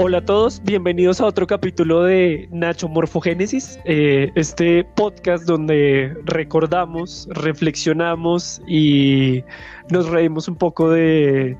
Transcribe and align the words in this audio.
Hola 0.00 0.18
a 0.18 0.24
todos, 0.24 0.62
bienvenidos 0.62 1.20
a 1.20 1.26
otro 1.26 1.44
capítulo 1.48 2.04
de 2.04 2.48
Nacho 2.52 2.88
Morfogénesis, 2.88 3.80
eh, 3.84 4.30
este 4.36 4.84
podcast 4.84 5.44
donde 5.44 6.16
recordamos, 6.24 7.26
reflexionamos 7.32 8.62
y 8.68 9.42
nos 9.90 10.08
reímos 10.08 10.46
un 10.46 10.54
poco 10.54 10.88
de 10.88 11.56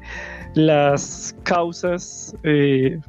las 0.55 1.35
causas, 1.43 2.33
eh, 2.45 3.01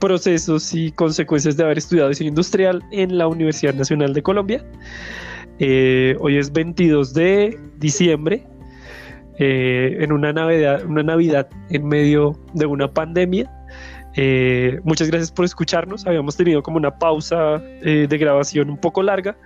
procesos 0.00 0.72
y 0.72 0.92
consecuencias 0.92 1.58
de 1.58 1.64
haber 1.64 1.76
estudiado 1.76 2.08
diseño 2.08 2.30
industrial 2.30 2.82
en 2.90 3.18
la 3.18 3.28
Universidad 3.28 3.74
Nacional 3.74 4.14
de 4.14 4.22
Colombia. 4.22 4.64
Eh, 5.58 6.16
hoy 6.20 6.38
es 6.38 6.50
22 6.50 7.12
de 7.12 7.60
diciembre, 7.76 8.46
en 9.40 10.10
una 10.10 10.32
Navidad, 10.32 10.84
una 10.86 11.02
Navidad 11.02 11.50
en 11.68 11.86
medio 11.86 12.32
de 12.54 12.64
una 12.64 12.90
pandemia 12.90 13.57
eh, 14.20 14.80
muchas 14.82 15.06
gracias 15.06 15.30
por 15.30 15.44
escucharnos. 15.44 16.04
Habíamos 16.04 16.36
tenido 16.36 16.60
como 16.60 16.76
una 16.76 16.98
pausa 16.98 17.62
eh, 17.82 18.06
de 18.08 18.18
grabación 18.18 18.68
un 18.68 18.76
poco 18.76 19.00
larga, 19.00 19.36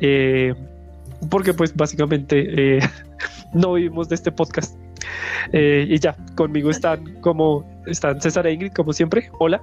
eh, 0.00 0.52
porque 1.30 1.54
pues 1.54 1.76
básicamente 1.76 2.80
no 3.54 3.74
vivimos 3.74 4.08
de 4.08 4.16
este 4.16 4.32
podcast. 4.32 4.76
y 5.52 5.96
ya, 6.00 6.16
conmigo 6.34 6.70
están 6.70 7.20
como 7.20 7.64
están 7.86 8.20
César 8.20 8.48
e 8.48 8.52
Ingrid, 8.54 8.72
como 8.72 8.92
siempre. 8.92 9.30
Hola. 9.38 9.62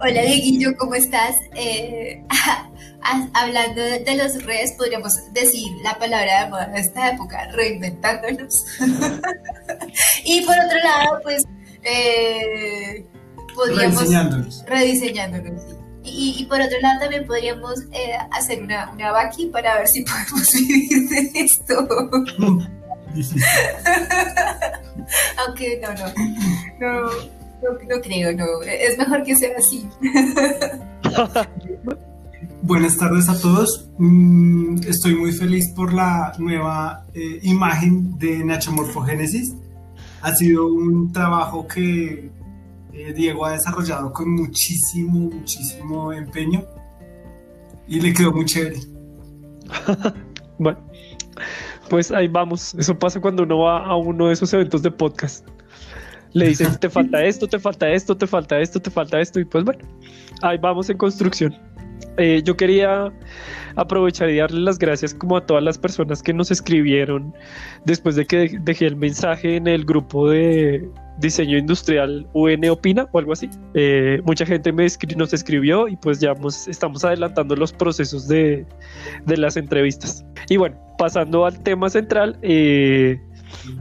Hola 0.00 0.22
Dieguillo, 0.22 0.76
¿cómo 0.76 0.96
estás? 0.96 1.36
hablando 3.32 3.80
de, 3.80 4.16
los 4.16 4.42
redes, 4.44 4.72
podríamos 4.72 5.14
decir 5.32 5.68
la 5.84 5.96
palabra 6.00 6.44
de 6.44 6.50
moda 6.50 6.66
de 6.66 6.80
esta 6.80 7.12
época, 7.12 7.48
reinventándonos. 7.52 8.64
y 10.24 10.44
por 10.44 10.56
otro 10.58 10.78
lado, 10.82 11.20
pues 11.22 11.46
eh, 11.86 13.06
podríamos... 13.54 14.00
Rediseñándolos. 14.00 14.64
Rediseñándolos, 14.66 15.62
Y, 16.04 16.46
por 16.48 16.60
otro 16.60 16.80
lado 16.80 17.00
también 17.00 17.26
podríamos 17.26 17.80
eh, 17.92 18.16
hacer 18.32 18.62
una, 18.62 18.90
una 18.92 19.12
vaqui 19.12 19.46
para 19.46 19.78
ver 19.78 19.88
si 19.88 20.02
podemos 20.04 20.52
vivir 20.52 21.08
de 21.08 21.30
esto. 21.34 21.86
Aunque 25.38 25.80
no, 25.80 25.88
no, 25.94 26.06
no, 26.80 27.08
no, 27.88 28.00
creo, 28.02 28.32
no. 28.32 28.44
Es 28.62 28.98
mejor 28.98 29.22
que 29.22 29.36
sea 29.36 29.56
así. 29.56 29.88
Buenas 32.62 32.96
tardes 32.96 33.28
a 33.28 33.40
todos. 33.40 33.88
Mm, 33.98 34.78
estoy 34.88 35.14
muy 35.14 35.30
feliz 35.32 35.68
por 35.68 35.94
la 35.94 36.32
nueva 36.38 37.06
eh, 37.14 37.38
imagen 37.42 38.18
de 38.18 38.44
Nacho 38.44 38.72
Morfogénesis 38.72 39.54
ha 40.26 40.34
sido 40.34 40.66
un 40.66 41.12
trabajo 41.12 41.68
que 41.68 42.32
eh, 42.92 43.12
Diego 43.14 43.46
ha 43.46 43.52
desarrollado 43.52 44.12
con 44.12 44.28
muchísimo, 44.34 45.30
muchísimo 45.30 46.12
empeño 46.12 46.64
y 47.86 48.00
le 48.00 48.12
quedó 48.12 48.32
muy 48.32 48.44
chévere. 48.44 48.80
bueno, 50.58 50.80
pues 51.88 52.10
ahí 52.10 52.26
vamos. 52.26 52.74
Eso 52.74 52.98
pasa 52.98 53.20
cuando 53.20 53.44
uno 53.44 53.60
va 53.60 53.86
a 53.86 53.94
uno 53.94 54.26
de 54.26 54.32
esos 54.32 54.52
eventos 54.52 54.82
de 54.82 54.90
podcast. 54.90 55.46
Le 56.32 56.48
dicen, 56.48 56.76
te 56.80 56.90
falta 56.90 57.24
esto, 57.24 57.46
te 57.46 57.60
falta 57.60 57.88
esto, 57.88 58.16
te 58.16 58.26
falta 58.26 58.58
esto, 58.58 58.82
te 58.82 58.90
falta 58.90 59.20
esto, 59.20 59.38
y 59.38 59.44
pues 59.44 59.64
bueno, 59.64 59.84
ahí 60.42 60.58
vamos 60.58 60.90
en 60.90 60.98
construcción. 60.98 61.56
Eh, 62.16 62.42
yo 62.44 62.56
quería 62.56 63.12
aprovechar 63.76 64.30
y 64.30 64.38
darle 64.38 64.60
las 64.60 64.78
gracias 64.78 65.14
como 65.14 65.36
a 65.36 65.46
todas 65.46 65.62
las 65.62 65.78
personas 65.78 66.22
que 66.22 66.32
nos 66.32 66.50
escribieron 66.50 67.34
después 67.84 68.16
de 68.16 68.26
que 68.26 68.58
dejé 68.62 68.86
el 68.86 68.96
mensaje 68.96 69.56
en 69.56 69.66
el 69.66 69.84
grupo 69.84 70.28
de 70.28 70.88
diseño 71.18 71.56
industrial 71.56 72.26
UN 72.32 72.68
Opina 72.70 73.08
o 73.12 73.18
algo 73.18 73.32
así. 73.32 73.48
Eh, 73.74 74.20
mucha 74.24 74.44
gente 74.44 74.72
me 74.72 74.86
nos 75.16 75.32
escribió 75.32 75.88
y 75.88 75.96
pues 75.96 76.20
ya 76.20 76.34
estamos 76.66 77.04
adelantando 77.04 77.54
los 77.54 77.72
procesos 77.72 78.26
de, 78.28 78.66
las 79.26 79.56
entrevistas. 79.56 80.24
Y 80.48 80.56
bueno, 80.56 80.76
pasando 80.98 81.44
al 81.44 81.62
tema 81.62 81.88
central, 81.90 82.38
eh, 82.42 83.20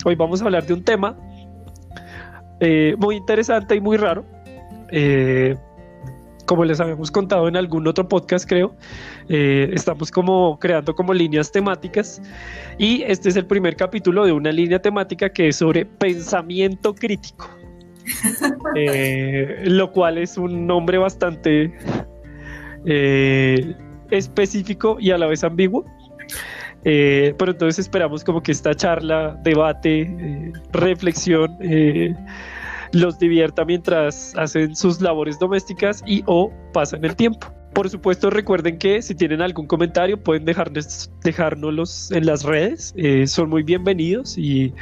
hoy 0.03 0.16
vamos 0.16 0.41
a 0.41 0.46
hablar 0.46 0.66
de 0.66 0.74
un 0.74 0.84
tema 0.84 1.18
muy 2.97 3.16
interesante 3.18 3.75
y 3.75 3.81
muy 3.81 3.97
raro 3.97 4.25
como 6.46 6.64
les 6.64 6.80
habíamos 6.80 7.12
contado 7.12 7.48
en 7.48 7.56
algún 7.56 7.88
otro 7.88 8.08
podcast, 8.08 8.48
creo, 8.48 8.76
eh, 9.30 9.70
estamos 9.74 10.12
como 10.12 10.58
creando 10.60 10.96
como 10.96 11.14
líneas 11.14 11.52
temáticas 11.52 12.22
y 12.78 13.04
este 13.04 13.30
es 13.30 13.36
el 13.36 13.46
primer 13.46 13.76
capítulo 13.76 14.26
de 14.26 14.32
una 14.32 14.52
línea 14.52 14.80
temática 14.80 15.30
que 15.30 15.50
es 15.50 15.58
sobre 15.58 15.86
pensamiento 15.86 16.94
crítico, 16.94 17.50
eh, 18.76 19.64
lo 19.66 19.92
cual 19.92 20.18
es 20.18 20.38
un 20.38 20.68
nombre 20.68 20.98
bastante 20.98 21.74
eh, 22.86 23.76
específico 24.12 24.98
y 25.00 25.12
a 25.12 25.18
la 25.18 25.28
vez 25.28 25.44
ambiguo. 25.44 25.86
pero 26.84 27.52
entonces 27.52 27.80
esperamos 27.80 28.24
como 28.24 28.42
que 28.42 28.52
esta 28.52 28.76
charla, 28.76 29.40
debate, 29.44 30.54
reflexión, 30.72 31.58
los 32.96 33.20
divierta 33.20 33.66
mientras 33.66 34.34
hacen 34.38 34.76
sus 34.76 35.02
labores 35.02 35.38
domésticas 35.38 36.02
y 36.08 36.24
o 36.28 36.52
pasan 36.74 37.04
el 37.04 37.16
tiempo. 37.16 37.48
Por 37.74 37.90
supuesto, 37.90 38.30
recuerden 38.30 38.78
que 38.78 39.02
si 39.02 39.14
tienen 39.16 39.42
algún 39.42 39.68
comentario 39.68 40.24
pueden 40.24 40.46
dejarnos, 40.46 41.12
dejárnoslos 41.22 42.10
en 42.12 42.26
las 42.26 42.44
redes, 42.44 42.94
eh, 42.96 43.28
son 43.28 43.50
muy 43.50 43.64
bienvenidos 43.64 44.38
y, 44.38 44.74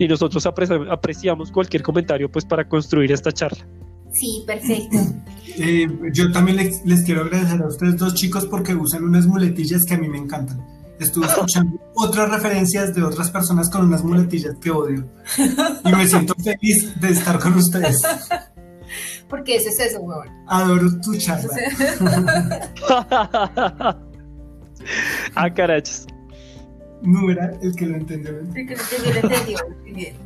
nosotros 0.00 0.46
apreciamos 0.46 1.52
cualquier 1.52 1.82
comentario 1.82 2.30
pues 2.30 2.46
para 2.46 2.66
construir 2.66 3.12
esta 3.12 3.32
charla. 3.32 3.66
Sí, 4.12 4.42
perfecto. 4.46 4.96
Eh, 5.60 5.88
yo 6.12 6.30
también 6.30 6.56
les, 6.58 6.84
les, 6.86 7.02
quiero 7.02 7.22
agradecer 7.22 7.60
a 7.60 7.66
ustedes 7.66 7.96
dos 7.96 8.14
chicos 8.14 8.46
porque 8.46 8.76
usan 8.76 9.02
unas 9.02 9.26
muletillas 9.26 9.84
que 9.84 9.94
a 9.94 9.98
mí 9.98 10.08
me 10.08 10.18
encantan. 10.18 10.64
Estuve 11.00 11.26
escuchando 11.26 11.78
otras 11.94 12.30
referencias 12.30 12.94
de 12.94 13.02
otras 13.02 13.30
personas 13.30 13.70
con 13.70 13.86
unas 13.86 14.02
muletillas 14.02 14.56
que 14.60 14.70
odio. 14.70 15.08
Y 15.84 15.92
me 15.92 16.06
siento 16.06 16.34
feliz 16.34 17.00
de 17.00 17.10
estar 17.10 17.38
con 17.38 17.54
ustedes. 17.54 18.02
Porque 19.28 19.56
ese 19.56 19.68
es 19.68 19.78
eso, 19.80 20.00
weón. 20.00 20.28
Adoro 20.48 20.88
tu 21.00 21.14
charla. 21.16 21.48
ah, 25.34 25.54
carachos. 25.54 26.06
Número 27.02 27.42
el 27.62 27.76
que 27.76 27.86
lo 27.86 27.96
entendió. 27.96 28.40
El 28.54 28.66
que 28.66 28.74
lo 28.74 28.82
entendió, 28.82 29.12
lo 29.12 29.20
entendió. 29.20 29.58
Bien. 29.84 30.16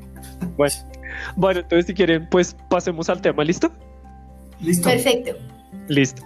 Bueno. 0.56 0.74
bueno, 1.36 1.60
entonces 1.60 1.86
si 1.86 1.94
quieren, 1.94 2.28
pues 2.30 2.56
pasemos 2.70 3.08
al 3.08 3.20
tema, 3.20 3.44
¿listo? 3.44 3.70
Listo. 4.60 4.88
Perfecto. 4.88 5.32
Listo. 5.88 6.22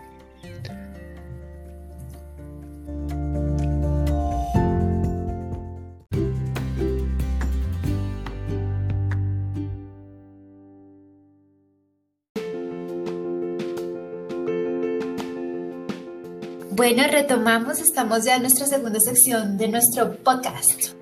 Bueno, 16.77 17.05
retomamos, 17.11 17.81
estamos 17.81 18.27
ya 18.27 18.37
en 18.37 18.43
nuestra 18.43 18.67
segunda 18.67 19.01
sección 19.01 19.57
de 19.57 19.67
nuestro 19.69 20.15
podcast, 20.19 20.93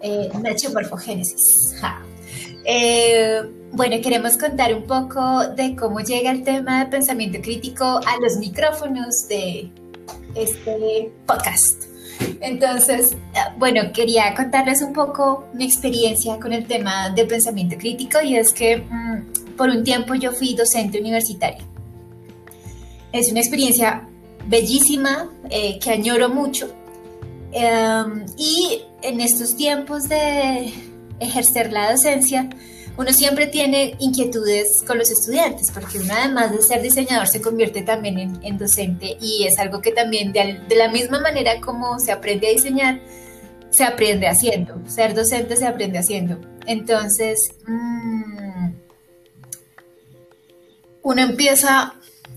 eh, 0.00 0.30
Nacho 0.40 0.70
Morfogénesis. 0.72 1.74
Eh, 2.64 3.42
bueno, 3.72 3.96
queremos 4.00 4.38
contar 4.38 4.72
un 4.72 4.84
poco 4.84 5.48
de 5.48 5.74
cómo 5.74 5.98
llega 5.98 6.30
el 6.30 6.44
tema 6.44 6.84
de 6.84 6.90
pensamiento 6.92 7.40
crítico 7.42 7.84
a 7.84 8.20
los 8.22 8.36
micrófonos 8.36 9.26
de 9.26 9.68
este 10.36 11.10
podcast. 11.26 11.86
Entonces, 12.40 13.16
bueno, 13.58 13.90
quería 13.92 14.32
contarles 14.36 14.80
un 14.80 14.92
poco 14.92 15.48
mi 15.54 15.64
experiencia 15.64 16.38
con 16.38 16.52
el 16.52 16.68
tema 16.68 17.10
de 17.10 17.24
pensamiento 17.24 17.76
crítico 17.76 18.22
y 18.22 18.36
es 18.36 18.52
que 18.52 18.76
mm, 18.76 19.56
por 19.56 19.70
un 19.70 19.82
tiempo 19.82 20.14
yo 20.14 20.30
fui 20.30 20.54
docente 20.54 21.00
universitario. 21.00 21.64
Es 23.10 23.28
una 23.32 23.40
experiencia 23.40 24.08
bellísima, 24.46 25.30
eh, 25.50 25.78
que 25.78 25.90
añoro 25.90 26.28
mucho. 26.28 26.72
Em, 27.52 28.26
y 28.36 28.82
en 29.02 29.20
estos 29.20 29.56
tiempos 29.56 30.08
de 30.08 30.72
ejercer 31.20 31.72
la 31.72 31.92
docencia, 31.92 32.48
uno 32.96 33.12
siempre 33.12 33.46
tiene 33.48 33.96
inquietudes 33.98 34.82
con 34.86 34.98
los 34.98 35.10
estudiantes, 35.10 35.70
porque 35.72 35.98
uno 35.98 36.14
además 36.16 36.52
de 36.52 36.62
ser 36.62 36.80
diseñador 36.80 37.26
se 37.26 37.40
convierte 37.40 37.82
también 37.82 38.38
en, 38.42 38.58
docente 38.58 39.16
y 39.20 39.44
es 39.46 39.58
algo 39.58 39.80
que 39.80 39.90
también 39.90 40.32
de, 40.32 40.60
la 40.76 40.88
misma 40.88 41.20
manera 41.20 41.60
como 41.60 41.98
se 41.98 42.12
aprende 42.12 42.48
a 42.48 42.50
diseñar, 42.50 43.00
se 43.70 43.84
aprende 43.84 44.28
haciendo. 44.28 44.80
Ser 44.86 45.14
docente 45.14 45.56
se 45.56 45.66
aprende 45.66 45.98
haciendo. 45.98 46.40
Entonces, 46.66 47.50
mm, 47.66 48.72
uno 51.02 51.22
empieza 51.22 51.94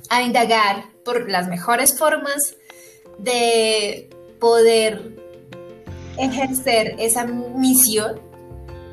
a 0.09 0.21
indagar 0.21 0.85
por 1.03 1.29
las 1.29 1.47
mejores 1.47 1.97
formas 1.97 2.55
de 3.17 4.09
poder 4.39 5.15
ejercer 6.17 6.95
esa 6.99 7.25
misión 7.25 8.19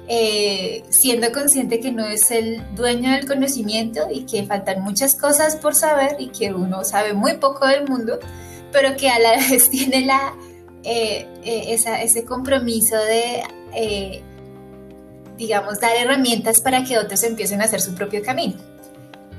eh, 0.07 0.83
siendo 0.91 1.33
consciente 1.33 1.81
que 1.81 1.91
no 1.91 2.05
es 2.05 2.31
el 2.31 2.63
dueño 2.75 3.13
del 3.13 3.27
conocimiento 3.27 4.09
y 4.13 4.27
que 4.27 4.45
faltan 4.45 4.83
muchas 4.83 5.19
cosas 5.19 5.57
por 5.57 5.75
saber 5.75 6.17
y 6.19 6.29
que 6.29 6.53
uno 6.53 6.85
sabe 6.85 7.15
muy 7.15 7.39
poco 7.39 7.67
del 7.67 7.89
mundo, 7.89 8.19
pero 8.71 8.97
que 8.97 9.09
a 9.09 9.19
la 9.19 9.31
vez 9.51 9.71
tiene 9.71 10.05
la, 10.05 10.35
eh, 10.83 11.27
eh, 11.43 11.79
ese 12.03 12.25
compromiso 12.27 12.97
de, 12.97 14.23
digamos, 15.39 15.81
dar 15.81 15.97
herramientas 15.97 16.61
para 16.61 16.85
que 16.85 16.99
otros 16.99 17.23
empiecen 17.23 17.63
a 17.63 17.65
hacer 17.65 17.81
su 17.81 17.95
propio 17.95 18.23
camino. 18.23 18.74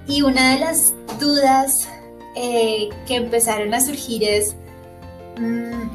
Y 0.07 0.21
una 0.21 0.53
de 0.53 0.59
las 0.59 0.93
dudas 1.19 1.87
que 2.35 3.15
empezaron 3.15 3.73
a 3.73 3.81
surgir 3.81 4.23
es, 4.23 4.55
mm, 5.37 5.87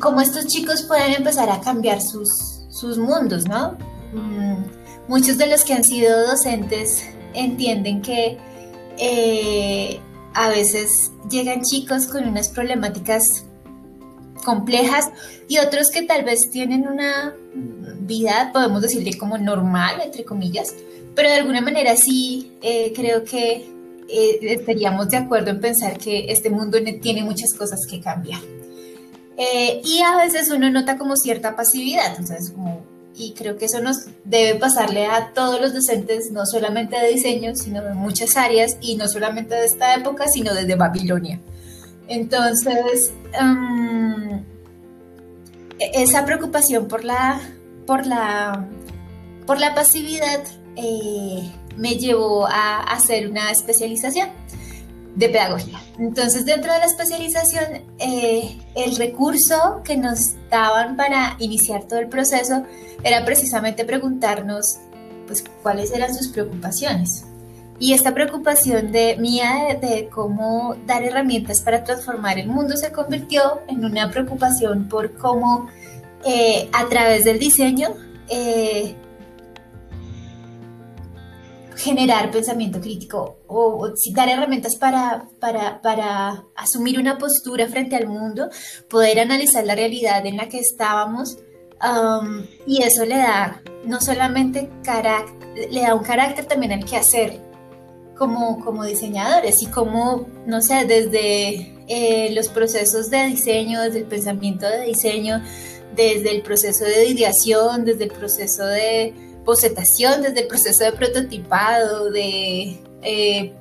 cómo 0.00 0.20
estos 0.20 0.46
chicos 0.46 0.82
pueden 0.82 1.14
empezar 1.14 1.50
a 1.50 1.60
cambiar 1.60 2.00
sus, 2.00 2.62
sus 2.70 2.98
mundos, 2.98 3.46
¿no? 3.46 3.76
Mm, 4.12 4.64
muchos 5.08 5.36
de 5.38 5.46
los 5.46 5.64
que 5.64 5.74
han 5.74 5.84
sido 5.84 6.26
docentes 6.26 7.04
entienden 7.34 8.00
que 8.02 8.38
eh, 8.98 10.00
a 10.34 10.48
veces 10.48 11.12
llegan 11.30 11.62
chicos 11.62 12.06
con 12.06 12.26
unas 12.26 12.48
problemáticas 12.48 13.44
complejas 14.44 15.10
y 15.48 15.58
otros 15.58 15.90
que 15.90 16.02
tal 16.02 16.24
vez 16.24 16.50
tienen 16.50 16.88
una 16.88 17.34
vida, 18.00 18.50
podemos 18.52 18.82
decirle 18.82 19.18
como 19.18 19.36
normal, 19.38 20.00
entre 20.02 20.24
comillas, 20.24 20.74
pero 21.14 21.28
de 21.28 21.36
alguna 21.36 21.60
manera 21.60 21.96
sí 21.96 22.52
eh, 22.62 22.92
creo 22.94 23.24
que 23.24 23.68
eh, 24.08 24.38
estaríamos 24.42 25.08
de 25.08 25.16
acuerdo 25.16 25.50
en 25.50 25.60
pensar 25.60 25.98
que 25.98 26.26
este 26.32 26.50
mundo 26.50 26.78
tiene 27.00 27.22
muchas 27.22 27.54
cosas 27.54 27.80
que 27.88 28.00
cambiar. 28.00 28.40
Eh, 29.36 29.80
y 29.84 30.02
a 30.02 30.16
veces 30.16 30.50
uno 30.50 30.70
nota 30.70 30.98
como 30.98 31.16
cierta 31.16 31.56
pasividad, 31.56 32.14
entonces 32.18 32.50
como, 32.50 32.84
y 33.16 33.32
creo 33.32 33.56
que 33.56 33.64
eso 33.64 33.80
nos 33.80 34.06
debe 34.24 34.58
pasarle 34.58 35.06
a 35.06 35.32
todos 35.32 35.60
los 35.60 35.72
docentes, 35.72 36.30
no 36.30 36.44
solamente 36.44 37.00
de 37.00 37.08
diseño, 37.08 37.56
sino 37.56 37.82
de 37.82 37.94
muchas 37.94 38.36
áreas, 38.36 38.76
y 38.80 38.96
no 38.96 39.08
solamente 39.08 39.54
de 39.54 39.64
esta 39.64 39.94
época, 39.94 40.28
sino 40.28 40.52
desde 40.52 40.74
Babilonia. 40.74 41.40
Entonces, 42.06 43.12
e-, 45.78 46.02
esa 46.02 46.24
preocupación 46.26 46.86
por 46.86 47.04
la, 47.04 47.40
por 47.86 48.06
la, 48.06 48.66
por 49.46 49.58
la 49.58 49.74
pasividad 49.74 50.42
eh, 50.82 51.50
me 51.76 51.96
llevó 51.96 52.46
a 52.46 52.82
hacer 52.82 53.28
una 53.28 53.50
especialización 53.50 54.30
de 55.14 55.28
pedagogía. 55.28 55.80
Entonces, 55.98 56.44
dentro 56.44 56.72
de 56.72 56.78
la 56.78 56.86
especialización, 56.86 57.82
eh, 57.98 58.58
el 58.74 58.96
recurso 58.96 59.82
que 59.84 59.96
nos 59.96 60.34
daban 60.50 60.96
para 60.96 61.36
iniciar 61.38 61.84
todo 61.84 61.98
el 61.98 62.08
proceso 62.08 62.64
era 63.02 63.24
precisamente 63.24 63.84
preguntarnos, 63.84 64.78
pues, 65.26 65.44
cuáles 65.62 65.92
eran 65.92 66.14
sus 66.14 66.28
preocupaciones. 66.28 67.24
Y 67.78 67.94
esta 67.94 68.12
preocupación 68.12 68.92
de 68.92 69.16
mía 69.16 69.78
de, 69.80 70.08
cómo 70.10 70.76
dar 70.86 71.02
herramientas 71.02 71.62
para 71.62 71.82
transformar 71.82 72.38
el 72.38 72.46
mundo 72.46 72.76
se 72.76 72.92
convirtió 72.92 73.62
en 73.68 73.84
una 73.86 74.10
preocupación 74.10 74.86
por 74.86 75.16
cómo 75.16 75.68
eh, 76.26 76.68
a 76.74 76.86
través 76.88 77.24
del 77.24 77.38
diseño 77.38 77.88
eh, 78.28 78.94
generar 81.80 82.30
pensamiento 82.30 82.80
crítico 82.80 83.38
o, 83.46 83.88
dar 84.12 84.28
herramientas 84.28 84.76
para, 84.76 85.28
para, 85.40 86.44
asumir 86.54 86.98
una 86.98 87.18
postura 87.18 87.66
frente 87.68 87.96
al 87.96 88.06
mundo, 88.06 88.48
poder 88.88 89.20
analizar 89.20 89.64
la 89.64 89.74
realidad 89.74 90.24
en 90.26 90.36
la 90.36 90.48
que 90.48 90.58
estábamos 90.58 91.38
um, 91.82 92.44
y 92.66 92.82
eso 92.82 93.04
le 93.04 93.16
da 93.16 93.62
no 93.84 94.00
solamente 94.00 94.70
carácter, 94.84 95.70
le 95.70 95.82
da 95.82 95.94
un 95.94 96.04
carácter 96.04 96.44
también 96.44 96.72
al 96.72 96.84
que 96.84 96.96
hacer 96.96 97.40
como, 98.16 98.62
como 98.62 98.84
diseñadores 98.84 99.62
y 99.62 99.66
como, 99.66 100.26
no 100.46 100.60
sé, 100.60 100.84
desde 100.84 101.74
eh, 101.88 102.30
los 102.34 102.48
procesos 102.48 103.08
de 103.08 103.26
diseño, 103.26 103.80
desde 103.80 104.00
el 104.00 104.04
pensamiento 104.04 104.68
de 104.68 104.82
diseño, 104.82 105.42
desde 105.96 106.30
el 106.30 106.42
proceso 106.42 106.84
de 106.84 107.06
ideación, 107.06 107.86
desde 107.86 108.04
el 108.04 108.10
proceso 108.10 108.66
de 108.66 109.29
bocetación, 109.44 110.22
desde 110.22 110.40
el 110.40 110.46
proceso 110.48 110.84
de 110.84 110.92
prototipado, 110.92 112.10
de 112.10 112.78
eh, 113.02 113.54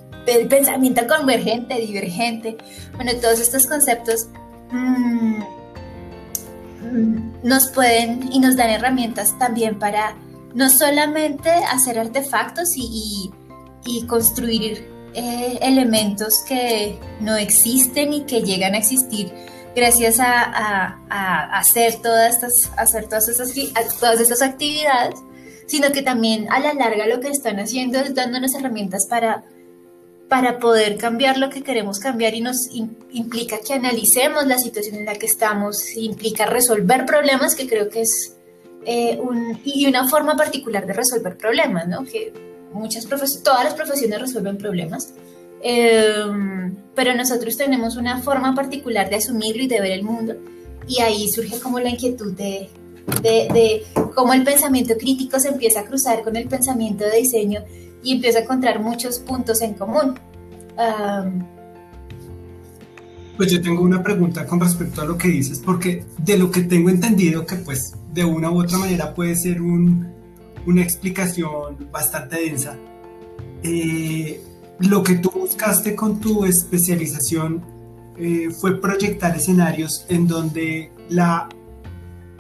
pensamiento 0.50 1.08
convergente, 1.08 1.76
divergente. 1.76 2.58
Bueno, 2.96 3.12
todos 3.22 3.40
estos 3.40 3.66
conceptos 3.68 4.28
mm, 4.72 5.42
nos 7.44 7.70
pueden 7.70 8.32
y 8.32 8.40
nos 8.40 8.56
dan 8.56 8.70
herramientas 8.70 9.38
también 9.40 9.80
para 9.80 10.16
no 10.54 10.70
solamente 10.70 11.50
hacer 11.50 12.00
artefactos 12.00 12.74
y, 12.76 13.32
construir 14.08 14.88
eh, 15.16 15.58
elementos 15.64 16.44
que 16.48 17.00
no 17.22 17.36
existen 17.36 18.14
y 18.14 18.22
que 18.26 18.44
llegan 18.44 18.76
a 18.76 18.78
existir 18.78 19.34
gracias 19.76 20.20
a, 20.20 21.00
hacer 21.58 21.96
todas 22.02 22.36
estas, 22.36 22.72
hacer 22.78 23.08
todas, 23.08 23.26
todas 24.00 24.20
estas 24.20 24.42
actividades, 24.44 25.20
sino 25.70 25.92
que 25.92 26.02
también 26.02 26.52
a 26.52 26.60
la 26.60 26.74
larga 26.74 27.06
lo 27.06 27.20
que 27.20 27.28
están 27.28 27.60
haciendo 27.60 28.00
es 28.00 28.16
dándonos 28.16 28.56
herramientas 28.56 29.06
para, 29.08 29.44
para 30.28 30.58
poder 30.58 30.98
cambiar 30.98 31.38
lo 31.38 31.52
que 31.52 31.62
queremos 31.62 32.00
cambiar 32.00 32.34
y 32.34 32.42
nos 32.42 32.70
implica 33.12 33.60
que 33.66 33.76
analicemos 33.76 34.48
la 34.48 34.58
situación 34.58 34.96
en 34.96 35.06
la 35.06 35.14
que 35.14 35.28
estamos, 35.28 35.96
implica 35.96 36.48
resolver 36.48 37.06
problemas, 37.06 37.56
que 37.56 37.68
creo 37.68 37.88
que 37.88 38.02
es 38.02 38.36
eh, 38.84 39.20
un, 39.22 39.60
y 39.64 39.86
una 39.86 40.08
forma 40.08 40.36
particular 40.36 40.88
de 40.88 40.94
resolver 40.94 41.38
problemas, 41.38 41.88
¿no? 41.88 42.04
Que 42.04 42.34
muchas 42.74 43.08
todas 43.44 43.64
las 43.64 43.76
profesiones 43.76 44.20
resuelven 44.20 44.58
problemas, 44.58 45.14
em, 45.62 46.76
pero 46.96 47.14
nosotros 47.14 47.56
tenemos 47.58 47.96
una 47.96 48.24
forma 48.24 48.56
particular 48.56 49.08
de 49.08 49.18
asumirlo 49.18 49.62
y 49.62 49.68
de 49.68 49.82
ver 49.82 49.92
el 49.92 50.04
mundo, 50.04 50.36
y 50.88 51.02
ahí 51.02 51.30
surge 51.30 51.60
como 51.60 51.80
la 51.80 51.90
inquietud 51.90 52.34
de, 52.34 52.70
de, 53.22 53.84
cómo 54.16 54.34
el 54.34 54.44
pensamiento 54.44 54.96
crítico 54.98 55.40
se 55.40 55.50
empieza 55.50 55.82
a 55.82 55.84
cruzar 55.84 56.24
con 56.24 56.36
el 56.36 56.48
pensamiento 56.48 57.06
de 57.06 57.18
diseño 57.18 57.62
y 58.04 58.14
empieza 58.16 58.40
a 58.40 58.42
encontrar 58.44 58.82
muchos 58.82 59.20
puntos 59.20 59.62
en 59.62 59.74
común. 59.74 60.20
pues 63.38 63.52
yo 63.52 63.62
tengo 63.62 63.84
una 63.84 64.04
pregunta 64.04 64.46
con 64.46 64.60
respecto 64.60 65.02
a 65.02 65.06
lo 65.06 65.18
que 65.18 65.30
dices, 65.30 65.60
porque 65.60 66.04
de 66.18 66.38
lo 66.38 66.52
que 66.52 66.62
tengo 66.62 66.90
entendido 66.90 67.46
que 67.46 67.56
pues 67.58 67.94
de 68.14 68.26
una 68.26 68.52
u 68.52 68.62
otra 68.62 68.78
manera 68.78 69.14
puede 69.14 69.36
ser 69.36 69.62
una 69.62 70.82
explicación 70.82 71.90
bastante 71.92 72.42
densa. 72.42 72.78
Eh, 73.64 74.42
lo 74.80 75.04
que 75.04 75.16
tú 75.16 75.32
buscaste 75.32 75.96
con 75.96 76.20
tu 76.20 76.46
especialización 76.46 77.62
eh, 78.18 78.50
fue 78.50 78.80
proyectar 78.80 79.36
escenarios 79.36 80.06
en 80.10 80.28
donde 80.28 80.92
la 81.10 81.50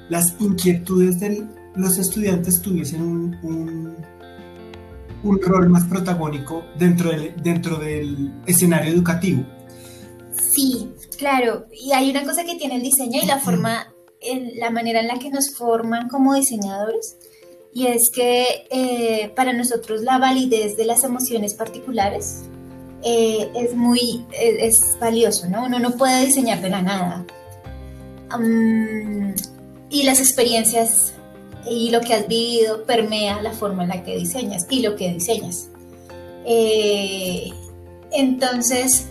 las 0.09 0.35
inquietudes 0.39 1.19
de 1.19 1.47
los 1.75 1.97
estudiantes 1.97 2.61
tuviesen 2.61 3.01
un, 3.01 3.95
un, 5.23 5.41
rol 5.41 5.69
más 5.69 5.85
protagónico 5.85 6.65
dentro 6.77 7.11
del, 7.11 7.33
dentro 7.41 7.77
del 7.77 8.33
escenario 8.45 8.91
educativo. 8.91 9.45
Sí, 10.33 10.91
claro. 11.17 11.65
Y 11.71 11.93
hay 11.93 12.09
una 12.09 12.23
cosa 12.23 12.43
que 12.43 12.55
tiene 12.55 12.75
el 12.75 12.81
diseño 12.81 13.21
y 13.21 13.25
la 13.25 13.39
forma, 13.39 13.93
la 14.55 14.71
manera 14.71 14.99
en 14.99 15.07
la 15.07 15.19
que 15.19 15.29
nos 15.29 15.55
forman 15.55 16.09
como 16.09 16.33
diseñadores. 16.33 17.17
Y 17.71 17.85
es 17.85 18.09
que 18.13 18.65
eh, 18.71 19.31
para 19.35 19.53
nosotros 19.53 20.01
la 20.01 20.17
validez 20.17 20.75
de 20.75 20.85
las 20.85 21.03
emociones 21.03 21.53
particulares 21.53 22.45
eh, 23.03 23.51
es 23.55 23.75
muy 23.75 24.25
es, 24.31 24.97
valioso, 24.99 25.47
¿no? 25.47 25.65
Uno 25.65 25.77
no 25.79 25.91
puede 25.91 26.25
diseñar 26.25 26.61
de 26.61 26.69
la 26.69 26.81
nada 26.81 27.25
y 29.89 30.03
las 30.03 30.19
experiencias 30.19 31.13
y 31.69 31.91
lo 31.91 32.01
que 32.01 32.13
has 32.13 32.27
vivido 32.27 32.83
permea 32.85 33.41
la 33.41 33.51
forma 33.51 33.83
en 33.83 33.89
la 33.89 34.03
que 34.03 34.15
diseñas 34.15 34.65
y 34.69 34.81
lo 34.81 34.95
que 34.95 35.13
diseñas. 35.13 35.69
Eh, 36.45 37.51
entonces, 38.11 39.07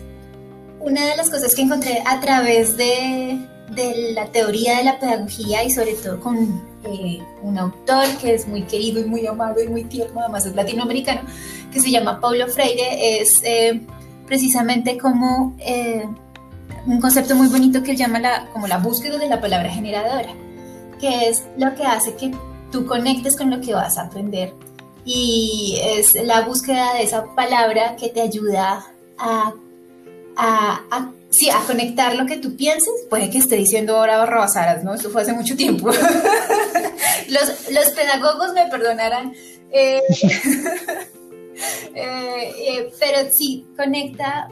una 0.80 1.04
de 1.04 1.16
las 1.16 1.30
cosas 1.30 1.54
que 1.54 1.62
encontré 1.62 2.02
a 2.06 2.20
través 2.20 2.76
de, 2.76 3.38
de 3.74 4.12
la 4.12 4.26
teoría 4.26 4.78
de 4.78 4.84
la 4.84 4.98
pedagogía 4.98 5.62
y 5.64 5.70
sobre 5.70 5.94
todo 5.94 6.20
con 6.20 6.62
eh, 6.84 7.18
un 7.42 7.58
autor 7.58 8.06
que 8.20 8.34
es 8.34 8.46
muy 8.48 8.62
querido 8.62 9.00
y 9.00 9.04
muy 9.04 9.26
amado 9.26 9.62
y 9.62 9.68
muy 9.68 9.84
tierno, 9.84 10.20
además 10.20 10.46
es 10.46 10.54
latinoamericano, 10.54 11.22
que 11.72 11.80
se 11.80 11.90
llama 11.90 12.20
Paulo 12.20 12.46
Freire, 12.48 13.20
es 13.20 13.40
eh, 13.44 13.80
precisamente 14.26 14.96
como 14.98 15.56
un 16.86 17.00
concepto 17.00 17.34
muy 17.34 17.48
bonito 17.48 17.82
que 17.82 17.96
llama 17.96 18.20
la, 18.20 18.48
como 18.52 18.66
la 18.66 18.78
búsqueda 18.78 19.18
de 19.18 19.28
la 19.28 19.40
palabra 19.40 19.70
generadora 19.70 20.34
que 20.98 21.28
es 21.28 21.44
lo 21.56 21.74
que 21.74 21.84
hace 21.84 22.14
que 22.14 22.32
tú 22.70 22.86
conectes 22.86 23.36
con 23.36 23.50
lo 23.50 23.60
que 23.60 23.74
vas 23.74 23.98
a 23.98 24.02
aprender. 24.02 24.52
Y 25.04 25.78
es 25.82 26.14
la 26.14 26.42
búsqueda 26.42 26.94
de 26.94 27.02
esa 27.04 27.34
palabra 27.34 27.96
que 27.96 28.08
te 28.08 28.20
ayuda 28.20 28.86
a, 29.18 29.54
sí, 31.30 31.50
a 31.50 31.60
conectar 31.66 32.14
lo 32.14 32.26
que 32.26 32.36
tú 32.36 32.56
pienses, 32.56 32.92
puede 33.08 33.30
que 33.30 33.38
esté 33.38 33.56
diciendo 33.56 33.96
ahora 33.96 34.18
barrabasaras, 34.18 34.84
¿no? 34.84 34.94
Esto 34.94 35.10
fue 35.10 35.22
hace 35.22 35.32
mucho 35.32 35.56
tiempo. 35.56 35.90
los, 37.28 37.70
los, 37.70 37.90
pedagogos 37.90 38.52
me 38.52 38.66
perdonarán. 38.66 39.32
Eh, 39.70 40.02
eh, 41.94 42.52
eh, 42.58 42.92
pero 42.98 43.30
sí, 43.32 43.66
conecta, 43.76 44.48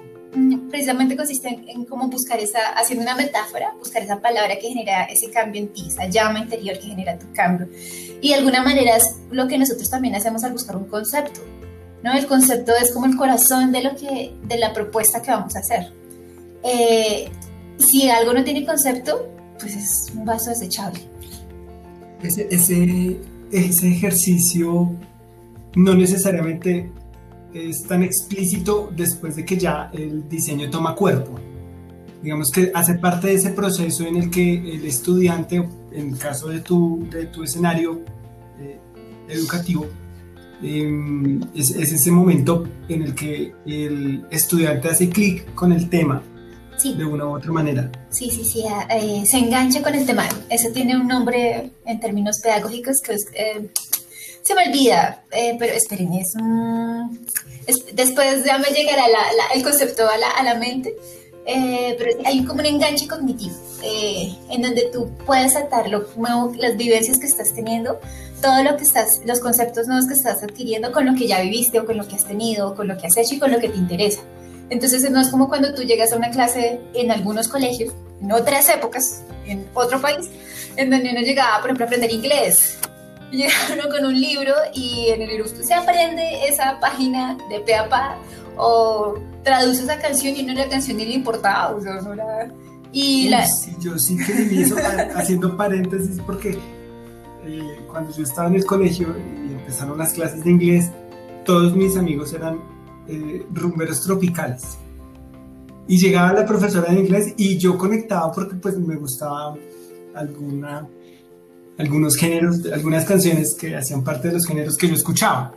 precisamente 0.71 1.17
consiste 1.17 1.49
en, 1.67 1.85
cómo 1.85 2.09
buscar 2.09 2.39
esa, 2.41 2.59
haciendo 2.77 3.03
una 3.03 3.17
metáfora, 3.17 3.75
buscar 3.79 4.03
esa 4.03 4.21
palabra 4.21 4.57
que 4.61 4.69
genera 4.69 5.05
ese 5.05 5.31
cambio 5.31 5.63
en 5.63 5.69
ti, 5.69 5.87
esa 5.89 6.07
llama 6.07 6.41
interior 6.41 6.79
que 6.79 6.87
genera 6.87 7.19
tu 7.19 7.33
cambio. 7.33 7.69
Y 8.21 8.31
de 8.31 8.35
alguna 8.35 8.63
manera 8.63 8.97
es 8.97 9.17
lo 9.31 9.49
que 9.49 9.59
nosotros 9.59 9.89
también 9.89 10.15
hacemos 10.15 10.45
al 10.45 10.53
buscar 10.53 10.77
un 10.77 10.85
concepto. 10.85 11.41
¿no? 12.03 12.13
El 12.13 12.27
concepto 12.27 12.73
es 12.81 12.93
como 12.93 13.07
el 13.07 13.17
corazón 13.17 13.73
de, 13.73 13.83
lo 13.83 13.97
que, 13.97 14.35
de 14.45 14.59
la 14.59 14.73
propuesta 14.73 15.23
que 15.23 15.31
vamos 15.31 15.57
a 15.57 15.61
hacer. 15.61 15.93
Eh, 16.63 17.29
si 17.79 18.09
algo 18.09 18.33
no 18.33 18.45
tiene 18.45 18.65
concepto, 18.65 19.29
pues 19.59 19.77
es 19.77 20.13
un 20.15 20.25
vaso 20.25 20.51
desechable. 20.51 21.01
Ese, 22.23 22.49
ese, 22.51 23.21
ese 23.53 23.89
ejercicio 23.89 24.91
no 25.75 25.95
necesariamente 25.95 26.91
es 27.55 27.85
tan 27.85 28.03
explícito 28.03 28.91
después 28.95 29.37
de 29.37 29.45
que 29.45 29.57
ya 29.57 29.91
el 29.93 30.29
diseño 30.29 30.71
toma 30.71 30.95
cuerpo. 30.95 31.39
Digamos 32.23 32.51
que 32.51 32.71
hace 32.75 32.95
parte 32.95 33.29
de 33.29 33.35
ese 33.35 33.51
proceso 33.51 34.05
en 34.05 34.17
el 34.17 34.31
que 34.31 34.55
el 34.55 34.85
estudiante, 34.85 35.57
en 35.93 36.09
el 36.13 36.19
caso 36.19 36.49
de 36.49 36.61
tu, 36.61 37.07
de 37.11 37.27
tu 37.27 37.43
escenario 37.45 38.01
eh, 38.59 38.79
educativo, 39.29 39.87
eh, 40.63 41.41
es, 41.55 41.71
es, 41.71 41.93
ese 41.93 42.11
momento 42.11 42.65
en 42.89 43.03
el 43.03 43.15
que 43.15 43.55
el 43.67 44.25
estudiante 44.31 44.89
hace 44.89 45.11
clic 45.11 45.55
con 45.55 45.73
el 45.73 45.89
tema 45.89 46.23
Sí. 46.77 46.95
de 46.95 47.05
una 47.05 47.27
u 47.27 47.37
otra 47.37 47.53
manera. 47.53 47.91
Sí, 48.11 48.31
sí, 48.31 48.45
sí, 48.45 48.65
eh, 48.91 49.25
se 49.25 49.39
engancha 49.39 49.83
con 49.83 49.95
el 49.95 50.05
tema. 50.05 50.29
Eso 50.51 50.69
tiene 50.73 50.97
un 50.97 51.07
nombre 51.07 51.73
en 51.87 52.01
términos 52.01 52.41
pedagógicos 52.43 53.01
que 53.01 53.15
es, 53.15 53.27
eh, 53.35 53.71
se 54.47 54.55
me 54.55 54.69
olvida, 54.69 55.25
eh, 55.33 55.57
pero 55.59 55.73
esperen, 55.73 56.13
es, 56.15 56.35
un, 56.37 57.27
es, 57.67 57.85
después 57.95 58.45
ya 58.45 58.59
me 58.59 58.69
llegará 58.69 59.09
la, 59.09 59.19
la, 59.33 59.55
el 59.55 59.63
concepto 59.65 60.09
a 60.09 60.17
la, 60.17 60.31
a 60.31 60.43
la 60.45 60.55
mente, 60.55 60.95
pero 61.99 62.11
hay 62.25 62.45
como 62.45 62.61
un 62.61 62.67
enganche 62.67 63.09
cognitivo 63.09 63.55
en 63.83 64.63
donde 64.63 64.91
tú 64.93 65.11
puedes 65.25 65.55
atar 65.57 65.89
lo 65.89 66.07
las 66.57 66.77
vivencias 66.77 67.19
que 67.19 67.27
estás 67.27 67.53
teniendo, 67.53 68.01
todo 68.43 68.63
lo 68.63 68.77
que 68.77 68.85
estás, 68.85 69.21
los 69.25 69.41
conceptos 69.41 69.87
nuevos 69.87 70.07
que 70.07 70.15
estás 70.15 70.43
adquiriendo 70.43 70.93
con 70.93 71.07
lo 71.07 71.15
que 71.15 71.27
ya 71.27 71.41
viviste 71.41 71.81
o 71.81 71.87
con 71.87 71.97
lo 71.97 72.07
que 72.07 72.17
has 72.17 72.25
tenido, 72.25 72.75
con 72.75 72.89
lo 72.89 72.97
que 72.97 73.07
has 73.07 73.17
hecho 73.17 73.35
y 73.35 73.39
con 73.39 73.53
lo 73.53 73.59
que 73.59 73.69
te 73.69 73.77
interesa. 73.77 74.21
Entonces 74.71 75.09
no 75.11 75.21
es 75.21 75.29
como 75.29 75.49
cuando 75.49 75.75
tú 75.75 75.83
llegas 75.83 76.13
a 76.13 76.17
una 76.17 76.31
clase 76.31 76.81
en 76.95 77.11
algunos 77.11 77.49
colegios, 77.49 77.95
en 78.21 78.33
otras 78.33 78.69
épocas, 78.69 79.23
en 79.47 79.67
otro 79.75 80.01
país, 80.01 80.29
en 80.77 80.91
donde 80.91 81.11
uno 81.11 81.21
llegaba, 81.21 81.59
por 81.59 81.67
ejemplo, 81.67 81.85
a 81.85 81.89
aprender 81.89 82.13
inglés. 82.13 82.79
Llegaba 83.37 83.75
uno 83.75 83.95
con 83.95 84.07
un 84.07 84.19
libro 84.19 84.55
y 84.75 85.09
en 85.09 85.23
el 85.23 85.29
libro 85.29 85.45
usted 85.45 85.63
se 85.63 85.75
aprende 85.75 86.49
esa 86.49 86.81
página 86.81 87.37
de 87.51 87.61
pe 87.61 87.75
a 87.75 87.89
pa 87.89 88.17
o 88.57 89.15
traduce 89.45 89.83
esa 89.83 89.99
canción 89.99 90.35
y 90.35 90.43
no 90.43 90.55
la 90.55 90.69
canción 90.69 90.97
ni 90.97 91.05
le 91.05 91.15
importaba. 91.15 91.75
O 91.75 91.81
sea, 91.81 92.01
no 92.01 92.15
la... 92.15 92.51
y 92.93 93.25
Uy, 93.25 93.29
la... 93.29 93.47
sí, 93.47 93.77
yo 93.79 93.99
sí 93.99 94.17
que 94.17 94.63
eso, 94.63 94.77
haciendo 95.15 95.57
paréntesis, 95.57 96.19
porque 96.25 96.59
eh, 97.45 97.81
cuando 97.91 98.15
yo 98.17 98.23
estaba 98.23 98.49
en 98.49 98.55
el 98.55 98.65
colegio 98.65 99.15
y 99.47 99.53
empezaron 99.53 99.99
las 99.99 100.15
clases 100.15 100.43
de 100.43 100.51
inglés, 100.51 100.91
todos 101.45 101.77
mis 101.77 101.97
amigos 101.97 102.33
eran 102.33 102.61
eh, 103.07 103.47
rumberos 103.53 104.03
tropicales. 104.03 104.79
Y 105.87 105.99
llegaba 105.99 106.33
la 106.33 106.47
profesora 106.47 106.93
de 106.93 107.01
inglés 107.01 107.35
y 107.37 107.59
yo 107.59 107.79
conectaba 107.79 108.33
porque 108.33 108.57
pues 108.57 108.77
me 108.79 108.97
gustaba 108.97 109.55
alguna, 110.15 110.89
algunos 111.79 112.17
géneros, 112.17 112.67
algunas 112.73 113.05
canciones 113.05 113.55
que 113.55 113.77
hacían 113.77 114.03
parte 114.03 114.29
de 114.29 114.35
los 114.35 114.47
géneros 114.47 114.77
que 114.77 114.89
yo 114.89 114.95
escuchaba. 114.95 115.55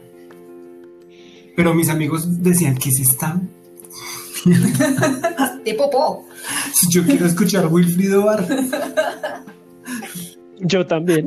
Pero 1.55 1.73
mis 1.73 1.89
amigos 1.89 2.41
decían, 2.41 2.77
¿qué 2.77 2.89
es 2.89 2.99
esta? 2.99 3.39
de 5.65 5.73
popó. 5.73 6.25
Yo 6.89 7.03
quiero 7.03 7.25
escuchar 7.25 7.67
Wilfrido 7.67 8.25
Bar. 8.25 8.47
Yo 10.59 10.85
también. 10.85 11.25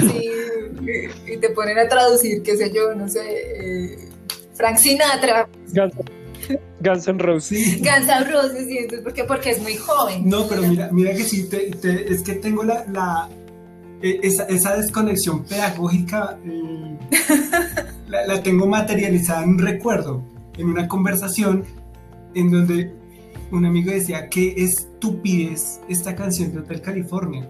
sí, 0.00 0.30
y 1.26 1.36
te 1.38 1.50
ponen 1.50 1.78
a 1.78 1.88
traducir, 1.88 2.42
qué 2.42 2.56
sé 2.56 2.72
yo, 2.74 2.94
no 2.94 3.08
sé, 3.08 3.20
eh, 3.24 4.08
Frank 4.54 4.78
Sinatra. 4.78 5.48
Guns, 5.72 5.94
Guns 6.80 7.08
N' 7.08 7.18
Roses. 7.18 7.64
Sí. 7.64 7.78
Guns 7.78 8.08
N' 8.08 8.24
Roses, 8.32 8.66
sí, 8.66 8.78
entonces, 8.78 9.00
¿por 9.00 9.12
qué? 9.12 9.24
Porque 9.24 9.50
es 9.50 9.62
muy 9.62 9.76
joven. 9.76 10.28
No, 10.28 10.46
pero 10.48 10.62
mira, 10.62 10.90
mira 10.92 11.12
que 11.12 11.24
sí, 11.24 11.48
te, 11.48 11.70
te, 11.70 12.12
es 12.12 12.22
que 12.22 12.34
tengo 12.34 12.62
la, 12.62 12.84
la 12.86 13.28
esa, 14.02 14.44
esa, 14.44 14.76
desconexión 14.76 15.44
pedagógica, 15.44 16.38
eh, 16.44 16.98
la, 18.08 18.26
la 18.26 18.42
tengo 18.42 18.66
materializada 18.66 19.42
en 19.42 19.50
un 19.50 19.58
recuerdo, 19.58 20.22
en 20.56 20.66
una 20.68 20.86
conversación 20.86 21.64
en 22.34 22.50
donde 22.50 22.94
un 23.50 23.64
amigo 23.64 23.90
decía, 23.90 24.28
qué 24.28 24.54
estupidez 24.56 25.80
esta 25.88 26.14
canción 26.14 26.52
de 26.52 26.60
Hotel 26.60 26.80
California. 26.80 27.48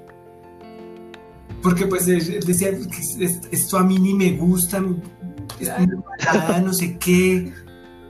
Porque 1.63 1.87
pues 1.87 2.07
él 2.07 2.45
decía, 2.47 2.71
esto 3.51 3.79
a 3.79 3.83
mí 3.83 3.99
ni 3.99 4.15
me 4.15 4.33
gusta, 4.33 4.83
es 5.59 5.69
una 5.69 6.03
balada, 6.19 6.61
no 6.61 6.73
sé 6.73 6.97
qué. 6.99 7.53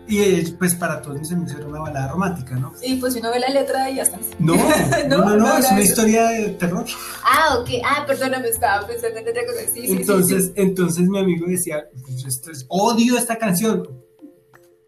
Y 0.08 0.20
él, 0.20 0.54
pues 0.56 0.74
para 0.76 1.02
todos 1.02 1.18
mis 1.18 1.32
amigos 1.32 1.54
era 1.56 1.66
una 1.66 1.80
balada 1.80 2.08
romántica, 2.08 2.54
¿no? 2.54 2.72
Sí, 2.76 2.96
pues 3.00 3.16
uno 3.16 3.30
ve 3.30 3.40
la 3.40 3.48
letra 3.48 3.90
y 3.90 3.96
ya 3.96 4.02
está. 4.02 4.18
No, 4.38 4.54
no, 5.08 5.24
no, 5.24 5.36
no, 5.36 5.58
es 5.58 5.70
una 5.70 5.80
historia 5.80 6.28
de 6.28 6.50
terror. 6.50 6.86
Ah, 7.24 7.58
ok. 7.58 7.68
Ah, 7.84 8.04
perdóname, 8.06 8.48
estaba 8.48 8.86
pensando 8.86 9.18
en 9.18 9.28
otra 9.28 9.44
cosa. 9.46 9.60
Sí, 9.72 9.86
entonces, 9.88 10.44
sí, 10.44 10.48
sí, 10.48 10.54
entonces 10.56 11.08
mi 11.08 11.18
amigo 11.18 11.46
decía, 11.48 11.88
pues 12.02 12.24
esto 12.24 12.52
es, 12.52 12.66
odio 12.68 13.18
esta 13.18 13.36
canción. 13.36 13.88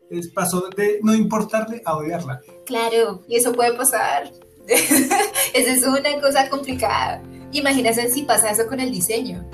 Es, 0.08 0.28
pasó 0.28 0.68
de 0.76 1.00
no 1.02 1.14
importarle 1.14 1.82
a 1.84 1.96
odiarla. 1.96 2.40
Claro, 2.64 3.22
y 3.26 3.36
eso 3.36 3.52
puede 3.52 3.72
pasar. 3.74 4.30
Esa 4.68 5.72
es 5.72 5.82
una 5.84 6.20
cosa 6.20 6.48
complicada. 6.48 7.22
Imagínate 7.52 8.10
si 8.10 8.22
pasa 8.22 8.50
eso 8.50 8.66
con 8.66 8.78
el 8.78 8.92
diseño. 8.92 9.44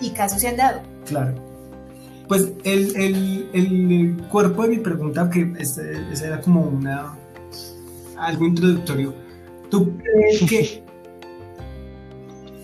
Y 0.00 0.10
casos 0.10 0.40
se 0.40 0.48
han 0.48 0.56
dado. 0.56 0.82
Claro. 1.06 1.43
Pues 2.28 2.52
el, 2.64 2.96
el, 2.96 3.48
el 3.52 4.22
cuerpo 4.30 4.62
de 4.62 4.68
mi 4.68 4.78
pregunta, 4.78 5.28
que 5.28 5.52
ese, 5.58 6.10
ese 6.10 6.26
era 6.26 6.40
como 6.40 6.62
una 6.62 7.14
algo 8.18 8.46
introductorio, 8.46 9.14
¿tú 9.70 9.92
crees 9.98 10.48
que 10.48 10.84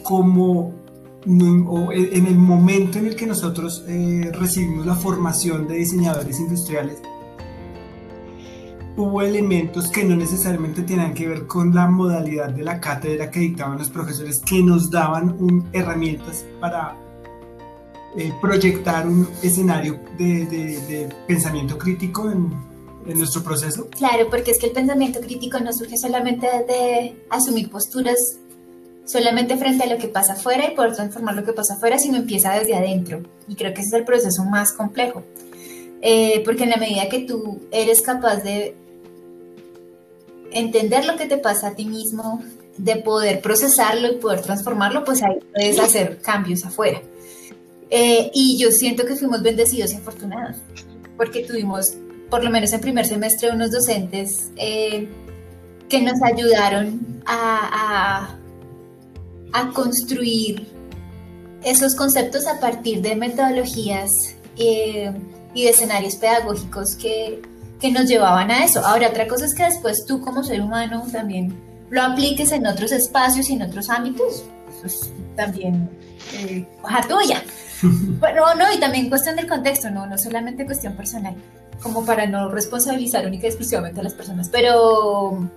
como 0.03 0.81
o 1.67 1.93
en 1.93 2.27
el 2.27 2.37
momento 2.37 2.99
en 2.99 3.07
el 3.07 3.15
que 3.15 3.27
nosotros 3.27 3.85
eh, 3.87 4.33
recibimos 4.33 4.87
la 4.87 4.95
formación 4.95 5.69
de 5.69 5.75
diseñadores 5.75 6.41
industriales, 6.41 7.03
hubo 8.97 9.21
elementos 9.21 9.89
que 9.89 10.03
no 10.05 10.17
necesariamente 10.17 10.83
tenían 10.83 11.13
que 11.13 11.29
ver 11.29 11.47
con 11.47 11.75
la 11.75 11.89
modalidad 11.89 12.51
de 12.51 12.63
la 12.63 12.81
cátedra 12.81 13.31
que 13.31 13.41
dictaban 13.41 13.79
los 13.79 13.91
profesores, 13.91 14.41
que 14.41 14.63
nos 14.63 14.91
daban 14.91 15.37
herramientas 15.73 16.47
para 16.59 16.97
eh, 18.17 18.33
proyectar 18.41 19.07
un 19.07 19.29
escenario 19.43 20.01
de, 20.19 20.47
de, 20.47 20.81
de 20.87 21.09
pensamiento 21.27 21.79
crítico 21.79 22.31
en, 22.31 22.53
en, 23.07 23.19
nuestro 23.19 23.43
proceso? 23.43 23.89
Claro, 23.91 24.29
porque 24.29 24.51
es 24.51 24.59
que 24.59 24.67
el 24.67 24.73
pensamiento 24.73 25.21
crítico 25.21 25.59
no 25.61 25.73
surge 25.73 25.97
solamente 25.97 26.47
de 26.47 27.17
asumir 27.31 27.71
posturas 27.71 28.19
solamente 29.05 29.57
frente 29.57 29.85
a 29.85 29.93
lo 29.93 29.99
que 29.99 30.09
pasa 30.09 30.35
afuera 30.35 30.71
y 30.71 30.77
poder 30.77 30.95
transformar 30.95 31.35
lo 31.35 31.45
que 31.45 31.53
pasa 31.53 31.75
afuera, 31.75 31.99
sino 31.99 32.17
empieza 32.17 32.53
desde 32.53 32.77
adentro. 32.77 33.23
Y 33.49 33.57
creo 33.57 33.75
que 33.75 33.81
ese 33.81 33.89
es 33.89 33.95
el 33.95 34.05
proceso 34.05 34.45
más 34.45 34.73
complejo. 34.73 35.25
Eh, 36.03 36.43
porque 36.45 36.65
en 36.65 36.71
la 36.71 36.77
medida 36.77 37.09
que 37.09 37.21
tú 37.21 37.61
eres 37.73 38.03
capaz 38.03 38.37
de 38.37 38.77
entender 40.53 41.05
lo 41.05 41.17
que 41.17 41.27
te 41.27 41.39
pasa 41.39 41.69
a 41.69 41.75
ti 41.75 41.87
mismo, 41.87 42.43
de 42.77 42.97
poder 42.97 43.41
procesarlo 43.43 44.11
y 44.11 44.17
poder 44.17 44.41
transformarlo, 44.41 45.05
pues 45.05 45.23
ahí 45.23 45.39
puedes 45.53 45.79
hacer 45.79 46.21
cambios 46.23 46.65
afuera. 46.65 47.03
Eh, 47.91 48.31
y 48.33 48.57
yo 48.59 48.71
siento 48.71 49.05
que 49.05 49.17
fuimos 49.17 49.43
bendecidos 49.43 49.93
y 49.93 49.97
afortunados, 49.97 50.59
porque 51.17 51.43
tuvimos, 51.43 51.95
por 52.31 52.45
lo 52.45 52.51
menos 52.51 52.73
en 52.73 52.81
primer 52.81 53.05
semestre, 53.05 53.51
unos 53.51 53.73
docentes 53.73 54.51
eh, 54.57 55.09
que 55.89 56.01
nos 56.01 56.23
ayudaron 56.23 57.23
a, 57.27 58.37
construir 59.75 60.67
esos 61.65 61.95
conceptos 61.95 62.47
a 62.47 62.61
partir 62.61 63.03
de 63.03 63.17
metodologías 63.17 64.37
eh, 64.57 65.13
y 65.53 65.65
de 65.65 65.71
escenarios 65.71 66.17
pedagógicos 66.17 66.95
que, 66.95 67.43
que 67.81 67.91
nos 67.91 68.07
llevaban 68.07 68.51
a 68.51 68.65
eso. 68.65 68.85
Ahora, 68.85 69.09
otra 69.09 69.27
cosa 69.27 69.47
es 69.47 69.55
que 69.55 69.65
después 69.65 70.05
tú 70.07 70.21
como 70.21 70.45
ser 70.45 70.61
humano 70.61 71.05
también 71.11 71.55
lo 71.91 72.03
apliques 72.03 72.53
en 72.53 72.67
otros 72.67 72.93
espacios 72.93 73.51
y 73.51 73.55
en 73.55 73.63
otros 73.63 73.91
ámbitos. 73.91 74.45
Eso 74.71 74.87
es 74.87 75.11
también 75.37 75.91
eh, 76.35 76.65
hoja 76.83 77.03
tuya. 77.09 77.43
Pero 78.21 78.55
no, 78.55 78.73
y 78.73 78.81
también 78.81 79.09
cuestión 79.09 79.37
del 79.37 79.47
contexto, 79.47 79.91
no, 79.91 80.07
no 80.07 80.19
solamente 80.19 80.67
cuestión 80.67 80.95
personal. 80.95 81.35
como 81.83 82.05
para 82.05 82.27
no 82.27 82.51
responsabilizar 82.51 83.27
única 83.27 83.47
y 83.47 83.49
exclusivamente 83.49 84.01
a 84.01 84.03
las 84.03 84.13
personas. 84.13 84.51
Pero, 84.51 85.49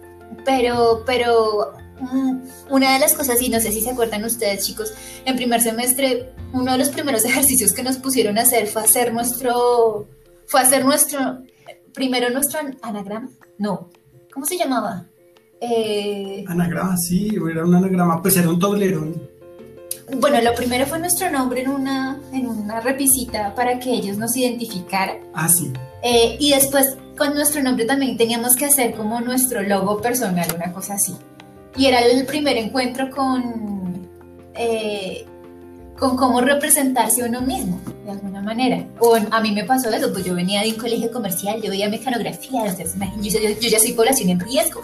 pero, 0.46 1.04
pero 1.06 1.74
mm, 2.00 2.38
una 2.70 2.94
de 2.94 3.00
las 3.00 3.14
cosas, 3.14 3.42
y 3.42 3.50
no 3.50 3.60
sé 3.60 3.72
si 3.72 3.82
se 3.82 3.90
acuerdan 3.90 4.24
ustedes, 4.24 4.66
chicos, 4.66 4.94
en 5.26 5.36
primer 5.36 5.62
semestre, 5.62 6.32
uno 6.54 6.72
de 6.72 6.78
los 6.78 6.90
primeros 6.90 7.26
ejercicios 7.26 7.74
que 7.74 7.84
nos 7.84 7.98
pusieron 7.98 8.38
a 8.38 8.44
hacer 8.44 8.68
fue 8.68 8.84
hacer 8.84 9.14
nuestro, 9.14 10.08
fue 10.48 10.62
hacer 10.62 10.86
nuestro, 10.86 11.44
primero 11.94 12.30
nuestro 12.30 12.60
anagrama, 12.82 13.30
no, 13.58 13.90
¿cómo 14.34 14.46
se 14.46 14.58
llamaba? 14.58 15.06
Eh, 15.66 16.44
anagrama, 16.48 16.98
sí, 16.98 17.36
era 17.50 17.64
un 17.64 17.74
anagrama, 17.74 18.22
pues 18.22 18.36
era 18.36 18.50
un 18.50 18.60
tablero. 18.60 19.33
Bueno, 20.12 20.42
lo 20.42 20.54
primero 20.54 20.86
fue 20.86 21.00
nuestro 21.00 21.30
nombre 21.32 21.62
en 21.62 21.70
una, 21.70 22.20
en 22.34 22.48
una 22.48 22.82
repisita 22.82 23.56
para 23.56 23.80
que 23.80 23.92
ellos 23.92 24.18
nos 24.18 24.36
identificaran. 24.36 25.18
Ah, 25.34 25.48
sí. 25.48 25.72
Eh, 26.02 26.36
y 26.40 26.52
después 26.52 26.98
con 27.18 27.34
nuestro 27.34 27.62
nombre 27.62 27.86
también 27.86 28.18
teníamos 28.18 28.56
que 28.56 28.66
hacer 28.66 28.96
como 28.96 29.22
nuestro 29.22 29.62
logo 29.62 30.02
personal, 30.02 30.48
una 30.56 30.74
cosa 30.74 30.96
así. 30.96 31.16
Y 31.78 31.86
era 31.86 32.02
el 32.02 32.26
primer 32.26 32.58
encuentro 32.58 33.10
con, 33.10 34.08
eh, 34.56 35.26
con 35.98 36.18
cómo 36.18 36.42
representarse 36.42 37.24
uno 37.24 37.42
mismo, 37.42 37.80
de 38.06 38.12
alguna 38.12 38.42
manera. 38.42 38.86
O 39.00 39.16
a 39.16 39.42
mí 39.42 39.52
me 39.52 39.64
pasó 39.64 39.90
eso, 39.90 40.12
pues 40.12 40.26
yo 40.26 40.36
venía 40.36 40.62
de 40.62 40.70
un 40.70 40.76
colegio 40.76 41.12
comercial, 41.12 41.62
yo 41.62 41.70
veía 41.70 41.90
mecanografía, 41.90 42.66
yo, 42.76 43.40
yo, 43.40 43.70
ya 43.70 43.80
soy 43.80 43.94
población 43.94 44.30
en 44.30 44.40
riesgo. 44.40 44.82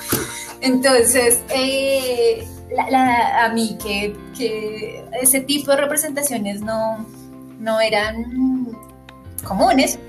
Entonces, 0.61 1.39
eh, 1.53 2.47
a 2.77 3.49
mí 3.53 3.77
que, 3.81 4.15
que, 4.37 5.03
ese 5.21 5.41
tipo 5.41 5.71
de 5.71 5.77
representaciones 5.77 6.61
no, 6.61 7.05
no 7.59 7.79
eran 7.79 8.67
comunes, 9.43 9.99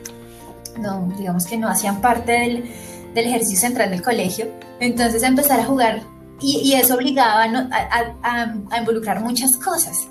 no, 0.79 1.13
digamos 1.19 1.47
que 1.47 1.57
no 1.57 1.69
hacían 1.69 2.01
parte 2.01 2.33
del, 2.33 2.71
del 3.15 3.27
ejercicio 3.27 3.59
central 3.59 3.91
del 3.91 4.03
colegio. 4.03 4.47
Entonces 4.81 5.23
empezar 5.23 5.61
a 5.61 5.65
jugar 5.65 6.03
y, 6.41 6.73
eso 6.73 6.95
obligaba 6.95 7.45
a, 8.23 8.79
involucrar 8.79 9.21
muchas 9.21 9.57
cosas 9.59 10.09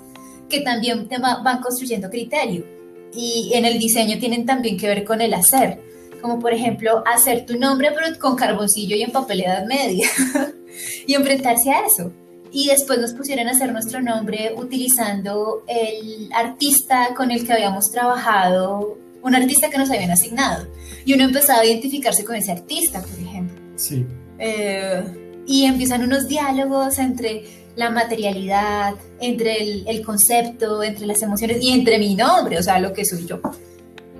que 0.48 0.60
también 0.60 1.08
te 1.08 1.18
van 1.18 1.60
construyendo 1.60 2.08
criterio. 2.08 2.64
Y 3.12 3.50
en 3.54 3.64
el 3.64 3.78
diseño 3.78 4.18
tienen 4.18 4.46
también 4.46 4.78
que 4.78 4.86
ver 4.86 5.04
con 5.04 5.20
el 5.20 5.34
hacer, 5.34 5.80
como 6.20 6.38
por 6.38 6.52
ejemplo 6.52 7.02
hacer 7.06 7.44
tu 7.46 7.58
nombre 7.58 7.90
pero 7.92 8.16
con 8.18 8.36
carboncillo 8.36 8.94
y 8.94 9.02
en 9.02 9.10
papel 9.10 9.40
edad 9.40 9.66
media 9.66 10.08
y 11.06 11.14
enfrentarse 11.14 11.70
a 11.70 11.86
eso. 11.86 12.12
Y 12.52 12.68
después 12.68 12.98
nos 12.98 13.12
pusieron 13.12 13.48
a 13.48 13.52
hacer 13.52 13.72
nuestro 13.72 14.00
nombre 14.00 14.54
utilizando 14.56 15.62
el 15.68 16.30
artista 16.32 17.14
con 17.16 17.30
el 17.30 17.46
que 17.46 17.52
habíamos 17.52 17.90
trabajado 17.90 18.98
un 19.22 19.34
artista 19.34 19.68
que 19.70 19.78
nos 19.78 19.90
habían 19.90 20.10
asignado. 20.10 20.66
Y 21.04 21.14
uno 21.14 21.24
empezaba 21.24 21.60
a 21.60 21.66
identificarse 21.66 22.24
con 22.24 22.36
ese 22.36 22.52
artista, 22.52 23.00
por 23.00 23.18
ejemplo. 23.18 23.60
Sí. 23.76 24.06
Eh, 24.38 25.02
y 25.46 25.64
empiezan 25.64 26.02
unos 26.02 26.28
diálogos 26.28 26.98
entre 26.98 27.44
la 27.76 27.90
materialidad, 27.90 28.94
entre 29.20 29.82
el, 29.88 30.04
concepto, 30.04 30.82
entre 30.82 31.06
las 31.06 31.22
emociones 31.22 31.58
y 31.62 31.70
entre 31.70 31.98
mi 31.98 32.14
nombre, 32.14 32.58
o 32.58 32.62
sea, 32.62 32.78
lo 32.78 32.92
que 32.92 33.04
soy 33.04 33.26
yo. 33.26 33.40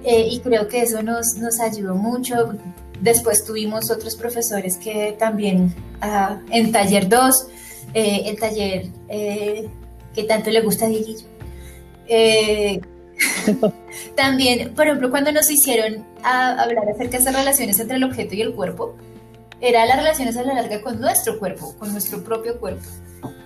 Eh, 0.05 0.29
y 0.31 0.41
creo 0.41 0.67
que 0.69 0.83
eso 0.83 1.03
nos, 1.03 1.35
nos 1.37 1.61
ayudó 1.61 1.95
mucho. 1.95 2.55
Después 3.01 3.45
tuvimos 3.45 3.91
otros 3.91 4.17
profesores 4.17 4.77
que 4.77 5.17
también 5.19 5.75
ah, 6.01 6.41
en 6.51 6.73
taller 6.73 7.09
2, 7.09 7.47
eh, 7.95 8.23
el 8.27 8.39
taller 8.39 8.87
que 9.09 10.25
tanto 10.25 10.51
le 10.51 10.61
gusta 10.61 10.87
a 10.87 10.89
Dieguillo, 10.89 11.27
También, 14.17 14.75
por 14.75 14.87
ejemplo, 14.87 15.11
cuando 15.11 15.33
nos 15.33 15.51
hicieron 15.51 16.05
hablar 16.23 16.89
acerca 16.89 17.17
de 17.17 17.23
esas 17.23 17.35
relaciones 17.35 17.79
entre 17.79 17.97
el 17.97 18.05
objeto 18.05 18.35
y 18.35 18.43
el 18.43 18.55
cuerpo, 18.55 18.97
era 19.61 19.85
las 19.85 19.97
relaciones 19.99 20.37
a 20.37 20.43
la 20.43 20.55
larga 20.55 20.81
con 20.81 21.01
nuestro 21.01 21.39
cuerpo, 21.39 21.75
con 21.79 21.93
nuestro 21.93 22.23
propio 22.23 22.59
cuerpo. 22.59 22.89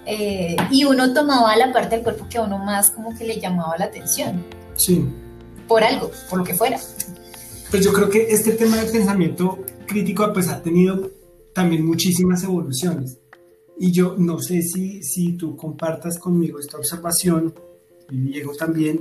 Eh, 0.07 0.57
y 0.71 0.85
uno 0.85 1.13
tomaba 1.13 1.57
la 1.57 1.73
parte 1.73 1.97
del 1.97 2.05
cuerpo 2.05 2.27
que 2.29 2.39
a 2.39 2.43
uno 2.43 2.59
más 2.59 2.91
como 2.91 3.17
que 3.17 3.25
le 3.25 3.41
llamaba 3.41 3.77
la 3.79 3.87
atención. 3.87 4.45
Sí. 4.77 5.05
Por 5.67 5.83
algo, 5.83 6.11
por 6.29 6.39
lo 6.39 6.45
que 6.45 6.55
fuera. 6.55 6.79
Pues 7.71 7.85
yo 7.85 7.93
creo 7.93 8.11
que 8.11 8.27
este 8.31 8.53
tema 8.53 8.77
del 8.77 8.91
pensamiento 8.91 9.59
crítico 9.87 10.31
pues 10.33 10.49
ha 10.49 10.63
tenido 10.63 11.11
también 11.55 11.85
muchísimas 11.85 12.45
evoluciones. 12.45 13.19
Y 13.79 13.91
yo 13.91 14.15
no 14.17 14.39
sé 14.39 14.63
si, 14.63 15.03
si 15.03 15.33
tú 15.33 15.57
compartas 15.57 16.19
conmigo 16.19 16.59
esta 16.59 16.79
observación, 16.79 17.53
y 18.11 18.19
Diego 18.19 18.53
también, 18.55 19.01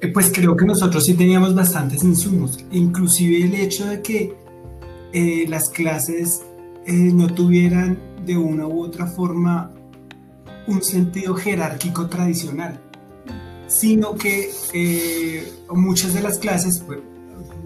eh, 0.00 0.08
pues 0.08 0.30
creo 0.32 0.56
que 0.56 0.66
nosotros 0.66 1.04
sí 1.04 1.14
teníamos 1.14 1.54
bastantes 1.54 2.04
insumos, 2.04 2.58
inclusive 2.70 3.44
el 3.44 3.54
hecho 3.54 3.86
de 3.86 4.02
que 4.02 4.34
eh, 5.12 5.46
las 5.48 5.70
clases 5.70 6.42
eh, 6.86 6.92
no 6.92 7.28
tuvieran 7.28 7.98
de 8.26 8.36
una 8.36 8.66
u 8.66 8.82
otra 8.82 9.06
forma 9.06 9.72
un 10.66 10.82
sentido 10.82 11.34
jerárquico 11.34 12.08
tradicional, 12.08 12.78
sino 13.68 14.16
que 14.16 14.50
muchas 15.70 16.12
de 16.12 16.20
las 16.20 16.38
clases, 16.38 16.82
pues, 16.86 16.98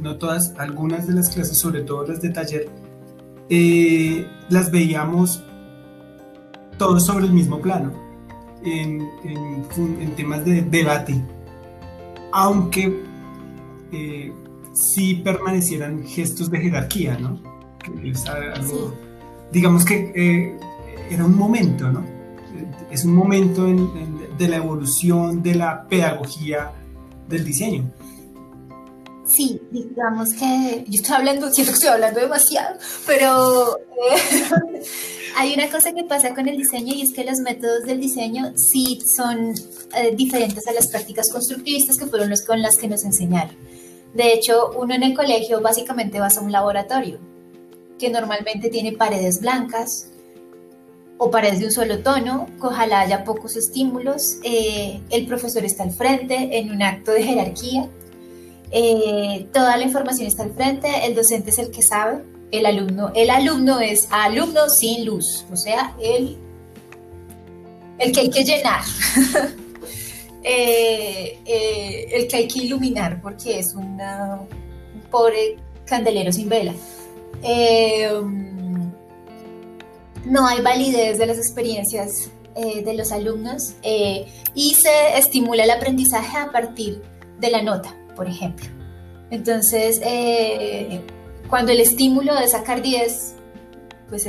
no 0.00 0.16
todas, 0.16 0.54
algunas 0.58 1.06
de 1.06 1.14
las 1.14 1.30
clases, 1.30 1.58
sobre 1.58 1.82
todo 1.82 2.06
las 2.06 2.20
de 2.20 2.30
taller, 2.30 2.68
las 4.50 4.70
veíamos 4.70 5.42
todos 6.80 7.04
sobre 7.04 7.26
el 7.26 7.32
mismo 7.32 7.60
plano, 7.60 7.92
en, 8.64 9.06
en 9.22 10.16
temas 10.16 10.46
de 10.46 10.62
debate 10.62 11.22
aunque 12.32 13.02
eh, 13.92 14.32
sí 14.72 15.14
permanecieran 15.16 16.06
gestos 16.06 16.50
de 16.50 16.60
jerarquía, 16.60 17.18
¿no? 17.18 17.40
Digamos 19.52 19.84
que 19.84 20.12
eh, 20.14 20.58
era 21.10 21.24
un 21.24 21.36
momento, 21.36 21.90
¿no? 21.90 22.04
Es 22.90 23.04
un 23.04 23.14
momento 23.14 23.64
de 23.64 24.48
la 24.48 24.56
evolución 24.56 25.42
de 25.42 25.54
la 25.54 25.86
pedagogía 25.88 26.72
del 27.28 27.44
diseño. 27.44 27.90
Sí, 29.26 29.60
digamos 29.70 30.34
que 30.34 30.84
yo 30.88 30.94
estoy 30.94 31.14
hablando, 31.14 31.52
siento 31.52 31.70
que 31.70 31.76
estoy 31.76 31.90
hablando 31.90 32.18
demasiado, 32.18 32.76
pero 33.06 33.78
eh, 33.78 34.82
hay 35.36 35.54
una 35.54 35.70
cosa 35.70 35.92
que 35.92 36.04
pasa 36.04 36.34
con 36.34 36.48
el 36.48 36.56
diseño 36.56 36.94
y 36.94 37.02
es 37.02 37.12
que 37.12 37.24
los 37.24 37.38
métodos 37.38 37.84
del 37.84 38.00
diseño 38.00 38.52
sí 38.56 39.00
son 39.06 39.54
eh, 39.96 40.14
diferentes 40.14 40.66
a 40.66 40.72
las 40.72 40.88
prácticas 40.88 41.30
constructivistas 41.30 41.96
que 41.96 42.06
fueron 42.06 42.30
los 42.30 42.42
con 42.42 42.62
las 42.62 42.76
que 42.76 42.88
nos 42.88 43.04
enseñaron. 43.04 43.54
De 44.14 44.32
hecho, 44.32 44.72
uno 44.76 44.94
en 44.94 45.02
el 45.02 45.14
colegio 45.14 45.60
básicamente 45.60 46.18
va 46.18 46.28
a 46.28 46.40
un 46.40 46.52
laboratorio 46.52 47.18
que 47.98 48.10
normalmente 48.10 48.70
tiene 48.70 48.92
paredes 48.92 49.40
blancas 49.40 50.10
o 51.18 51.30
paredes 51.30 51.60
de 51.60 51.66
un 51.66 51.72
solo 51.72 51.98
tono, 51.98 52.46
ojalá 52.60 53.00
haya 53.00 53.24
pocos 53.24 53.54
estímulos, 53.54 54.38
eh, 54.42 55.00
el 55.10 55.26
profesor 55.26 55.64
está 55.64 55.82
al 55.82 55.92
frente 55.92 56.58
en 56.58 56.70
un 56.70 56.82
acto 56.82 57.12
de 57.12 57.22
jerarquía, 57.22 57.90
eh, 58.70 59.46
toda 59.52 59.76
la 59.76 59.84
información 59.84 60.26
está 60.26 60.44
al 60.44 60.54
frente, 60.54 60.88
el 61.04 61.14
docente 61.14 61.50
es 61.50 61.58
el 61.58 61.70
que 61.70 61.82
sabe, 61.82 62.24
el 62.50 62.66
alumno, 62.66 63.12
el 63.14 63.30
alumno 63.30 63.80
es 63.80 64.08
alumno 64.10 64.68
sin 64.68 65.04
luz, 65.04 65.44
o 65.52 65.56
sea, 65.56 65.94
el, 66.00 66.36
el 67.98 68.12
que 68.12 68.20
hay 68.20 68.30
que 68.30 68.44
llenar, 68.44 68.82
eh, 70.42 71.38
eh, 71.44 72.06
el 72.12 72.28
que 72.28 72.36
hay 72.36 72.48
que 72.48 72.60
iluminar, 72.60 73.20
porque 73.22 73.58
es 73.58 73.74
una, 73.74 74.40
un 74.94 75.00
pobre 75.10 75.56
candelero 75.84 76.32
sin 76.32 76.48
vela. 76.48 76.74
no 80.24 80.46
hay 80.46 80.60
validez 80.60 81.18
de 81.18 81.26
las 81.26 81.38
experiencias 81.38 82.30
de 82.56 82.94
los 82.94 83.10
alumnos 83.10 83.74
y 84.54 84.74
se 84.74 85.18
estimula 85.18 85.64
el 85.64 85.70
aprendizaje 85.70 86.36
a 86.36 86.52
partir 86.52 87.00
de 87.38 87.50
la 87.50 87.62
nota 87.62 87.96
por 88.20 88.28
ejemplo. 88.28 88.66
Entonces, 89.30 89.98
eh, 90.04 91.00
cuando 91.50 91.72
el 91.72 91.80
estímulo 91.80 92.34
de 92.38 92.48
sacar 92.48 92.80
10, 92.80 93.34
pues 94.08 94.26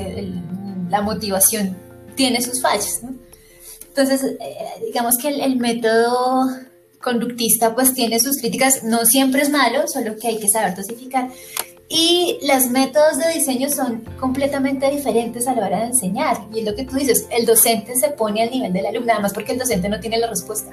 la 0.89 1.01
motivación 1.01 1.77
tiene 2.15 2.41
sus 2.41 2.61
fallas, 2.61 3.01
¿no? 3.03 3.13
Entonces, 3.87 4.23
eh, 4.23 4.37
digamos 4.85 5.17
que 5.17 5.27
el, 5.27 5.57
método 5.57 6.47
conductista 7.01 7.75
pues 7.75 7.93
tiene 7.93 8.19
sus 8.19 8.37
críticas, 8.37 8.83
no 8.83 9.05
siempre 9.05 9.41
es 9.41 9.49
malo, 9.49 9.87
solo 9.87 10.15
que 10.17 10.29
hay 10.29 10.39
que 10.39 10.47
saber 10.47 10.75
dosificar. 10.75 11.29
Y 11.89 12.39
los 12.43 12.67
métodos 12.67 13.17
de 13.17 13.33
diseño 13.33 13.69
son 13.69 14.05
completamente 14.17 14.89
diferentes 14.89 15.45
a 15.45 15.55
la 15.55 15.65
hora 15.65 15.79
de 15.79 15.85
enseñar. 15.87 16.37
Y 16.53 16.59
es 16.59 16.65
lo 16.65 16.73
que 16.73 16.85
tú 16.85 16.95
dices, 16.95 17.27
el 17.31 17.45
docente 17.45 17.97
se 17.97 18.09
pone 18.09 18.43
al 18.43 18.49
nivel 18.49 18.71
del 18.71 18.85
alumno, 18.85 19.07
nada 19.07 19.19
más 19.19 19.33
porque 19.33 19.51
el 19.51 19.59
docente 19.59 19.89
no 19.89 19.99
tiene 19.99 20.17
la 20.17 20.27
respuesta. 20.27 20.71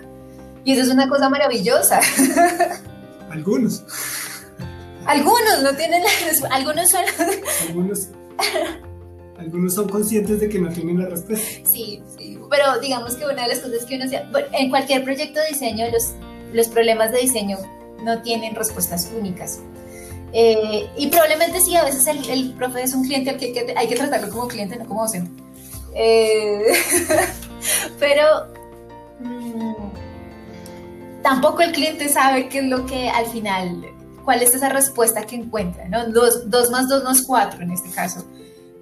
Y 0.64 0.72
eso 0.72 0.82
es 0.82 0.88
una 0.90 1.08
cosa 1.08 1.28
maravillosa. 1.28 2.00
Algunos. 3.30 3.82
Algunos 5.08 5.62
no 5.62 5.74
tienen 5.74 6.02
la 6.02 6.10
Algunos 6.54 6.90
son. 6.90 7.04
Algunos. 7.66 8.08
Algunos 9.38 9.74
son 9.74 9.88
conscientes 9.88 10.38
de 10.40 10.48
que 10.50 10.58
no 10.58 10.68
tienen 10.68 11.00
la 11.00 11.08
respuesta. 11.08 11.46
Sí, 11.64 12.02
sí. 12.18 12.38
Pero 12.50 12.78
digamos 12.80 13.14
que 13.14 13.24
una 13.24 13.42
de 13.42 13.48
las 13.48 13.60
cosas 13.60 13.86
que 13.86 13.96
uno 13.96 14.04
hacía. 14.04 14.30
En 14.52 14.68
cualquier 14.68 15.04
proyecto 15.04 15.40
de 15.40 15.48
diseño, 15.48 15.86
los, 15.90 16.12
los 16.52 16.68
problemas 16.68 17.10
de 17.12 17.20
diseño 17.20 17.56
no 18.04 18.20
tienen 18.20 18.54
respuestas 18.54 19.10
únicas. 19.18 19.60
Eh, 20.34 20.86
y 20.98 21.06
probablemente 21.06 21.60
sí, 21.62 21.74
a 21.74 21.84
veces 21.84 22.06
el, 22.06 22.28
el, 22.28 22.52
profe 22.52 22.82
es 22.82 22.92
un 22.94 23.04
cliente 23.04 23.30
al 23.30 23.38
que, 23.38 23.74
hay 23.74 23.88
que 23.88 23.96
tratarlo 23.96 24.28
como 24.28 24.46
cliente, 24.46 24.76
no 24.76 24.86
como 24.86 25.02
docente. 25.02 25.42
Eh, 25.94 26.64
pero 27.98 28.46
mm, 29.20 29.74
tampoco 31.22 31.62
el 31.62 31.72
cliente 31.72 32.10
sabe 32.10 32.48
qué 32.48 32.58
es 32.58 32.64
lo 32.66 32.84
que 32.84 33.08
al 33.08 33.24
final, 33.26 33.86
cuál 34.28 34.42
es 34.42 34.54
esa 34.54 34.68
respuesta 34.68 35.22
que 35.22 35.36
encuentra, 35.36 35.88
¿no? 35.88 36.06
Dos, 36.08 36.50
dos 36.50 36.70
más 36.70 36.86
dos 36.86 37.02
no 37.02 37.12
es 37.12 37.22
cuatro 37.22 37.62
en 37.62 37.70
este 37.70 37.88
caso. 37.88 38.26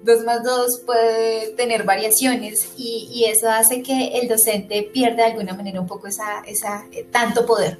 2 0.03 0.25
más 0.25 0.43
2 0.43 0.81
puede 0.85 1.51
tener 1.55 1.85
variaciones 1.85 2.67
y, 2.75 3.07
y, 3.13 3.25
eso 3.31 3.49
hace 3.49 3.81
que 3.81 4.19
el 4.19 4.27
docente 4.27 4.89
pierda 4.93 5.23
de 5.23 5.31
alguna 5.31 5.53
manera 5.53 5.79
un 5.79 5.87
poco 5.87 6.07
esa, 6.07 6.41
esa 6.45 6.85
eh, 6.91 7.07
tanto 7.09 7.45
poder. 7.45 7.79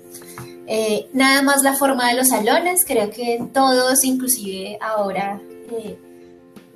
Eh, 0.65 1.09
nada 1.11 1.41
más 1.41 1.61
la 1.61 1.73
forma 1.73 2.07
de 2.07 2.15
los 2.15 2.29
salones, 2.29 2.85
creo 2.85 3.09
que 3.09 3.43
todos, 3.53 4.05
inclusive 4.05 4.77
ahora, 4.79 5.41
eh, 5.69 5.97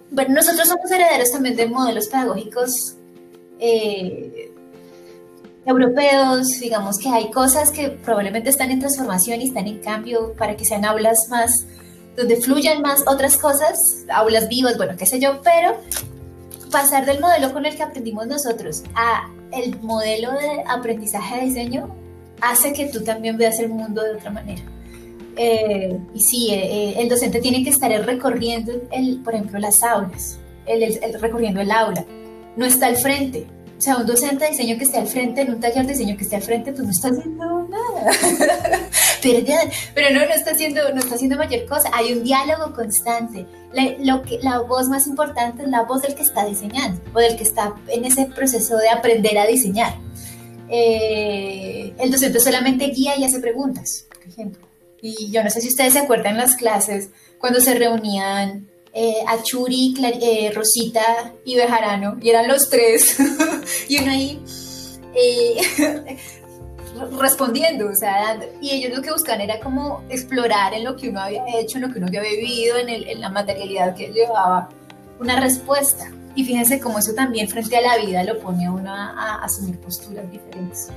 bueno, 0.09 0.35
nosotros 0.35 0.67
somos 0.67 0.91
herederos 0.91 1.31
también 1.31 1.55
de 1.55 1.67
modelos 1.67 2.07
pedagógicos 2.07 2.95
europeos, 5.65 6.59
digamos 6.59 6.97
que 6.97 7.09
hay 7.09 7.29
cosas 7.31 7.71
que 7.71 7.89
probablemente 7.89 8.49
están 8.49 8.71
en 8.71 8.79
transformación 8.79 9.41
y 9.41 9.47
están 9.47 9.67
en 9.67 9.79
cambio 9.79 10.33
para 10.37 10.55
que 10.55 10.65
sean 10.65 10.85
aulas 10.85 11.27
más 11.29 11.65
donde 12.15 12.37
fluyan 12.37 12.81
más 12.81 13.03
otras 13.07 13.37
cosas, 13.37 14.05
aulas 14.09 14.49
vivas, 14.49 14.77
bueno, 14.77 14.93
qué 14.97 15.05
sé 15.05 15.19
yo, 15.19 15.41
pero 15.43 15.77
pasar 16.71 17.05
del 17.05 17.19
modelo 17.19 17.53
con 17.53 17.65
el 17.65 17.75
que 17.75 17.83
aprendimos 17.83 18.27
nosotros 18.27 18.83
a 18.95 19.29
el 19.51 19.79
modelo 19.81 20.31
de 20.31 20.63
aprendizaje 20.67 21.37
de 21.37 21.45
diseño 21.45 21.95
hace 22.41 22.73
que 22.73 22.87
tú 22.87 23.03
también 23.03 23.37
veas 23.37 23.59
el 23.59 23.69
mundo 23.69 24.01
de 24.01 24.15
otra 24.15 24.31
manera. 24.31 24.61
Eh, 25.37 25.97
y 26.13 26.19
sí, 26.19 26.49
eh, 26.51 26.59
eh, 26.63 26.93
el 26.97 27.09
docente 27.09 27.39
tiene 27.39 27.63
que 27.63 27.69
estar 27.69 27.91
recorriendo, 28.05 28.73
el, 28.91 29.21
por 29.23 29.33
ejemplo, 29.33 29.59
las 29.59 29.81
aulas, 29.83 30.39
el, 30.65 30.99
recorriendo 31.19 31.61
el 31.61 31.71
aula, 31.71 32.05
no 32.57 32.65
está 32.65 32.87
al 32.87 32.97
frente, 32.97 33.45
o 33.81 33.83
sea, 33.83 33.97
un 33.97 34.05
docente 34.05 34.43
de 34.43 34.51
diseño 34.51 34.77
que 34.77 34.83
esté 34.83 34.99
al 34.99 35.07
frente, 35.07 35.41
en 35.41 35.55
un 35.55 35.59
taller 35.59 35.87
de 35.87 35.93
diseño 35.93 36.15
que 36.15 36.21
esté 36.21 36.35
al 36.35 36.43
frente, 36.43 36.71
pues 36.71 36.83
no 36.83 36.91
está 36.91 37.07
haciendo 37.07 37.67
nada. 37.67 38.11
pero, 39.95 40.11
no, 40.11 40.19
no 40.19 40.33
está, 40.35 40.51
haciendo, 40.51 40.93
no 40.93 40.99
está 40.99 41.15
haciendo 41.15 41.35
mayor 41.35 41.65
cosa. 41.65 41.89
Hay 41.91 42.13
un 42.13 42.23
diálogo 42.23 42.75
constante. 42.75 43.47
La, 43.73 43.95
lo 43.97 44.21
que, 44.21 44.37
la 44.43 44.59
voz 44.59 44.87
más 44.87 45.07
importante 45.07 45.63
es 45.63 45.69
la 45.69 45.81
voz 45.81 46.03
del 46.03 46.13
que 46.13 46.21
está 46.21 46.45
diseñando 46.45 47.01
o 47.11 47.19
del 47.21 47.35
que 47.35 47.41
está 47.41 47.73
en 47.87 48.05
ese 48.05 48.27
proceso 48.27 48.77
de 48.77 48.89
aprender 48.89 49.39
a 49.39 49.47
diseñar. 49.47 49.95
Eh, 50.69 51.95
el 51.97 52.11
docente 52.11 52.39
solamente 52.39 52.85
guía 52.85 53.17
y 53.17 53.23
hace 53.23 53.39
preguntas, 53.39 54.05
por 54.13 54.27
ejemplo. 54.27 54.67
Y 55.01 55.31
yo 55.31 55.43
no 55.43 55.49
sé 55.49 55.59
si 55.59 55.69
ustedes 55.69 55.93
se 55.93 55.99
acuerdan 55.99 56.37
las 56.37 56.55
clases 56.55 57.09
cuando 57.39 57.59
se 57.59 57.73
reunían 57.73 58.69
eh, 58.93 59.23
Achuri, 59.25 59.95
eh, 60.21 60.51
Rosita 60.53 61.33
y 61.45 61.55
Bejarano, 61.55 62.17
y 62.21 62.29
eran 62.29 62.47
los 62.47 62.69
tres, 62.69 63.15
y 63.87 64.01
uno 64.01 64.11
ahí 64.11 64.43
eh, 65.15 66.17
respondiendo, 67.19 67.89
o 67.89 67.95
sea, 67.95 68.39
y 68.61 68.71
ellos 68.71 68.97
lo 68.97 69.01
que 69.01 69.11
buscan 69.11 69.41
era 69.41 69.59
como 69.59 70.03
explorar 70.09 70.73
en 70.73 70.83
lo 70.83 70.95
que 70.95 71.09
uno 71.09 71.21
había 71.21 71.43
hecho, 71.59 71.77
en 71.77 71.83
lo 71.83 71.89
que 71.91 71.99
uno 71.99 72.07
había 72.07 72.21
vivido, 72.21 72.77
en, 72.77 72.89
el, 72.89 73.07
en 73.07 73.21
la 73.21 73.29
materialidad 73.29 73.95
que 73.95 74.07
llevaba, 74.11 74.69
una 75.19 75.39
respuesta. 75.39 76.11
Y 76.35 76.45
fíjense 76.45 76.79
cómo 76.79 76.99
eso 76.99 77.13
también 77.13 77.47
frente 77.47 77.75
a 77.75 77.81
la 77.81 77.97
vida 77.97 78.23
lo 78.23 78.39
pone 78.39 78.65
a 78.65 78.71
uno 78.71 78.93
a, 78.93 79.43
asumir 79.43 79.77
posturas 79.79 80.29
diferentes. 80.31 80.89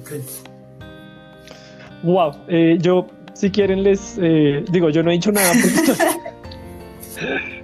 Okay. 0.00 0.22
Wow, 2.02 2.32
eh, 2.48 2.76
yo 2.80 3.06
si 3.34 3.50
quieren 3.50 3.82
les 3.82 4.18
eh, 4.20 4.64
digo, 4.70 4.90
yo 4.90 5.02
no 5.02 5.10
he 5.10 5.14
dicho 5.14 5.32
nada 5.32 5.52
porque 5.52 5.92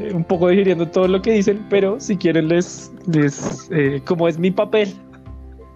eh, 0.00 0.12
un 0.14 0.24
poco 0.24 0.48
digiriendo 0.48 0.86
todo 0.88 1.08
lo 1.08 1.22
que 1.22 1.32
dicen, 1.32 1.64
pero 1.70 2.00
si 2.00 2.16
quieren 2.16 2.48
les, 2.48 2.90
les 3.06 3.68
eh, 3.70 4.00
como 4.04 4.28
es 4.28 4.38
mi 4.38 4.50
papel, 4.50 4.94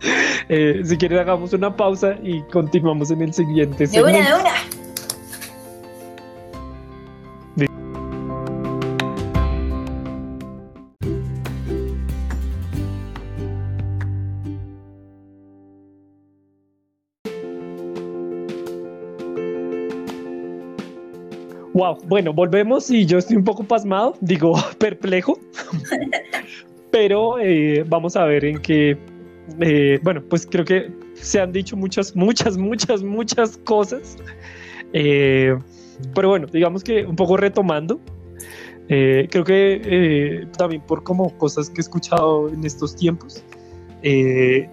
si 0.84 0.96
quieren 0.96 1.18
hagamos 1.18 1.52
una 1.52 1.74
pausa 1.74 2.16
y 2.22 2.42
continuamos 2.44 3.10
en 3.10 3.22
el 3.22 3.32
siguiente. 3.32 3.86
De 3.86 4.02
una, 4.02 4.12
de 4.12 4.40
una. 4.40 4.83
Wow, 21.74 21.98
bueno, 22.06 22.32
volvemos 22.32 22.88
y 22.88 23.04
yo 23.04 23.18
estoy 23.18 23.36
un 23.36 23.42
poco 23.42 23.64
pasmado, 23.64 24.16
digo 24.20 24.54
perplejo, 24.78 25.40
pero 26.92 27.40
eh, 27.40 27.84
vamos 27.88 28.14
a 28.14 28.24
ver 28.26 28.44
en 28.44 28.62
qué, 28.62 28.96
eh, 29.58 29.98
bueno, 30.04 30.22
pues 30.22 30.46
creo 30.46 30.64
que 30.64 30.92
se 31.14 31.40
han 31.40 31.50
dicho 31.50 31.76
muchas, 31.76 32.14
muchas, 32.14 32.56
muchas, 32.56 33.02
muchas 33.02 33.56
cosas, 33.56 34.16
eh, 34.92 35.58
pero 36.14 36.28
bueno, 36.28 36.46
digamos 36.46 36.84
que 36.84 37.04
un 37.04 37.16
poco 37.16 37.36
retomando, 37.36 37.98
creo 38.86 39.44
que 39.44 40.46
también 40.56 40.80
por 40.82 41.02
como 41.02 41.36
cosas 41.38 41.70
que 41.70 41.80
he 41.80 41.82
escuchado 41.82 42.50
en 42.50 42.64
estos 42.64 42.94
tiempos, 42.94 43.42
creo 44.00 44.68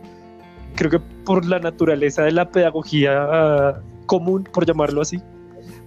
que 0.91 0.99
por 1.25 1.47
la 1.47 1.57
naturaleza 1.57 2.25
de 2.25 2.31
la 2.33 2.47
pedagogía 2.51 3.81
común, 4.05 4.43
por 4.53 4.67
llamarlo 4.67 5.01
así, 5.01 5.19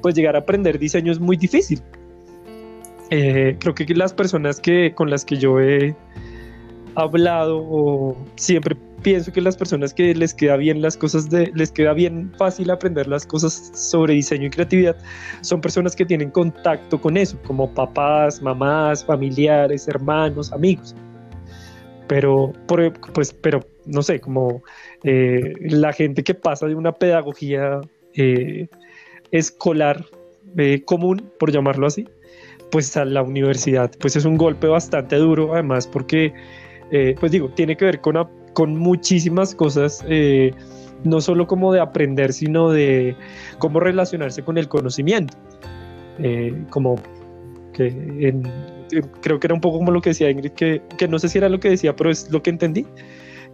pues 0.04 0.14
llegar 0.14 0.36
a 0.36 0.40
aprender 0.40 0.78
diseño 0.78 1.10
es 1.10 1.18
muy 1.18 1.34
difícil. 1.34 1.80
Eh, 3.08 3.56
creo 3.58 3.74
que 3.74 3.86
las 3.94 4.12
personas 4.12 4.60
que, 4.60 4.92
con 4.94 5.08
las 5.08 5.24
que 5.24 5.36
yo 5.38 5.58
he 5.58 5.96
hablado 6.94 7.56
o 7.56 8.14
siempre 8.36 8.76
pienso 9.02 9.32
que 9.32 9.40
las 9.40 9.56
personas 9.56 9.94
que 9.94 10.14
les 10.14 10.34
queda 10.34 10.58
bien 10.58 10.82
las 10.82 10.98
cosas 10.98 11.30
de, 11.30 11.50
les 11.54 11.72
queda 11.72 11.94
bien 11.94 12.30
fácil 12.36 12.70
aprender 12.70 13.06
las 13.06 13.24
cosas 13.24 13.72
sobre 13.74 14.12
diseño 14.12 14.48
y 14.48 14.50
creatividad 14.50 14.94
son 15.40 15.62
personas 15.62 15.96
que 15.96 16.04
tienen 16.04 16.30
contacto 16.30 17.00
con 17.00 17.16
eso, 17.16 17.40
como 17.46 17.72
papás, 17.72 18.42
mamás, 18.42 19.02
familiares, 19.06 19.88
hermanos, 19.88 20.52
amigos. 20.52 20.94
Pero, 22.08 22.52
pues, 22.66 23.32
pero 23.32 23.60
no 23.86 24.02
sé, 24.02 24.20
como 24.20 24.62
eh, 25.02 25.54
la 25.60 25.94
gente 25.94 26.22
que 26.22 26.34
pasa 26.34 26.66
de 26.66 26.74
una 26.74 26.92
pedagogía 26.92 27.80
eh, 28.12 28.68
escolar 29.34 30.04
eh, 30.56 30.82
común, 30.84 31.30
por 31.40 31.50
llamarlo 31.50 31.88
así, 31.88 32.06
pues 32.70 32.96
a 32.96 33.04
la 33.04 33.22
universidad, 33.22 33.90
pues 33.98 34.14
es 34.14 34.24
un 34.24 34.36
golpe 34.36 34.68
bastante 34.68 35.16
duro, 35.16 35.52
además 35.52 35.86
porque, 35.88 36.32
eh, 36.92 37.16
pues 37.18 37.32
digo, 37.32 37.48
tiene 37.50 37.76
que 37.76 37.84
ver 37.84 38.00
con, 38.00 38.16
con 38.52 38.76
muchísimas 38.76 39.54
cosas, 39.54 40.04
eh, 40.08 40.52
no 41.02 41.20
solo 41.20 41.48
como 41.48 41.72
de 41.72 41.80
aprender, 41.80 42.32
sino 42.32 42.70
de 42.70 43.16
cómo 43.58 43.80
relacionarse 43.80 44.42
con 44.42 44.56
el 44.56 44.68
conocimiento, 44.68 45.36
como 46.70 46.94
que 47.72 48.32
creo 49.20 49.40
que 49.40 49.46
era 49.48 49.54
un 49.54 49.60
poco 49.60 49.78
como 49.78 49.90
lo 49.90 50.00
que 50.00 50.10
decía 50.10 50.30
Ingrid, 50.30 50.52
que, 50.52 50.80
que 50.96 51.08
no 51.08 51.18
sé 51.18 51.28
si 51.28 51.38
era 51.38 51.48
lo 51.48 51.58
que 51.58 51.70
decía, 51.70 51.96
pero 51.96 52.10
es 52.10 52.30
lo 52.30 52.40
que 52.40 52.50
entendí, 52.50 52.86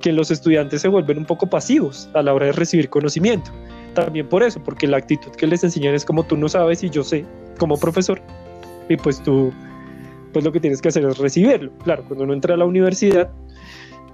que 0.00 0.12
los 0.12 0.30
estudiantes 0.30 0.82
se 0.82 0.88
vuelven 0.88 1.18
un 1.18 1.24
poco 1.24 1.48
pasivos 1.48 2.10
a 2.12 2.22
la 2.22 2.34
hora 2.34 2.46
de 2.46 2.52
recibir 2.52 2.90
conocimiento 2.90 3.50
también 3.94 4.29
por 4.29 4.42
eso, 4.42 4.62
porque 4.62 4.87
la 4.87 4.98
actitud 4.98 5.31
que 5.33 5.46
les 5.46 5.64
enseñan 5.64 5.94
es 5.94 6.05
como 6.05 6.24
tú 6.24 6.37
no 6.37 6.48
sabes 6.48 6.83
y 6.83 6.90
yo 6.90 7.03
sé 7.03 7.24
como 7.59 7.76
profesor, 7.79 8.20
y 8.88 8.96
pues 8.96 9.22
tú, 9.22 9.53
pues 10.33 10.44
lo 10.44 10.53
que 10.53 10.61
tienes 10.61 10.83
que 10.83 10.88
hacer 10.88 11.05
es 11.05 11.18
recibirlo. 11.18 11.70
Claro, 11.85 12.05
cuando 12.07 12.24
uno 12.24 12.35
entra 12.35 12.55
a 12.55 12.57
la 12.57 12.64
universidad, 12.64 13.31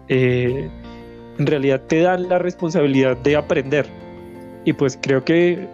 eh, 0.08 0.68
en 1.38 1.46
realidad 1.46 1.82
te 1.86 2.00
dan 2.00 2.28
la 2.28 2.38
responsabilidad 2.38 3.16
de 3.18 3.36
aprender. 3.36 3.86
Y 4.64 4.72
pues 4.72 4.98
creo 5.00 5.24
que, 5.24 5.68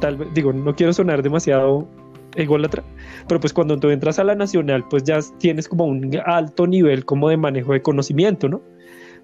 tal 0.00 0.16
vez, 0.16 0.28
digo, 0.34 0.52
no 0.52 0.74
quiero 0.74 0.92
sonar 0.92 1.22
demasiado 1.22 1.88
ególatra, 2.34 2.82
pero 3.28 3.40
pues 3.40 3.52
cuando 3.52 3.78
tú 3.78 3.90
entras 3.90 4.18
a 4.18 4.24
la 4.24 4.34
nacional, 4.34 4.84
pues 4.88 5.04
ya 5.04 5.20
tienes 5.38 5.68
como 5.68 5.84
un 5.84 6.18
alto 6.26 6.66
nivel 6.66 7.04
como 7.04 7.28
de 7.28 7.36
manejo 7.36 7.72
de 7.72 7.82
conocimiento, 7.82 8.48
¿no? 8.48 8.62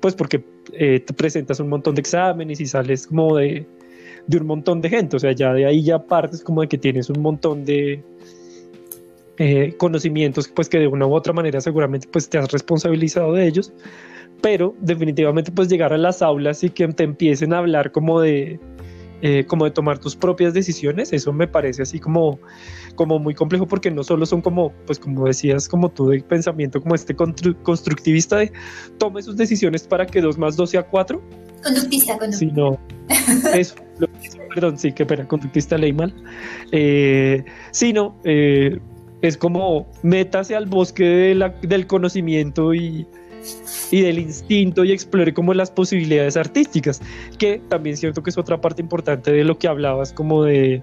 Pues 0.01 0.14
porque 0.14 0.45
eh, 0.73 1.01
te 1.01 1.12
presentas 1.12 1.59
un 1.61 1.69
montón 1.69 1.95
de 1.95 2.01
exámenes 2.01 2.61
y 2.61 2.67
sales 2.67 3.07
como 3.07 3.37
de, 3.37 3.67
de 4.29 4.38
un 4.38 4.47
montón 4.47 4.81
de 4.81 4.91
gente, 4.91 5.17
o 5.17 5.19
sea, 5.19 5.33
ya 5.33 5.53
de 5.53 5.67
ahí 5.67 5.83
ya 5.83 5.99
partes 5.99 6.45
como 6.45 6.61
de 6.61 6.69
que 6.69 6.79
tienes 6.79 7.11
un 7.11 7.21
montón 7.21 7.64
de 7.64 8.05
eh, 9.38 9.75
conocimientos 9.79 10.49
pues 10.49 10.69
que 10.69 10.79
de 10.79 10.87
una 10.87 11.07
u 11.07 11.14
otra 11.14 11.33
manera 11.33 11.61
seguramente 11.61 12.07
pues 12.12 12.29
te 12.29 12.38
has 12.38 12.53
responsabilizado 12.53 13.33
de 13.33 13.47
ellos, 13.47 13.73
pero 14.43 14.75
definitivamente 14.81 15.51
pues 15.51 15.69
llegar 15.69 15.93
a 15.93 15.99
las 15.99 16.21
aulas 16.23 16.62
y 16.62 16.71
que 16.71 16.87
te 16.88 17.05
empiecen 17.05 17.55
a 17.55 17.59
hablar 17.59 17.91
como 17.91 18.21
de 18.21 18.61
eh, 19.21 19.45
como 19.47 19.64
de 19.64 19.73
tomar 19.73 19.99
tus 19.99 20.14
propias 20.14 20.55
decisiones, 20.55 21.12
eso 21.12 21.33
me 21.33 21.49
parece 21.49 21.83
así 21.83 21.99
como, 21.99 22.38
como 22.95 23.19
muy 23.19 23.35
complejo 23.35 23.67
porque 23.67 23.91
no 23.91 24.05
solo 24.05 24.25
son 24.27 24.43
como, 24.43 24.73
pues 24.87 25.01
como 25.01 25.27
decías, 25.27 25.69
como 25.69 25.88
tú 25.88 26.11
de 26.11 26.21
pensamiento 26.21 26.81
como 26.81 26.95
este 26.95 27.17
constructivista 27.17 28.37
de 28.37 28.53
tome 28.99 29.23
sus 29.23 29.37
decisiones 29.37 29.83
para 29.88 30.07
que 30.07 30.21
2 30.21 30.38
más 30.38 30.55
2 30.57 30.71
sea 30.71 30.83
4, 30.85 31.21
Conductista, 31.64 32.17
conductista. 32.17 32.55
Sino 32.55 32.79
eso, 33.55 33.75
perdón, 34.55 34.79
sí, 34.79 34.93
qué 34.93 35.07
pena, 35.07 35.27
conductista 35.27 35.77
leí 35.79 35.93
mal. 35.93 36.15
Eh, 36.73 37.45
sí, 37.71 37.93
no, 37.93 38.17
eh, 38.25 38.79
es 39.23 39.37
como 39.37 39.87
métase 40.03 40.55
al 40.55 40.67
bosque 40.67 41.05
del 41.63 41.87
conocimiento 41.87 42.75
y, 42.75 43.07
y 43.91 44.01
del 44.03 44.19
instinto 44.19 44.85
y 44.85 44.93
explore 44.93 45.33
como 45.33 45.55
las 45.55 45.71
posibilidades 45.71 46.37
artísticas, 46.37 47.01
que 47.39 47.61
también 47.69 47.97
siento 47.97 48.23
que 48.23 48.31
es 48.31 48.39
otra 48.39 48.61
parte 48.61 48.83
importante 48.83 49.33
de 49.33 49.45
lo 49.45 49.59
que 49.59 49.69
hablabas 49.69 50.13
como 50.13 50.45
de 50.45 50.83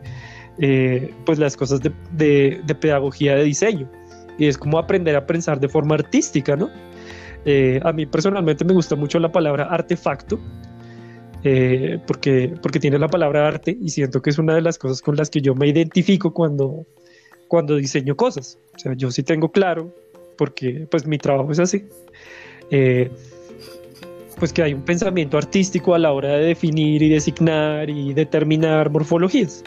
eh, 0.58 1.14
pues 1.26 1.38
las 1.38 1.58
cosas 1.58 1.82
de, 1.82 1.92
de, 2.14 2.76
pedagogía 2.76 3.36
de 3.36 3.44
diseño 3.44 3.90
y 4.38 4.48
es 4.48 4.58
como 4.58 4.80
aprender 4.80 5.16
a 5.18 5.26
pensar 5.26 5.60
de 5.60 5.68
forma 5.68 5.96
artística, 5.96 6.56
¿no? 6.56 6.70
Eh, 7.44 7.80
a 7.84 7.92
mí 7.92 8.06
personalmente 8.06 8.64
me 8.64 8.74
gusta 8.74 8.96
mucho 8.96 9.20
la 9.20 9.32
palabra 9.32 9.66
artefacto, 9.66 10.40
eh, 11.48 12.00
porque, 12.08 12.56
porque 12.60 12.80
tiene 12.80 12.98
la 12.98 13.08
palabra 13.08 13.48
arte 13.48 13.78
y 13.80 13.90
siento 13.90 14.20
que 14.20 14.32
es 14.32 14.40
una 14.40 14.56
de 14.56 14.62
las 14.62 14.80
cosas 14.80 15.04
con 15.04 15.16
las 15.16 15.30
que 15.30 15.42
yo 15.42 15.54
me 15.54 15.68
identifico 15.68 16.34
cuando, 16.34 16.88
cuando 17.48 17.76
diseño 17.76 18.16
cosas. 18.16 18.58
O 18.76 18.80
sea, 18.80 18.94
yo 18.96 19.12
sí 19.12 19.22
tengo 19.22 19.52
claro, 19.52 19.94
porque 20.40 20.88
pues 20.90 21.06
mi 21.06 21.20
trabajo 21.20 21.52
es 21.52 21.60
así, 21.60 21.86
eh, 22.72 23.12
pues 24.40 24.54
que 24.54 24.64
hay 24.64 24.74
un 24.74 24.82
pensamiento 24.82 25.38
artístico 25.38 25.94
a 25.94 26.00
la 26.00 26.12
hora 26.14 26.30
de 26.30 26.46
definir 26.48 27.04
y 27.04 27.10
designar 27.10 27.92
y 27.92 28.16
determinar 28.16 28.90
morfologías. 28.90 29.64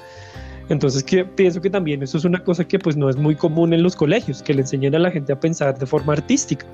Entonces 0.69 1.05
que, 1.05 1.25
pienso 1.25 1.61
que 1.61 1.71
también 1.71 2.03
eso 2.03 2.19
es 2.19 2.25
una 2.25 2.43
cosa 2.43 2.67
que 2.67 2.81
pues 2.81 2.97
no 2.97 3.09
es 3.09 3.17
muy 3.17 3.37
común 3.37 3.73
en 3.73 3.85
los 3.85 3.95
colegios, 3.95 4.43
que 4.43 4.53
le 4.53 4.63
enseñan 4.63 4.97
a 4.97 4.99
la 4.99 5.13
gente 5.13 5.33
a 5.33 5.39
pensar 5.39 5.79
de 5.79 5.87
forma 5.87 6.15
artística. 6.15 6.67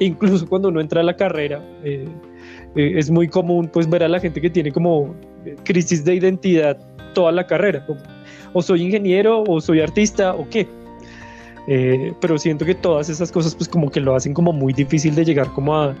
Incluso 0.00 0.48
cuando 0.48 0.68
uno 0.68 0.80
entra 0.80 1.00
a 1.00 1.04
la 1.04 1.16
carrera, 1.16 1.62
eh, 1.84 2.08
eh, 2.76 2.92
es 2.96 3.10
muy 3.10 3.28
común 3.28 3.70
pues 3.72 3.88
ver 3.88 4.02
a 4.02 4.08
la 4.08 4.20
gente 4.20 4.40
que 4.40 4.50
tiene 4.50 4.72
como 4.72 5.14
crisis 5.64 6.04
de 6.04 6.14
identidad 6.14 6.78
toda 7.14 7.32
la 7.32 7.46
carrera, 7.46 7.86
o 8.52 8.62
soy 8.62 8.82
ingeniero 8.82 9.44
o 9.46 9.60
soy 9.60 9.80
artista 9.80 10.34
o 10.34 10.48
qué. 10.48 10.66
Eh, 11.66 12.12
pero 12.20 12.36
siento 12.38 12.66
que 12.66 12.74
todas 12.74 13.08
esas 13.08 13.32
cosas 13.32 13.54
pues 13.54 13.68
como 13.68 13.90
que 13.90 13.98
lo 13.98 14.14
hacen 14.14 14.34
como 14.34 14.52
muy 14.52 14.74
difícil 14.74 15.14
de 15.14 15.24
llegar 15.24 15.50
como 15.54 15.74
a, 15.74 15.94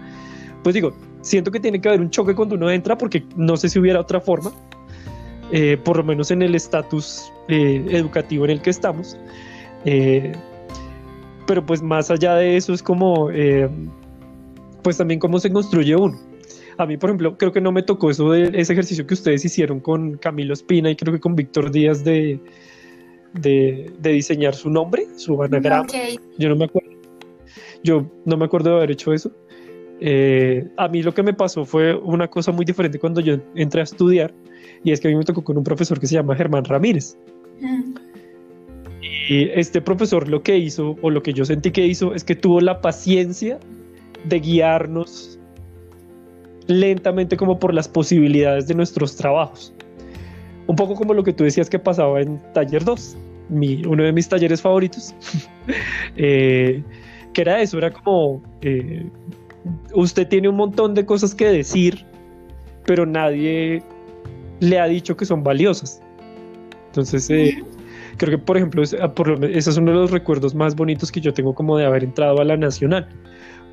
pues 0.62 0.74
digo, 0.74 0.92
siento 1.22 1.50
que 1.50 1.58
tiene 1.58 1.80
que 1.80 1.88
haber 1.88 2.02
un 2.02 2.10
choque 2.10 2.34
cuando 2.34 2.54
uno 2.54 2.70
entra 2.70 2.98
porque 2.98 3.24
no 3.34 3.56
sé 3.56 3.70
si 3.70 3.78
hubiera 3.78 4.00
otra 4.00 4.20
forma, 4.20 4.52
eh, 5.52 5.78
por 5.82 5.96
lo 5.96 6.04
menos 6.04 6.30
en 6.30 6.42
el 6.42 6.54
estatus 6.54 7.32
eh, 7.48 7.82
educativo 7.90 8.44
en 8.44 8.50
el 8.50 8.60
que 8.60 8.70
estamos. 8.70 9.16
Pero 11.46 11.64
pues 11.64 11.82
más 11.82 12.10
allá 12.10 12.34
de 12.36 12.56
eso 12.56 12.72
es 12.72 12.82
como, 12.82 13.28
pues 14.82 14.96
también 14.98 15.20
cómo 15.20 15.38
se 15.38 15.52
construye 15.52 15.96
uno. 15.96 16.18
A 16.78 16.86
mí, 16.86 16.96
por 16.96 17.10
ejemplo, 17.10 17.36
creo 17.38 17.52
que 17.52 17.60
no 17.60 17.72
me 17.72 17.82
tocó 17.82 18.10
eso 18.10 18.30
de 18.30 18.50
ese 18.54 18.72
ejercicio 18.72 19.06
que 19.06 19.14
ustedes 19.14 19.44
hicieron 19.44 19.80
con 19.80 20.16
Camilo 20.16 20.54
Espina 20.54 20.90
y 20.90 20.96
creo 20.96 21.14
que 21.14 21.20
con 21.20 21.36
Víctor 21.36 21.70
Díaz 21.70 22.02
de, 22.02 22.40
de, 23.34 23.92
diseñar 24.00 24.54
su 24.54 24.70
nombre, 24.70 25.06
su 25.16 25.40
anagrama. 25.42 25.86
Yo 26.38 26.48
no 26.48 26.56
me 26.56 26.64
acuerdo. 26.64 26.90
Yo 27.82 28.06
no 28.24 28.36
me 28.36 28.44
acuerdo 28.46 28.70
de 28.70 28.76
haber 28.76 28.90
hecho 28.90 29.12
eso. 29.12 29.30
Eh, 30.00 30.68
a 30.76 30.88
mí 30.88 31.02
lo 31.02 31.14
que 31.14 31.22
me 31.22 31.32
pasó 31.32 31.64
fue 31.64 31.94
una 31.94 32.28
cosa 32.28 32.50
muy 32.50 32.64
diferente 32.64 32.98
cuando 32.98 33.20
yo 33.20 33.36
entré 33.54 33.80
a 33.80 33.84
estudiar 33.84 34.34
y 34.82 34.90
es 34.90 35.00
que 35.00 35.08
a 35.08 35.10
mí 35.10 35.16
me 35.16 35.24
tocó 35.24 35.44
con 35.44 35.56
un 35.56 35.64
profesor 35.64 36.00
que 36.00 36.06
se 36.06 36.14
llama 36.14 36.34
Germán 36.34 36.64
Ramírez. 36.64 37.16
Mm. 37.60 37.94
Este 39.28 39.80
profesor 39.80 40.28
lo 40.28 40.42
que 40.42 40.58
hizo, 40.58 40.96
o 41.00 41.10
lo 41.10 41.22
que 41.22 41.32
yo 41.32 41.44
sentí 41.44 41.70
que 41.70 41.86
hizo, 41.86 42.14
es 42.14 42.24
que 42.24 42.34
tuvo 42.34 42.60
la 42.60 42.80
paciencia 42.80 43.58
de 44.24 44.40
guiarnos 44.40 45.38
lentamente 46.66 47.36
como 47.36 47.58
por 47.58 47.74
las 47.74 47.88
posibilidades 47.88 48.66
de 48.66 48.74
nuestros 48.74 49.16
trabajos. 49.16 49.72
Un 50.66 50.76
poco 50.76 50.94
como 50.94 51.14
lo 51.14 51.22
que 51.22 51.32
tú 51.32 51.44
decías 51.44 51.68
que 51.68 51.78
pasaba 51.78 52.20
en 52.20 52.40
Taller 52.52 52.84
2, 52.84 53.16
mi, 53.50 53.84
uno 53.84 54.02
de 54.02 54.12
mis 54.12 54.28
talleres 54.28 54.62
favoritos, 54.62 55.14
eh, 56.16 56.82
que 57.32 57.40
era 57.40 57.60
eso, 57.60 57.78
era 57.78 57.92
como, 57.92 58.42
eh, 58.62 59.06
usted 59.94 60.26
tiene 60.28 60.48
un 60.48 60.56
montón 60.56 60.94
de 60.94 61.04
cosas 61.04 61.34
que 61.34 61.46
decir, 61.46 62.04
pero 62.86 63.04
nadie 63.04 63.82
le 64.60 64.78
ha 64.78 64.86
dicho 64.86 65.16
que 65.16 65.26
son 65.26 65.42
valiosas. 65.42 66.00
Entonces, 66.86 67.28
eh, 67.28 67.62
creo 68.16 68.38
que, 68.38 68.44
por 68.44 68.56
ejemplo, 68.56 68.82
ese 68.82 68.98
es 69.00 69.76
uno 69.76 69.92
de 69.92 69.96
los 69.98 70.10
recuerdos 70.10 70.54
más 70.54 70.74
bonitos 70.74 71.10
que 71.12 71.20
yo 71.20 71.32
tengo 71.32 71.54
como 71.54 71.76
de 71.78 71.86
haber 71.86 72.04
entrado 72.04 72.40
a 72.40 72.44
la 72.44 72.56
Nacional 72.56 73.08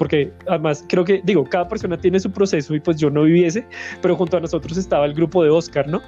porque 0.01 0.33
además 0.47 0.83
creo 0.87 1.05
que, 1.05 1.21
digo, 1.23 1.43
cada 1.43 1.67
persona 1.67 1.95
tiene 1.95 2.19
su 2.19 2.31
proceso 2.31 2.73
y 2.73 2.79
pues 2.79 2.97
yo 2.97 3.11
no 3.11 3.21
viviese, 3.21 3.67
pero 4.01 4.15
junto 4.15 4.35
a 4.35 4.39
nosotros 4.39 4.75
estaba 4.75 5.05
el 5.05 5.13
grupo 5.13 5.43
de 5.43 5.51
Oscar, 5.51 5.87
¿no? 5.87 6.01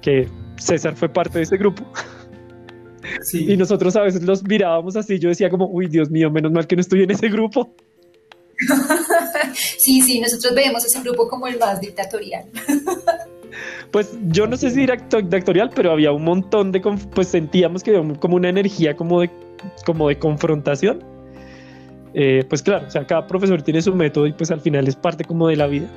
Que 0.00 0.28
César 0.58 0.94
fue 0.94 1.08
parte 1.08 1.38
de 1.38 1.42
ese 1.42 1.56
grupo. 1.56 1.84
Sí. 3.22 3.52
Y 3.52 3.56
nosotros 3.56 3.96
a 3.96 4.02
veces 4.02 4.22
los 4.22 4.44
mirábamos 4.44 4.94
así, 4.94 5.18
yo 5.18 5.28
decía 5.28 5.50
como, 5.50 5.66
uy, 5.66 5.88
Dios 5.88 6.08
mío, 6.08 6.30
menos 6.30 6.52
mal 6.52 6.68
que 6.68 6.76
no 6.76 6.80
estoy 6.80 7.02
en 7.02 7.10
ese 7.10 7.28
grupo. 7.28 7.74
sí, 9.78 10.00
sí, 10.00 10.20
nosotros 10.20 10.54
veíamos 10.54 10.84
ese 10.84 11.00
grupo 11.02 11.28
como 11.28 11.48
el 11.48 11.58
más 11.58 11.80
dictatorial. 11.80 12.44
pues 13.90 14.16
yo 14.28 14.46
no 14.46 14.56
sé 14.56 14.70
si 14.70 14.86
dictatorial, 14.86 15.70
pero 15.74 15.92
había 15.92 16.12
un 16.12 16.24
montón 16.24 16.72
de, 16.72 16.80
pues 17.14 17.28
sentíamos 17.28 17.82
que 17.82 17.96
había 17.96 18.14
como 18.14 18.36
una 18.36 18.48
energía 18.48 18.96
como 18.96 19.20
de, 19.20 19.30
como 19.84 20.08
de 20.08 20.18
confrontación 20.18 21.02
eh, 22.14 22.44
pues 22.48 22.62
claro, 22.62 22.86
o 22.86 22.90
sea, 22.90 23.06
cada 23.06 23.26
profesor 23.26 23.62
tiene 23.62 23.82
su 23.82 23.94
método 23.94 24.26
y 24.26 24.32
pues 24.32 24.50
al 24.50 24.60
final 24.60 24.88
es 24.88 24.96
parte 24.96 25.24
como 25.24 25.48
de 25.48 25.56
la 25.56 25.66
vida. 25.66 25.88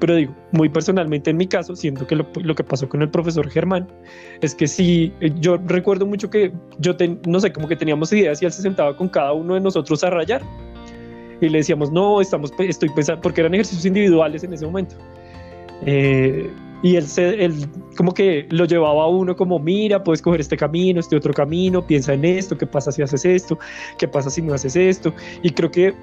Pero 0.00 0.16
digo, 0.16 0.34
muy 0.52 0.68
personalmente 0.68 1.30
en 1.30 1.36
mi 1.36 1.46
caso, 1.46 1.74
siento 1.76 2.06
que 2.06 2.16
lo, 2.16 2.54
que 2.54 2.64
pasó 2.64 2.88
con 2.88 3.00
el 3.00 3.08
profesor 3.08 3.48
Germán 3.48 3.88
es 4.40 4.54
que 4.54 4.66
sí, 4.66 5.12
eh, 5.20 5.32
yo 5.40 5.56
recuerdo 5.56 6.04
mucho 6.04 6.28
que 6.28 6.52
yo, 6.78 6.94
no 7.26 7.40
sé, 7.40 7.52
como 7.52 7.68
que 7.68 7.76
teníamos 7.76 8.12
ideas 8.12 8.42
y 8.42 8.44
él 8.44 8.52
se 8.52 8.62
sentaba 8.62 8.96
con 8.96 9.08
cada 9.08 9.32
uno 9.32 9.54
de 9.54 9.60
nosotros 9.60 10.02
a 10.04 10.10
rayar. 10.10 10.42
Y 11.40 11.48
le 11.48 11.58
decíamos, 11.58 11.90
no, 11.90 12.20
estamos, 12.20 12.52
estoy 12.58 12.88
pensando, 12.90 13.20
porque 13.20 13.40
eran 13.40 13.54
ejercicios 13.54 13.84
individuales 13.86 14.44
en 14.44 14.52
ese 14.52 14.66
momento. 14.66 14.94
Eh, 15.86 16.50
y 16.84 16.96
él, 16.96 17.06
se, 17.06 17.42
él 17.42 17.54
como 17.96 18.12
que 18.12 18.46
lo 18.50 18.66
llevaba 18.66 19.04
a 19.04 19.06
uno 19.06 19.34
como, 19.34 19.58
mira, 19.58 20.04
puedes 20.04 20.20
coger 20.20 20.42
este 20.42 20.54
camino, 20.54 21.00
este 21.00 21.16
otro 21.16 21.32
camino, 21.32 21.84
piensa 21.84 22.12
en 22.12 22.26
esto, 22.26 22.58
qué 22.58 22.66
pasa 22.66 22.92
si 22.92 23.00
haces 23.00 23.24
esto, 23.24 23.58
qué 23.98 24.06
pasa 24.06 24.28
si 24.28 24.42
no 24.42 24.52
haces 24.52 24.76
esto. 24.76 25.14
Y 25.42 25.48
creo 25.48 25.70
que 25.70 25.94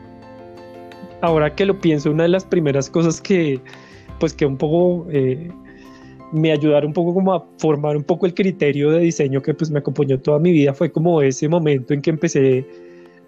ahora 1.22 1.54
que 1.54 1.68
lo 1.68 1.80
pienso, 1.80 2.10
una 2.10 2.24
de 2.24 2.30
las 2.30 2.46
primeras 2.46 2.90
cosas 2.90 3.22
que, 3.22 3.62
pues 4.20 4.34
que 4.34 4.44
un 4.44 4.58
poco 4.58 5.06
eh, 5.12 5.52
me 6.32 6.52
ayudaron 6.52 6.88
un 6.88 6.94
poco 6.94 7.14
como 7.14 7.32
a 7.36 7.46
formar 7.60 7.96
un 7.96 8.04
poco 8.04 8.26
el 8.26 8.34
criterio 8.34 8.90
de 8.90 9.02
diseño 9.02 9.40
que 9.40 9.54
pues 9.54 9.70
me 9.70 9.78
acompañó 9.78 10.20
toda 10.20 10.40
mi 10.40 10.52
vida 10.52 10.74
fue 10.74 10.92
como 10.92 11.22
ese 11.22 11.48
momento 11.48 11.94
en 11.94 12.02
que 12.02 12.10
empecé 12.10 12.66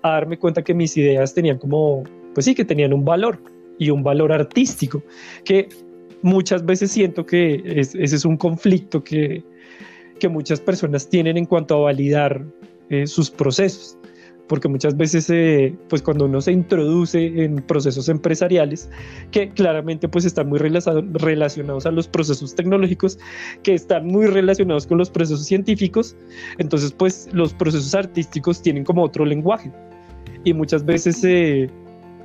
a 0.02 0.10
darme 0.10 0.40
cuenta 0.40 0.64
que 0.64 0.74
mis 0.74 0.98
ideas 0.98 1.36
tenían 1.36 1.60
como, 1.60 2.02
pues 2.34 2.46
sí, 2.48 2.56
que 2.56 2.66
tenían 2.66 2.94
un 2.94 3.06
valor 3.06 3.38
y 3.78 3.92
un 3.92 4.02
valor 4.02 4.32
artístico, 4.32 5.04
que 5.46 5.70
muchas 6.24 6.66
veces 6.66 6.92
siento 6.92 7.26
que 7.26 7.62
ese 7.66 8.04
es 8.04 8.26
un 8.26 8.38
conflicto 8.38 9.04
que, 9.04 9.44
que, 10.20 10.30
muchas 10.30 10.60
personas 10.60 11.08
tienen 11.08 11.38
en 11.38 11.46
cuanto 11.46 11.76
a 11.76 11.82
validar 11.82 12.44
eh, 12.90 13.06
sus 13.06 13.30
procesos. 13.30 13.98
Porque 14.48 14.68
muchas 14.68 14.98
veces, 14.98 15.30
eh, 15.30 15.74
pues 15.88 16.02
cuando 16.02 16.26
uno 16.26 16.42
se 16.42 16.52
introduce 16.52 17.44
en 17.44 17.58
procesos 17.58 18.10
empresariales, 18.10 18.90
que 19.32 19.50
claramente 19.50 20.10
pues 20.10 20.26
están 20.26 20.50
muy 20.50 20.60
relacionados 20.60 21.86
a 21.86 21.92
los 21.92 22.08
procesos 22.08 22.54
tecnológicos, 22.54 23.18
que 23.64 23.74
están 23.74 24.06
muy 24.06 24.28
relacionados 24.28 24.86
con 24.86 24.98
los 24.98 25.10
procesos 25.10 25.46
científicos, 25.46 26.16
entonces 26.58 26.92
pues 26.92 27.30
los 27.32 27.54
procesos 27.54 27.96
artísticos 27.96 28.62
tienen 28.62 28.84
como 28.84 29.04
otro 29.04 29.26
lenguaje. 29.26 29.72
Y 30.44 30.54
muchas 30.54 30.84
veces 30.84 31.24
eh, 31.24 31.70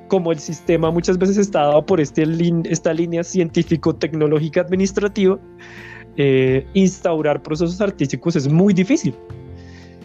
como 0.08 0.32
el 0.32 0.38
sistema 0.38 0.90
muchas 0.90 1.18
veces 1.18 1.38
está 1.38 1.60
dado 1.60 1.86
por 1.86 2.00
este 2.00 2.24
esta 2.64 2.92
línea 2.92 3.22
científico-tecnológica 3.22 4.62
administrativa, 4.62 5.38
eh, 6.16 6.66
instaurar 6.74 7.42
procesos 7.42 7.80
artísticos 7.80 8.34
es 8.36 8.48
muy 8.48 8.74
difícil. 8.74 9.14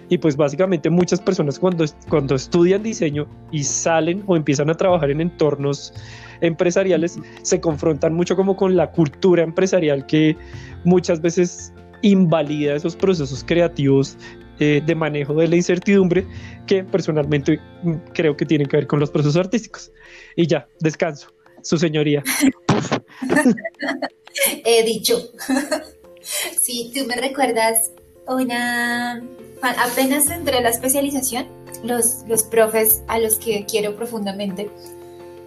Y 0.10 0.18
pues 0.18 0.36
básicamente 0.36 0.90
muchas 0.90 1.20
personas 1.20 1.58
cuando, 1.58 1.86
cuando 2.10 2.36
estudian 2.36 2.84
diseño 2.84 3.26
y 3.52 3.64
salen 3.64 4.22
o 4.28 4.36
empiezan 4.36 4.70
a 4.70 4.76
trabajar 4.76 5.10
en 5.10 5.22
entornos 5.22 5.94
empresariales, 6.42 7.18
se 7.42 7.60
confrontan 7.60 8.14
mucho 8.14 8.36
como 8.36 8.56
con 8.56 8.76
la 8.76 8.92
cultura 8.92 9.42
empresarial 9.42 10.06
que 10.06 10.38
muchas 10.84 11.22
veces 11.22 11.74
invalida 12.04 12.76
esos 12.76 12.96
procesos 12.96 13.44
creativos 13.44 14.18
eh, 14.60 14.82
de 14.86 14.96
manejo 14.96 15.34
de 15.34 15.48
la 15.48 15.56
incertidumbre 15.56 16.26
que 16.68 16.84
personalmente 16.84 17.60
mm, 17.84 17.94
creo 18.14 18.38
que 18.38 18.46
tienen 18.46 18.68
que 18.68 18.78
ver 18.78 18.88
con 18.88 19.00
los 19.00 19.12
procesos 19.12 19.38
artísticos. 19.38 19.92
Y 20.36 20.48
ya, 20.48 20.68
descanso. 20.80 21.30
Su 21.62 21.78
señoría. 21.78 22.24
He 24.66 24.84
dicho. 24.84 25.30
sí, 26.62 26.92
tú 26.94 27.06
me 27.06 27.16
recuerdas 27.16 27.92
una... 28.28 29.24
Apenas 29.62 30.30
entré 30.30 30.58
a 30.58 30.62
la 30.62 30.70
especialización, 30.70 31.48
los, 31.86 32.24
los 32.28 32.44
profes 32.44 33.02
a 33.08 33.18
los 33.18 33.38
que 33.38 33.66
quiero 33.66 33.96
profundamente, 33.96 34.70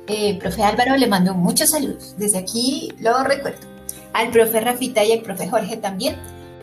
eh, 0.06 0.38
profe 0.38 0.62
Álvaro, 0.62 0.96
le 0.96 1.06
mando 1.06 1.34
muchos 1.34 1.70
saludos. 1.70 2.14
Desde 2.16 2.38
aquí 2.38 2.92
lo 3.00 3.22
recuerdo. 3.24 3.60
al 4.12 4.30
profe 4.30 4.60
Rafita 4.60 5.04
y 5.04 5.12
al 5.12 5.20
profe 5.20 5.48
Jorge 5.48 5.76
también. 5.76 6.16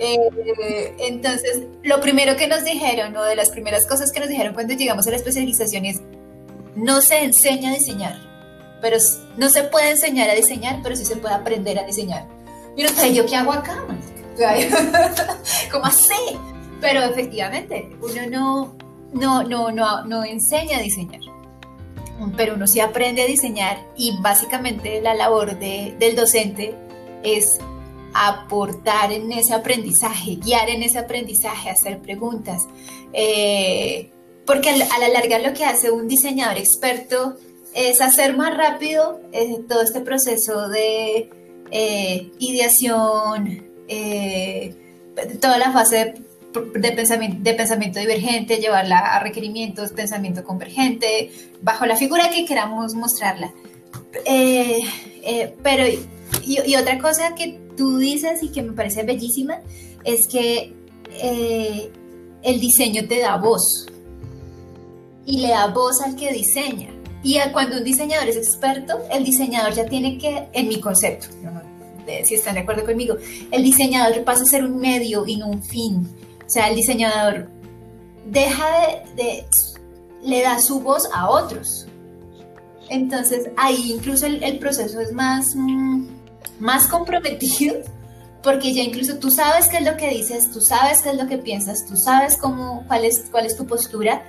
Eh, 0.03 0.95
entonces, 0.99 1.61
lo 1.83 2.01
primero 2.01 2.35
que 2.35 2.47
nos 2.47 2.63
dijeron, 2.63 3.15
o 3.15 3.23
de 3.23 3.35
las 3.35 3.49
primeras 3.49 3.87
cosas 3.87 4.11
que 4.11 4.19
nos 4.19 4.27
dijeron 4.27 4.53
cuando 4.53 4.73
llegamos 4.73 5.07
a 5.07 5.11
la 5.11 5.15
especialización 5.15 5.85
es, 5.85 6.01
no 6.75 7.01
se 7.01 7.23
enseña 7.23 7.71
a 7.71 7.73
diseñar, 7.73 8.17
pero 8.81 8.97
no 9.37 9.49
se 9.49 9.63
puede 9.63 9.91
enseñar 9.91 10.29
a 10.29 10.35
diseñar, 10.35 10.79
pero 10.83 10.95
sí 10.95 11.05
se 11.05 11.15
puede 11.15 11.35
aprender 11.35 11.79
a 11.79 11.83
diseñar. 11.83 12.27
Y 12.75 12.83
uno 12.83 13.05
¿yo 13.13 13.25
qué 13.25 13.35
hago 13.35 13.53
acá? 13.53 13.83
¿Cómo 15.71 15.85
así? 15.85 16.37
Pero 16.81 17.01
efectivamente, 17.03 17.89
uno 18.01 18.27
no, 18.29 18.75
no, 19.13 19.43
no, 19.43 19.71
no, 19.71 20.05
no 20.05 20.23
enseña 20.25 20.79
a 20.79 20.81
diseñar, 20.81 21.21
pero 22.35 22.55
uno 22.55 22.67
sí 22.67 22.81
aprende 22.81 23.21
a 23.21 23.25
diseñar 23.25 23.77
y 23.95 24.17
básicamente 24.21 24.99
la 25.01 25.13
labor 25.13 25.57
de, 25.59 25.95
del 25.99 26.15
docente 26.15 26.75
es 27.23 27.59
aportar 28.13 29.11
en 29.11 29.31
ese 29.31 29.53
aprendizaje, 29.53 30.35
guiar 30.35 30.69
en 30.69 30.83
ese 30.83 30.99
aprendizaje, 30.99 31.69
hacer 31.69 31.99
preguntas. 31.99 32.67
Eh, 33.11 34.11
porque 34.45 34.69
a 34.69 34.99
la 34.99 35.07
larga 35.07 35.39
lo 35.39 35.53
que 35.53 35.65
hace 35.65 35.89
un 35.89 36.07
diseñador 36.07 36.57
experto 36.57 37.37
es 37.73 38.01
hacer 38.01 38.35
más 38.35 38.55
rápido 38.55 39.21
eh, 39.31 39.59
todo 39.67 39.81
este 39.81 40.01
proceso 40.01 40.67
de 40.67 41.29
eh, 41.71 42.31
ideación, 42.39 43.63
toda 45.39 45.57
la 45.57 45.71
fase 45.71 46.13
de, 46.75 46.91
pensamiento, 46.91 47.37
de 47.41 47.53
pensamiento 47.53 47.99
divergente, 47.99 48.57
llevarla 48.57 48.99
a 48.99 49.19
requerimientos, 49.19 49.91
pensamiento 49.91 50.43
convergente, 50.43 51.31
bajo 51.61 51.85
la 51.85 51.95
figura 51.95 52.29
que 52.29 52.45
queramos 52.45 52.93
mostrarla. 52.95 53.53
pero, 55.63 55.85
y, 56.45 56.75
otra 56.75 56.99
cosa 56.99 57.33
que 57.35 57.62
tú 57.75 57.97
dices 57.97 58.43
y 58.43 58.49
que 58.49 58.61
me 58.61 58.73
parece 58.73 59.03
bellísima 59.03 59.59
es 60.03 60.27
que 60.27 60.73
eh, 61.09 61.91
el 62.41 62.59
diseño 62.59 63.07
te 63.07 63.19
da 63.19 63.37
voz 63.37 63.87
y 65.25 65.39
le 65.39 65.49
da 65.49 65.67
voz 65.67 66.01
al 66.01 66.15
que 66.15 66.31
diseña. 66.31 66.89
Y 67.23 67.37
cuando 67.53 67.77
un 67.77 67.83
diseñador 67.83 68.27
es 68.27 68.35
experto, 68.35 68.99
el 69.09 69.23
diseñador 69.23 69.73
ya 69.73 69.85
tiene 69.85 70.17
que, 70.17 70.49
en 70.51 70.67
mi 70.67 70.81
concepto, 70.81 71.27
si 72.25 72.35
están 72.35 72.55
de 72.55 72.61
acuerdo 72.61 72.85
conmigo, 72.85 73.15
el 73.49 73.63
diseñador 73.63 74.23
pasa 74.25 74.43
a 74.43 74.45
ser 74.45 74.65
un 74.65 74.77
medio 74.77 75.25
y 75.25 75.37
no 75.37 75.47
un 75.47 75.63
fin. 75.63 76.05
O 76.45 76.49
sea, 76.49 76.67
el 76.67 76.75
diseñador 76.75 77.49
deja 78.25 78.65
de, 79.15 79.45
le 80.21 80.41
da 80.41 80.59
su 80.59 80.81
voz 80.81 81.07
a 81.13 81.29
otros. 81.29 81.87
Entonces 82.89 83.49
ahí 83.57 83.93
incluso 83.93 84.25
el, 84.25 84.59
proceso 84.59 84.99
es 84.99 85.13
más, 85.13 85.55
mm, 85.55 86.05
más 86.59 86.87
comprometido 86.87 87.75
porque 88.43 88.73
ya 88.73 88.83
incluso 88.83 89.17
tú 89.17 89.31
sabes 89.31 89.69
qué 89.69 89.77
es 89.77 89.85
lo 89.85 89.95
que 89.95 90.09
dices, 90.09 90.51
tú 90.51 90.59
sabes 90.59 91.01
qué 91.01 91.11
es 91.11 91.17
lo 91.17 91.27
que 91.27 91.37
piensas, 91.37 91.85
tú 91.85 91.95
sabes 91.95 92.37
cómo, 92.37 92.83
cuál, 92.87 93.05
es, 93.05 93.25
cuál 93.31 93.45
es 93.45 93.55
tu 93.55 93.65
postura, 93.65 94.21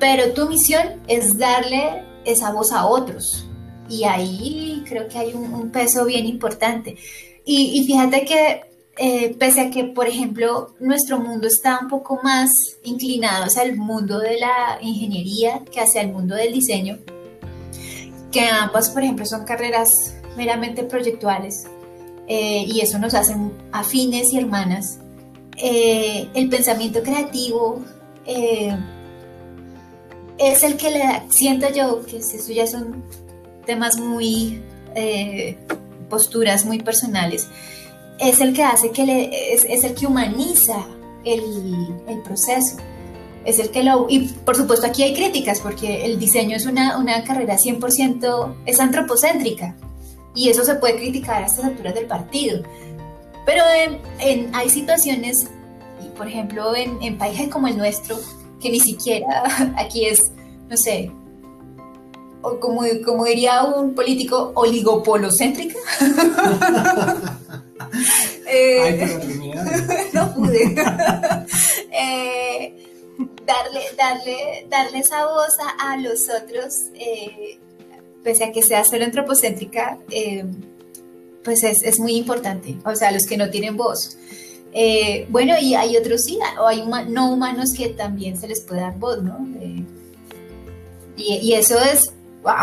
pero 0.00 0.32
tu 0.32 0.48
misión 0.48 1.02
es 1.06 1.36
darle 1.36 2.02
esa 2.24 2.50
voz 2.50 2.72
a 2.72 2.86
otros. 2.86 3.46
Y 3.88 4.04
ahí 4.04 4.82
creo 4.88 5.06
que 5.08 5.18
hay 5.18 5.34
un, 5.34 5.70
peso 5.70 6.04
bien 6.06 6.26
importante. 6.26 6.96
Y, 7.44 7.84
fíjate 7.86 8.24
que 8.24 8.60
eh, 8.98 9.34
pese 9.38 9.60
a 9.62 9.70
que, 9.70 9.84
por 9.84 10.06
ejemplo, 10.06 10.74
nuestro 10.80 11.18
mundo 11.18 11.46
está 11.46 11.78
un 11.80 11.88
poco 11.88 12.20
más 12.22 12.50
inclinado 12.82 13.44
hacia 13.44 13.62
el 13.62 13.76
mundo 13.76 14.18
de 14.18 14.38
la 14.38 14.78
ingeniería 14.80 15.62
que 15.70 15.80
hacia 15.80 16.02
el 16.02 16.12
mundo 16.12 16.34
del 16.34 16.52
diseño, 16.52 16.98
que 18.30 18.40
ambas, 18.40 18.90
por 18.90 19.02
ejemplo, 19.02 19.24
son 19.24 19.44
carreras 19.44 20.17
meramente 20.38 20.84
proyectuales 20.84 21.66
eh, 22.28 22.64
y 22.66 22.80
eso 22.80 22.98
nos 22.98 23.12
hace 23.14 23.34
afines 23.72 24.32
y 24.32 24.38
hermanas. 24.38 24.98
Eh, 25.56 26.28
el 26.34 26.48
pensamiento 26.48 27.02
creativo 27.02 27.82
eh, 28.24 28.74
es 30.38 30.62
el 30.62 30.76
que 30.76 30.90
le 30.90 31.00
da, 31.00 31.24
siento 31.28 31.66
yo 31.74 32.06
que 32.06 32.18
eso 32.18 32.52
ya 32.52 32.66
son 32.66 33.02
temas 33.66 33.98
muy, 33.98 34.62
posturas 36.08 36.64
muy 36.64 36.78
personales, 36.80 37.48
es 38.18 38.40
el 38.40 38.52
que 38.54 38.62
hace 38.62 38.90
que 38.90 39.04
le, 39.04 39.54
es, 39.54 39.64
es 39.64 39.84
el 39.84 39.94
que 39.94 40.06
humaniza 40.06 40.86
el, 41.24 41.42
el 42.08 42.22
proceso 42.22 42.76
es 43.44 43.58
el 43.58 43.70
que 43.70 43.82
lo... 43.82 44.06
Y 44.10 44.28
por 44.44 44.56
supuesto 44.56 44.86
aquí 44.86 45.02
hay 45.02 45.14
críticas 45.14 45.60
porque 45.60 46.04
el 46.04 46.18
diseño 46.18 46.56
es 46.56 46.66
una, 46.66 46.98
una 46.98 47.22
carrera 47.24 47.56
100%, 47.56 48.56
es 48.66 48.80
antropocéntrica 48.80 49.74
y 50.34 50.48
eso 50.48 50.64
se 50.64 50.74
puede 50.76 50.96
criticar 50.96 51.42
a 51.42 51.46
estas 51.46 51.64
alturas 51.64 51.94
del 51.94 52.06
partido. 52.06 52.62
Pero 53.46 53.62
en, 54.20 54.54
hay 54.54 54.68
situaciones, 54.68 55.46
y 56.04 56.08
por 56.16 56.28
ejemplo 56.28 56.76
en, 56.76 57.00
en 57.02 57.18
países 57.18 57.48
como 57.48 57.66
el 57.68 57.76
nuestro, 57.76 58.16
que 58.60 58.70
ni 58.70 58.80
siquiera 58.80 59.44
aquí 59.76 60.06
es, 60.06 60.30
no 60.68 60.76
sé, 60.76 61.10
o 62.42 62.60
como, 62.60 62.82
como 63.04 63.24
diría 63.24 63.64
un 63.64 63.94
político, 63.94 64.52
oligopolocéntrica. 64.54 65.78
eh, 68.46 70.10
no 70.12 70.34
pude. 70.34 70.74
eh, 71.92 72.74
darle, 73.44 73.80
darle, 73.96 74.66
darle 74.68 74.98
esa 74.98 75.26
voz 75.26 75.56
a, 75.80 75.96
los 75.96 76.28
otros, 76.28 76.74
eh, 76.94 77.58
pese 78.22 78.44
a 78.44 78.52
que 78.52 78.62
sea 78.62 78.84
solo 78.84 79.04
antropocéntrica, 79.04 79.98
eh, 80.10 80.44
pues 81.44 81.62
es, 81.64 81.98
muy 81.98 82.16
importante, 82.16 82.76
o 82.84 82.94
sea, 82.94 83.10
los 83.10 83.26
que 83.26 83.36
no 83.36 83.50
tienen 83.50 83.76
voz. 83.76 84.18
Eh, 84.72 85.26
bueno, 85.30 85.54
y 85.58 85.74
hay 85.74 85.96
otros 85.96 86.24
sí, 86.24 86.38
o 86.60 86.66
hay 86.66 86.84
no 87.08 87.32
humanos 87.32 87.72
que 87.72 87.88
también 87.88 88.38
se 88.38 88.48
les 88.48 88.60
puede 88.60 88.82
dar 88.82 88.98
voz, 88.98 89.22
¿no? 89.22 89.38
y, 91.16 91.52
eso 91.54 91.78
es 91.80 92.12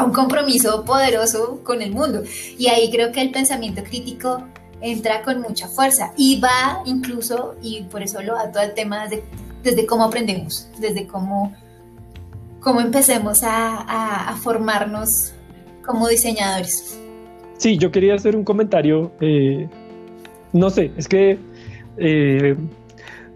un 0.03 0.11
compromiso 0.11 0.85
poderoso 0.85 1.61
con 1.63 1.81
el 1.81 1.91
mundo. 1.91 2.23
Y 2.57 2.67
ahí 2.67 2.89
creo 2.91 3.11
que 3.11 3.21
el 3.21 3.31
pensamiento 3.31 3.83
crítico 3.83 4.43
entra 4.81 5.23
con 5.23 5.41
mucha 5.41 5.67
fuerza 5.67 6.13
y 6.15 6.39
va 6.39 6.81
incluso, 6.85 7.55
y 7.61 7.83
por 7.83 8.03
eso 8.03 8.21
lo 8.21 8.33
va 8.33 8.51
todo 8.51 8.63
el 8.63 8.73
tema 8.73 9.07
de 9.07 9.23
desde 9.65 9.85
cómo 9.87 10.03
aprendemos, 10.03 10.69
desde 10.79 11.07
cómo, 11.07 11.53
cómo 12.61 12.81
empecemos 12.81 13.39
a, 13.43 14.37
formarnos 14.41 15.33
como 15.85 16.07
diseñadores. 16.07 16.99
Sí, 17.57 17.77
yo 17.77 17.91
quería 17.91 18.15
hacer 18.15 18.35
un 18.35 18.43
comentario, 18.43 19.11
eh, 19.21 19.67
no 20.53 20.69
sé, 20.69 20.91
es 20.97 21.07
que, 21.07 21.37
eh, 21.97 22.55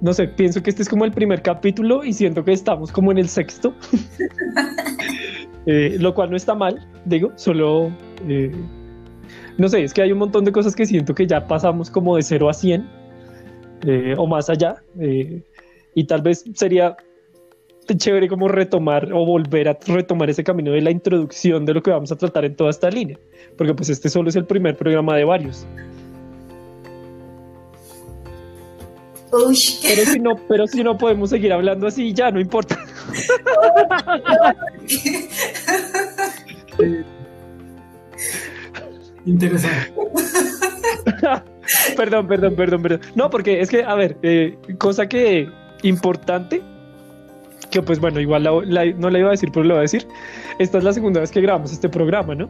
no 0.01 0.13
sé, 0.13 0.27
pienso 0.27 0.61
que 0.61 0.69
este 0.69 0.81
es 0.81 0.89
como 0.89 1.05
el 1.05 1.11
primer 1.11 1.41
capítulo 1.41 2.03
y 2.03 2.13
siento 2.13 2.43
que 2.43 2.51
estamos 2.51 2.91
como 2.91 3.11
en 3.11 3.17
el 3.17 3.29
sexto, 3.29 3.73
eh, 5.65 5.95
lo 5.99 6.13
cual 6.13 6.31
no 6.31 6.37
está 6.37 6.53
mal, 6.53 6.85
digo, 7.05 7.31
solo, 7.35 7.91
no 9.57 9.69
sé, 9.69 9.83
es 9.83 9.93
que 9.93 10.01
hay 10.01 10.11
un 10.11 10.19
montón 10.19 10.43
de 10.43 10.51
cosas 10.51 10.75
que 10.75 10.85
siento 10.85 11.15
que 11.15 11.25
ya 11.25 11.47
pasamos 11.47 11.89
como 11.89 12.17
de 12.17 12.23
0 12.23 12.49
a 12.49 12.53
100 12.53 12.99
o 14.17 14.27
más 14.27 14.49
allá 14.49 14.75
y 15.95 16.03
tal 16.03 16.21
vez 16.21 16.43
sería 16.53 16.97
chévere 17.97 18.27
como 18.27 18.47
retomar 18.47 19.11
o 19.13 19.25
volver 19.25 19.69
a 19.69 19.77
retomar 19.87 20.29
ese 20.29 20.43
camino 20.43 20.71
de 20.71 20.81
la 20.81 20.91
introducción 20.91 21.65
de 21.65 21.73
lo 21.73 21.81
que 21.81 21.91
vamos 21.91 22.11
a 22.11 22.15
tratar 22.15 22.45
en 22.45 22.55
toda 22.55 22.69
esta 22.69 22.89
línea, 22.89 23.17
porque 23.57 23.73
pues 23.73 23.89
este 23.89 24.09
solo 24.09 24.29
es 24.29 24.35
el 24.35 24.45
primer 24.45 24.77
programa 24.77 25.15
de 25.15 25.25
varios. 25.25 25.65
Pero 29.31 30.05
si 30.05 30.19
no, 30.19 30.35
pero 30.47 30.67
si 30.67 30.83
no 30.83 30.97
podemos 30.97 31.29
seguir 31.29 31.53
hablando 31.53 31.87
así, 31.87 32.13
ya 32.13 32.31
no 32.31 32.39
importa. 32.39 32.79
Interesante. 39.25 39.93
perdón, 41.95 42.27
perdón, 42.27 42.55
perdón, 42.55 42.81
perdón. 42.81 43.01
No, 43.15 43.29
porque 43.29 43.61
es 43.61 43.69
que, 43.69 43.83
a 43.83 43.93
ver, 43.93 44.17
eh, 44.23 44.57
cosa 44.77 45.07
que 45.07 45.47
importante, 45.83 46.61
que 47.69 47.81
pues 47.81 47.99
bueno, 47.99 48.19
igual 48.19 48.43
no 48.43 48.61
la 49.09 49.19
iba 49.19 49.27
a 49.29 49.31
decir, 49.31 49.49
pero 49.51 49.65
lo 49.65 49.75
voy 49.75 49.79
a 49.79 49.81
decir. 49.81 50.07
Esta 50.59 50.77
es 50.77 50.83
la 50.83 50.93
segunda 50.93 51.19
vez 51.19 51.31
que 51.31 51.41
grabamos 51.41 51.71
este 51.71 51.89
programa, 51.89 52.35
¿no? 52.35 52.49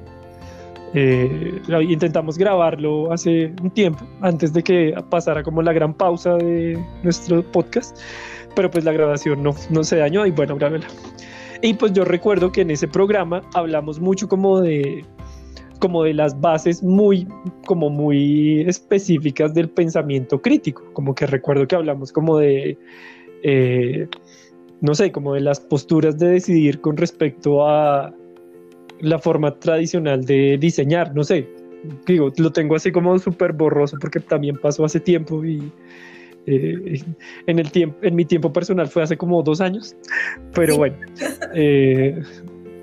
Eh, 0.94 1.62
intentamos 1.88 2.38
grabarlo 2.38 3.12
hace 3.14 3.54
un 3.62 3.70
tiempo, 3.70 4.04
antes 4.22 4.54
de 4.54 4.64
que 4.64 4.96
pasara 5.10 5.44
como 5.44 5.62
la 5.62 5.72
gran 5.72 5.94
pausa 5.94 6.36
de 6.36 6.84
nuestro 7.04 7.44
podcast, 7.44 7.96
pero 8.56 8.72
pues 8.72 8.86
la 8.86 8.92
grabación 8.92 9.44
no, 9.44 9.54
no 9.70 9.84
se 9.84 9.98
dañó 9.98 10.26
y 10.26 10.32
bueno, 10.32 10.56
grábela. 10.56 10.88
Y 11.62 11.74
pues 11.76 11.94
yo 11.94 12.06
recuerdo 12.06 12.52
que 12.52 12.62
en 12.62 12.72
ese 12.72 12.88
programa 12.88 13.42
hablamos 13.54 14.00
mucho 14.00 14.28
como 14.28 14.62
de 14.62 15.06
como 15.80 16.04
de 16.04 16.14
las 16.14 16.40
bases 16.42 16.84
muy, 16.84 17.26
como 17.66 17.90
muy 17.90 18.62
específicas 18.68 19.54
del 19.54 19.70
pensamiento 19.70 20.42
crítico, 20.42 20.84
como 20.92 21.16
que 21.16 21.26
recuerdo 21.26 21.68
que 21.68 21.76
hablamos 21.76 22.12
como 22.12 22.38
de 22.38 22.78
eh, 23.44 24.08
no 24.82 24.96
sé, 24.96 25.12
como 25.12 25.34
de 25.34 25.42
las 25.42 25.60
posturas 25.60 26.18
de 26.18 26.30
decidir 26.30 26.82
con 26.82 26.98
respecto 26.98 27.68
a 27.68 28.14
la 29.02 29.20
forma 29.20 29.56
tradicional 29.60 30.26
de 30.26 30.58
diseñar, 30.58 31.16
no 31.16 31.24
sé, 31.24 31.48
digo, 32.06 32.32
lo 32.38 32.52
tengo 32.52 32.76
así 32.76 32.92
como 32.92 33.18
súper 33.20 33.54
borroso 33.54 33.98
porque 34.00 34.20
también 34.20 34.58
pasó 34.58 34.86
hace 34.86 35.00
tiempo 35.00 35.44
y 35.46 35.72
eh, 36.46 37.02
en, 37.48 37.60
el 37.60 37.72
tiempo, 37.72 37.98
en 38.02 38.16
mi 38.16 38.26
tiempo 38.26 38.52
personal 38.52 38.88
fue 38.88 39.04
hace 39.04 39.18
como 39.18 39.42
dos 39.44 39.62
años, 39.62 39.96
pero 40.54 40.78
bueno. 40.78 40.96
Eh, 41.54 42.22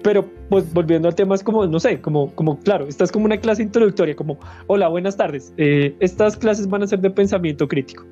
pero 0.03 0.24
pues 0.49 0.72
volviendo 0.72 1.09
al 1.09 1.16
tema 1.16 1.34
es 1.34 1.42
como, 1.42 1.66
no 1.66 1.80
sé, 1.80 2.01
como, 2.01 2.32
como 2.36 2.61
claro, 2.61 2.86
esta 2.86 3.03
es 3.03 3.11
como 3.11 3.24
una 3.24 3.38
clase 3.38 3.62
introductoria, 3.62 4.14
como, 4.14 4.38
hola, 4.68 4.86
buenas 4.86 5.16
tardes. 5.16 5.53
Eh, 5.57 5.97
estas 5.99 6.36
clases 6.36 6.68
van 6.68 6.84
a 6.84 6.86
ser 6.86 7.01
de 7.01 7.11
pensamiento 7.11 7.66
crítico. 7.66 8.05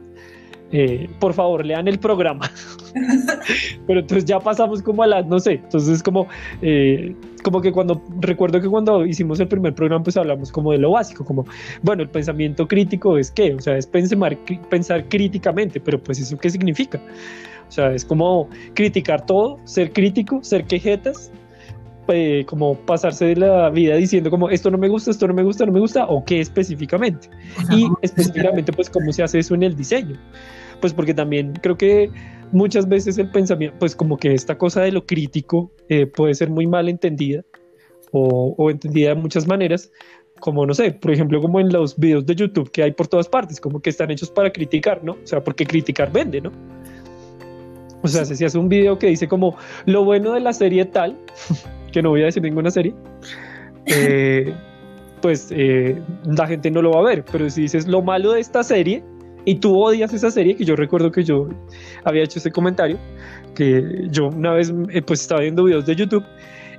Eh, 0.77 1.09
por 1.21 1.35
favor, 1.35 1.65
lean 1.65 1.87
el 1.87 2.01
programa. 2.01 2.51
Pero 3.87 4.01
entonces 4.01 4.25
ya 4.25 4.41
pasamos 4.41 4.83
como 4.83 5.05
a 5.05 5.07
las, 5.07 5.25
no 5.25 5.39
sé, 5.39 5.53
entonces 5.53 6.03
como, 6.03 6.27
eh, 6.63 7.15
como 7.45 7.61
que 7.61 7.71
cuando, 7.71 8.03
recuerdo 8.19 8.61
que 8.61 8.69
cuando 8.69 9.07
hicimos 9.07 9.39
el 9.39 9.47
primer 9.47 9.73
programa, 9.73 10.03
pues 10.03 10.17
hablamos 10.17 10.51
como 10.51 10.73
de 10.73 10.79
lo 10.79 10.91
básico, 10.91 11.25
como, 11.25 11.47
bueno, 11.83 12.03
el 12.03 12.09
pensamiento 12.09 12.67
crítico 12.67 13.17
es 13.17 13.31
qué, 13.31 13.55
o 13.55 13.61
sea, 13.61 13.77
es 13.77 13.87
pensar, 13.87 14.37
pensar 14.69 15.09
críticamente, 15.09 15.79
pero 15.79 16.03
pues 16.03 16.19
eso 16.19 16.37
qué 16.39 16.51
significa. 16.51 17.01
O 17.69 17.71
sea, 17.71 17.93
es 17.93 18.05
como 18.05 18.49
criticar 18.75 19.25
todo, 19.27 19.61
ser 19.63 19.93
crítico, 19.93 20.43
ser 20.43 20.65
quejetas, 20.65 21.31
eh, 22.09 22.45
como 22.49 22.75
pasarse 22.75 23.27
de 23.27 23.37
la 23.37 23.71
vida 23.71 23.95
diciendo 23.95 24.29
como 24.29 24.51
esto 24.51 24.73
no 24.73 24.79
me 24.79 24.89
gusta, 24.89 25.13
esto 25.13 25.29
no 25.29 25.35
me 25.35 25.45
gusta, 25.45 25.67
no 25.67 25.73
me 25.73 25.79
gusta, 25.79 26.07
o 26.07 26.25
qué 26.25 26.41
específicamente. 26.41 27.31
Y 27.71 27.89
específicamente 28.03 28.73
pues 28.73 28.91
cómo 28.91 29.13
se 29.13 29.23
hace 29.23 29.39
eso 29.39 29.55
en 29.55 29.63
el 29.63 29.77
diseño 29.77 30.19
pues 30.81 30.93
porque 30.93 31.15
también 31.15 31.53
creo 31.63 31.77
que 31.77 32.11
muchas 32.53 32.89
veces 32.89 33.19
el 33.19 33.31
pensamiento, 33.31 33.77
pues 33.79 33.97
como 33.97 34.17
que 34.17 34.33
esta 34.33 34.57
cosa 34.57 34.83
de 34.83 34.93
lo 34.93 35.05
crítico 35.05 35.71
eh, 35.89 36.07
puede 36.07 36.35
ser 36.35 36.51
muy 36.51 36.67
mal 36.67 36.89
entendida 36.89 37.43
o, 38.17 38.71
entendida 38.71 39.09
de 39.09 39.17
muchas 39.17 39.47
maneras, 39.49 39.91
como 40.39 40.65
no 40.65 40.73
sé, 40.73 40.93
por 40.93 41.11
ejemplo, 41.11 41.41
como 41.41 41.59
en 41.59 41.73
los 41.73 41.99
videos 41.99 42.25
de 42.27 42.37
YouTube 42.37 42.71
que 42.71 42.85
hay 42.85 42.93
por 42.93 43.09
todas 43.09 43.29
partes, 43.29 43.61
como 43.61 43.81
que 43.81 43.91
están 43.91 44.11
hechos 44.13 44.31
para 44.31 44.53
criticar, 44.53 45.03
¿no? 45.03 45.13
O 45.13 45.27
sea, 45.27 45.43
porque 45.43 45.67
criticar 45.67 46.13
vende, 46.13 46.41
¿no? 46.41 46.53
O 48.03 48.09
sea, 48.09 48.25
si 48.25 48.45
hace 48.45 48.57
un 48.57 48.69
video 48.69 48.99
que 48.99 49.09
dice 49.09 49.27
como 49.27 49.57
lo 49.87 50.05
bueno 50.05 50.33
de 50.33 50.41
la 50.41 50.53
serie 50.53 50.85
tal, 50.85 51.17
que 51.93 52.03
no 52.03 52.11
voy 52.11 52.23
a 52.23 52.27
decir 52.27 52.43
ninguna 52.43 52.71
serie, 52.71 52.95
eh, 53.87 54.55
pues 55.21 55.49
eh, 55.51 56.01
la 56.25 56.47
gente 56.47 56.71
no 56.71 56.83
lo 56.83 56.93
va 56.93 57.01
a 57.01 57.03
ver, 57.03 57.25
pero 57.25 57.51
si 57.51 57.63
dices 57.63 57.89
lo 57.89 58.01
malo 58.01 58.33
de 58.33 58.41
esta 58.41 58.63
serie, 58.63 59.03
y 59.45 59.57
tú 59.57 59.79
odias 59.79 60.13
esa 60.13 60.31
serie, 60.31 60.57
que 60.57 60.65
yo 60.65 60.77
recuerdo 60.77 61.11
que 61.11 61.23
yo 61.23 61.49
había 62.05 62.23
hecho 62.23 62.39
ese 62.39 62.51
comentario, 62.51 62.99
que 63.55 64.09
yo 64.11 64.29
una 64.29 64.53
vez 64.53 64.73
eh, 64.91 65.03
pues 65.03 65.21
estaba 65.21 65.43
viendo 65.43 65.65
videos 65.65 65.87
de 65.87 65.95
YouTube 65.95 66.25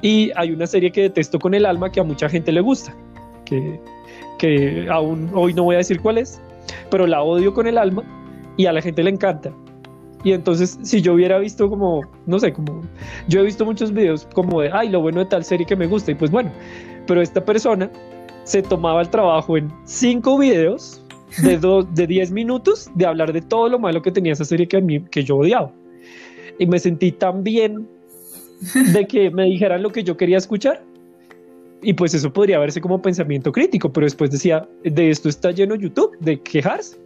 y 0.02 0.32
hay 0.36 0.52
una 0.52 0.68
serie 0.68 0.92
que 0.92 1.04
detesto 1.04 1.40
con 1.40 1.54
el 1.54 1.66
alma 1.66 1.92
que 1.92 2.00
a 2.00 2.04
mucha 2.04 2.28
gente 2.28 2.52
le 2.52 2.62
gusta, 2.62 2.96
que, 3.46 3.80
que 4.38 4.88
aún 4.90 5.30
hoy 5.34 5.54
no 5.54 5.64
voy 5.64 5.76
a 5.76 5.80
decir 5.80 6.02
cuál 6.02 6.18
es, 6.18 6.42
pero 6.90 7.08
la 7.08 7.22
odio 7.22 7.54
con 7.54 7.68
el 7.68 7.78
alma 7.78 8.04
y 8.58 8.66
a 8.66 8.74
la 8.74 8.82
gente 8.82 9.04
le 9.04 9.12
encanta. 9.12 9.52
Y 10.24 10.34
entonces, 10.34 10.80
si 10.82 11.04
yo 11.04 11.14
hubiera 11.14 11.38
visto 11.38 11.70
como, 11.70 12.02
no 12.26 12.40
sé, 12.40 12.52
como, 12.52 12.82
yo 13.28 13.42
he 13.42 13.44
visto 13.44 13.64
muchos 13.64 13.94
videos 13.94 14.28
como 14.34 14.62
de, 14.62 14.72
ay, 14.74 14.90
lo 14.90 15.00
bueno 15.00 15.20
de 15.20 15.28
tal 15.28 15.44
serie 15.44 15.68
que 15.68 15.76
me 15.76 15.86
gusta, 15.86 16.12
y 16.12 16.16
pues 16.16 16.32
bueno, 16.32 16.52
pero 17.06 17.22
esta 17.22 17.46
persona 17.46 17.92
se 18.44 18.64
tomaba 18.64 19.02
el 19.02 19.10
trabajo 19.10 19.56
en 19.56 19.72
cinco 19.84 20.40
videos 20.40 21.05
de, 21.42 21.58
dos, 21.58 21.94
de 21.94 22.08
10 22.08 22.32
minutos 22.32 22.90
de 22.96 23.06
hablar 23.06 23.34
de 23.34 23.42
todo 23.42 23.70
lo 23.70 23.80
malo 23.80 24.02
que 24.02 24.12
tenía 24.12 24.34
esa 24.34 24.46
serie 24.46 24.68
que, 24.68 24.78
a 24.78 24.82
mí, 24.82 25.02
que 25.12 25.24
yo 25.24 25.38
odiaba. 25.38 25.72
Y 26.60 26.66
me 26.66 26.80
sentí 26.80 27.12
tan 27.12 27.44
bien 27.44 27.88
de 28.94 29.06
que 29.06 29.30
me 29.32 29.44
dijeran 29.46 29.84
lo 29.84 29.92
que 29.92 30.04
yo 30.04 30.18
quería 30.18 30.38
escuchar. 30.38 30.82
Y 31.82 31.94
pues 31.94 32.14
eso 32.14 32.32
podría 32.32 32.58
verse 32.60 32.82
como 32.82 33.02
pensamiento 33.02 33.52
crítico, 33.52 33.92
pero 33.92 34.06
después 34.06 34.32
decía, 34.32 34.68
de 34.84 35.10
esto 35.10 35.30
está 35.30 35.52
lleno 35.52 35.76
YouTube, 35.76 36.18
de 36.20 36.40
quejarse. 36.40 36.98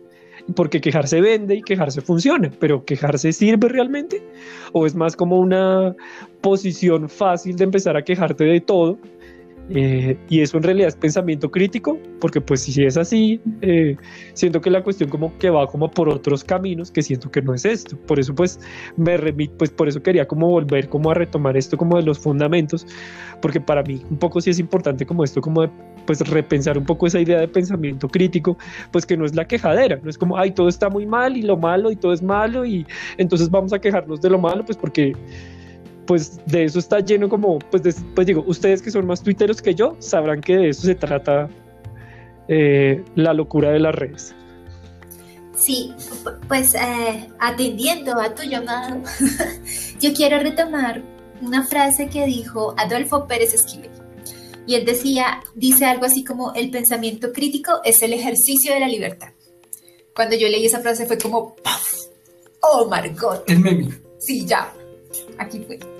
Porque 0.55 0.79
quejarse 0.79 1.19
vende 1.21 1.55
y 1.55 1.61
quejarse 1.61 2.01
funciona, 2.01 2.49
pero 2.59 2.85
quejarse 2.85 3.33
sirve 3.33 3.67
realmente? 3.67 4.23
¿O 4.71 4.85
es 4.85 4.95
más 4.95 5.15
como 5.15 5.39
una 5.39 5.95
posición 6.41 7.09
fácil 7.09 7.55
de 7.55 7.65
empezar 7.65 7.97
a 7.97 8.03
quejarte 8.03 8.45
de 8.45 8.61
todo 8.61 8.97
eh, 9.69 10.17
y 10.29 10.41
eso 10.41 10.57
en 10.57 10.63
realidad 10.63 10.87
es 10.87 10.95
pensamiento 10.95 11.51
crítico, 11.51 11.97
porque 12.19 12.41
pues 12.41 12.61
si 12.61 12.83
es 12.83 12.97
así, 12.97 13.39
eh, 13.61 13.95
siento 14.33 14.61
que 14.61 14.69
la 14.69 14.83
cuestión 14.83 15.09
como 15.09 15.37
que 15.37 15.49
va 15.49 15.67
como 15.67 15.91
por 15.91 16.09
otros 16.09 16.43
caminos 16.43 16.91
que 16.91 17.01
siento 17.03 17.29
que 17.29 17.41
no 17.41 17.53
es 17.53 17.65
esto. 17.65 17.97
Por 18.07 18.19
eso 18.19 18.33
pues 18.33 18.59
me 18.97 19.17
remito, 19.17 19.53
pues 19.57 19.69
por 19.69 19.87
eso 19.87 20.01
quería 20.01 20.27
como 20.27 20.49
volver 20.49 20.89
como 20.89 21.11
a 21.11 21.13
retomar 21.13 21.55
esto 21.55 21.77
como 21.77 21.97
de 21.97 22.03
los 22.03 22.17
fundamentos, 22.19 22.87
porque 23.41 23.61
para 23.61 23.83
mí 23.83 24.01
un 24.09 24.17
poco 24.17 24.41
sí 24.41 24.49
es 24.49 24.59
importante 24.59 25.05
como 25.05 25.23
esto 25.23 25.41
como 25.41 25.61
de 25.61 25.69
pues 26.05 26.27
repensar 26.27 26.75
un 26.75 26.85
poco 26.85 27.05
esa 27.05 27.19
idea 27.19 27.39
de 27.39 27.47
pensamiento 27.47 28.07
crítico, 28.07 28.57
pues 28.91 29.05
que 29.05 29.15
no 29.15 29.25
es 29.25 29.35
la 29.35 29.45
quejadera, 29.45 29.99
no 30.01 30.09
es 30.09 30.17
como, 30.17 30.37
ay, 30.37 30.49
todo 30.49 30.67
está 30.67 30.89
muy 30.89 31.05
mal 31.05 31.37
y 31.37 31.43
lo 31.43 31.55
malo 31.55 31.91
y 31.91 31.95
todo 31.95 32.13
es 32.13 32.23
malo 32.23 32.65
y 32.65 32.87
entonces 33.17 33.51
vamos 33.51 33.73
a 33.73 33.79
quejarnos 33.79 34.19
de 34.19 34.31
lo 34.31 34.39
malo, 34.39 34.65
pues 34.65 34.75
porque 34.75 35.13
pues 36.09 36.43
de 36.47 36.63
eso 36.63 36.79
está 36.79 37.01
lleno 37.01 37.29
como, 37.29 37.59
pues, 37.59 37.83
pues 38.15 38.25
digo, 38.25 38.43
ustedes 38.47 38.81
que 38.81 38.89
son 38.89 39.05
más 39.05 39.21
tuiteros 39.21 39.61
que 39.61 39.75
yo, 39.75 39.95
sabrán 39.99 40.41
que 40.41 40.57
de 40.57 40.69
eso 40.69 40.81
se 40.81 40.95
trata 40.95 41.47
eh, 42.47 43.05
la 43.13 43.31
locura 43.35 43.69
de 43.69 43.77
las 43.77 43.93
redes. 43.93 44.33
Sí, 45.55 45.93
pues 46.47 46.73
eh, 46.73 47.29
atendiendo 47.39 48.19
a 48.19 48.33
tu 48.33 48.41
llamado, 48.41 49.03
yo 50.01 50.11
quiero 50.15 50.39
retomar 50.39 51.03
una 51.43 51.67
frase 51.67 52.07
que 52.07 52.25
dijo 52.25 52.73
Adolfo 52.75 53.27
Pérez 53.27 53.53
Esquivel. 53.53 53.91
Y 54.65 54.73
él 54.73 54.85
decía, 54.85 55.41
dice 55.53 55.85
algo 55.85 56.05
así 56.05 56.23
como, 56.23 56.55
el 56.55 56.71
pensamiento 56.71 57.31
crítico 57.31 57.81
es 57.83 58.01
el 58.01 58.13
ejercicio 58.13 58.73
de 58.73 58.79
la 58.79 58.87
libertad. 58.87 59.29
Cuando 60.15 60.35
yo 60.35 60.47
leí 60.47 60.65
esa 60.65 60.79
frase 60.79 61.05
fue 61.05 61.19
como, 61.19 61.55
¡Oh, 62.61 62.87
Margot! 62.89 63.43
El 63.47 63.59
meme. 63.59 63.89
Sí, 64.17 64.47
ya. 64.47 64.73
Aquí 65.37 65.59
fue. 65.67 65.98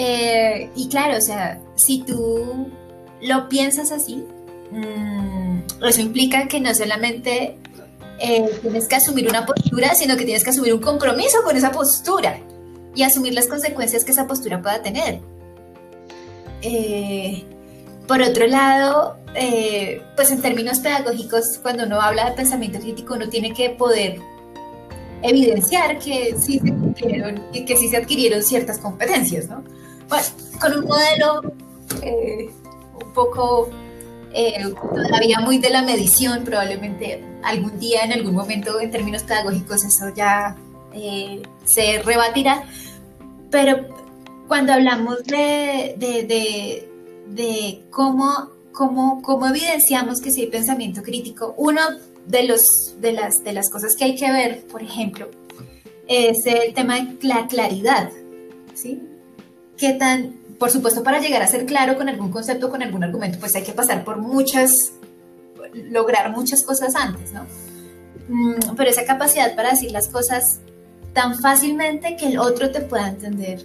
Eh, 0.00 0.70
y 0.76 0.88
claro, 0.88 1.18
o 1.18 1.20
sea, 1.20 1.58
si 1.74 2.02
tú 2.04 2.68
lo 3.20 3.48
piensas 3.48 3.90
así, 3.90 4.24
mm, 4.70 5.84
eso 5.84 6.00
implica 6.00 6.46
que 6.46 6.60
no 6.60 6.72
solamente 6.72 7.58
eh, 8.20 8.48
tienes 8.62 8.86
que 8.86 8.94
asumir 8.94 9.28
una 9.28 9.44
postura, 9.44 9.96
sino 9.96 10.16
que 10.16 10.24
tienes 10.24 10.44
que 10.44 10.50
asumir 10.50 10.72
un 10.72 10.80
compromiso 10.80 11.42
con 11.42 11.56
esa 11.56 11.72
postura 11.72 12.38
y 12.94 13.02
asumir 13.02 13.34
las 13.34 13.48
consecuencias 13.48 14.04
que 14.04 14.12
esa 14.12 14.28
postura 14.28 14.62
pueda 14.62 14.80
tener. 14.82 15.18
Eh, 16.62 17.42
por 18.06 18.22
otro 18.22 18.46
lado, 18.46 19.16
pues 20.14 20.30
en 20.30 20.40
términos 20.40 20.78
pedagógicos, 20.78 21.58
cuando 21.60 21.84
uno 21.84 22.00
habla 22.00 22.30
de 22.30 22.36
pensamiento 22.36 22.78
crítico, 22.78 23.14
uno 23.14 23.28
tiene 23.28 23.52
que 23.52 23.70
poder 23.70 24.20
evidenciar 25.22 25.98
que 25.98 26.36
sí 26.38 26.60
se 26.60 27.64
que 27.66 27.76
sí 27.76 27.88
se 27.88 27.96
adquirieron 27.96 28.44
ciertas 28.44 28.78
competencias, 28.78 29.48
¿no? 29.48 29.64
Bueno, 30.08 30.24
con 30.60 30.78
un 30.78 30.84
modelo 30.86 31.42
eh, 32.02 32.50
un 33.04 33.12
poco 33.12 33.68
eh, 34.32 34.72
todavía 34.94 35.40
muy 35.40 35.58
de 35.58 35.70
la 35.70 35.82
medición, 35.82 36.44
probablemente 36.44 37.22
algún 37.42 37.78
día, 37.78 38.04
en 38.04 38.12
algún 38.12 38.34
momento, 38.34 38.80
en 38.80 38.90
términos 38.90 39.22
pedagógicos, 39.22 39.84
eso 39.84 40.12
ya 40.14 40.56
eh, 40.94 41.42
se 41.64 42.02
rebatirá. 42.02 42.64
Pero 43.50 43.86
cuando 44.46 44.72
hablamos 44.72 45.24
de, 45.24 45.94
de, 45.98 46.88
de, 47.26 47.84
cómo, 47.90 48.50
cómo, 48.72 49.20
cómo, 49.22 49.46
evidenciamos 49.46 50.20
que 50.20 50.30
si 50.30 50.42
hay 50.42 50.46
pensamiento 50.48 51.02
crítico, 51.02 51.54
uno 51.58 51.82
de, 52.26 52.44
los, 52.44 52.94
de, 52.98 53.12
las, 53.12 53.44
de 53.44 53.52
las 53.52 53.70
cosas 53.70 53.94
que 53.96 54.04
hay 54.04 54.16
que 54.16 54.30
ver, 54.30 54.66
por 54.66 54.82
ejemplo, 54.82 55.28
es 56.06 56.46
el 56.46 56.72
tema 56.74 56.96
de 56.96 57.16
la 57.22 57.46
claridad. 57.46 58.10
¿sí? 58.74 59.00
Qué 59.78 59.94
tan, 59.94 60.34
por 60.58 60.70
supuesto, 60.70 61.02
para 61.02 61.20
llegar 61.20 61.40
a 61.40 61.46
ser 61.46 61.64
claro 61.64 61.96
con 61.96 62.08
algún 62.08 62.30
concepto, 62.30 62.68
con 62.68 62.82
algún 62.82 63.04
argumento, 63.04 63.38
pues 63.38 63.54
hay 63.54 63.62
que 63.62 63.72
pasar 63.72 64.04
por 64.04 64.18
muchas, 64.18 64.92
lograr 65.72 66.30
muchas 66.32 66.64
cosas 66.64 66.94
antes, 66.96 67.32
¿no? 67.32 67.46
Mm, 68.28 68.76
pero 68.76 68.90
esa 68.90 69.04
capacidad 69.04 69.54
para 69.54 69.70
decir 69.70 69.90
las 69.92 70.08
cosas 70.08 70.58
tan 71.14 71.38
fácilmente 71.38 72.16
que 72.16 72.26
el 72.26 72.38
otro 72.38 72.70
te 72.70 72.80
pueda 72.80 73.08
entender, 73.08 73.64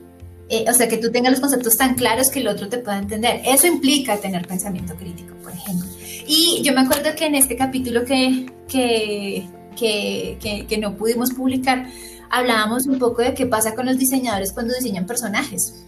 eh, 0.49 0.65
o 0.69 0.73
sea, 0.73 0.87
que 0.87 0.97
tú 0.97 1.11
tengas 1.11 1.31
los 1.31 1.41
conceptos 1.41 1.75
tan 1.77 1.95
claros 1.95 2.29
que 2.29 2.39
el 2.39 2.47
otro 2.47 2.69
te 2.69 2.77
pueda 2.77 2.97
entender, 2.99 3.41
eso 3.45 3.67
implica 3.67 4.17
tener 4.17 4.47
pensamiento 4.47 4.95
crítico, 4.95 5.35
por 5.43 5.51
ejemplo. 5.51 5.87
Y 6.25 6.61
yo 6.63 6.73
me 6.73 6.81
acuerdo 6.81 7.15
que 7.17 7.25
en 7.25 7.35
este 7.35 7.57
capítulo 7.57 8.05
que, 8.05 8.45
que, 8.67 9.47
que, 9.75 10.65
que 10.67 10.77
no 10.77 10.95
pudimos 10.95 11.31
publicar, 11.33 11.87
hablábamos 12.29 12.85
un 12.85 12.97
poco 12.99 13.21
de 13.21 13.33
qué 13.33 13.45
pasa 13.45 13.75
con 13.75 13.85
los 13.85 13.97
diseñadores 13.97 14.53
cuando 14.53 14.73
diseñan 14.73 15.05
personajes. 15.05 15.83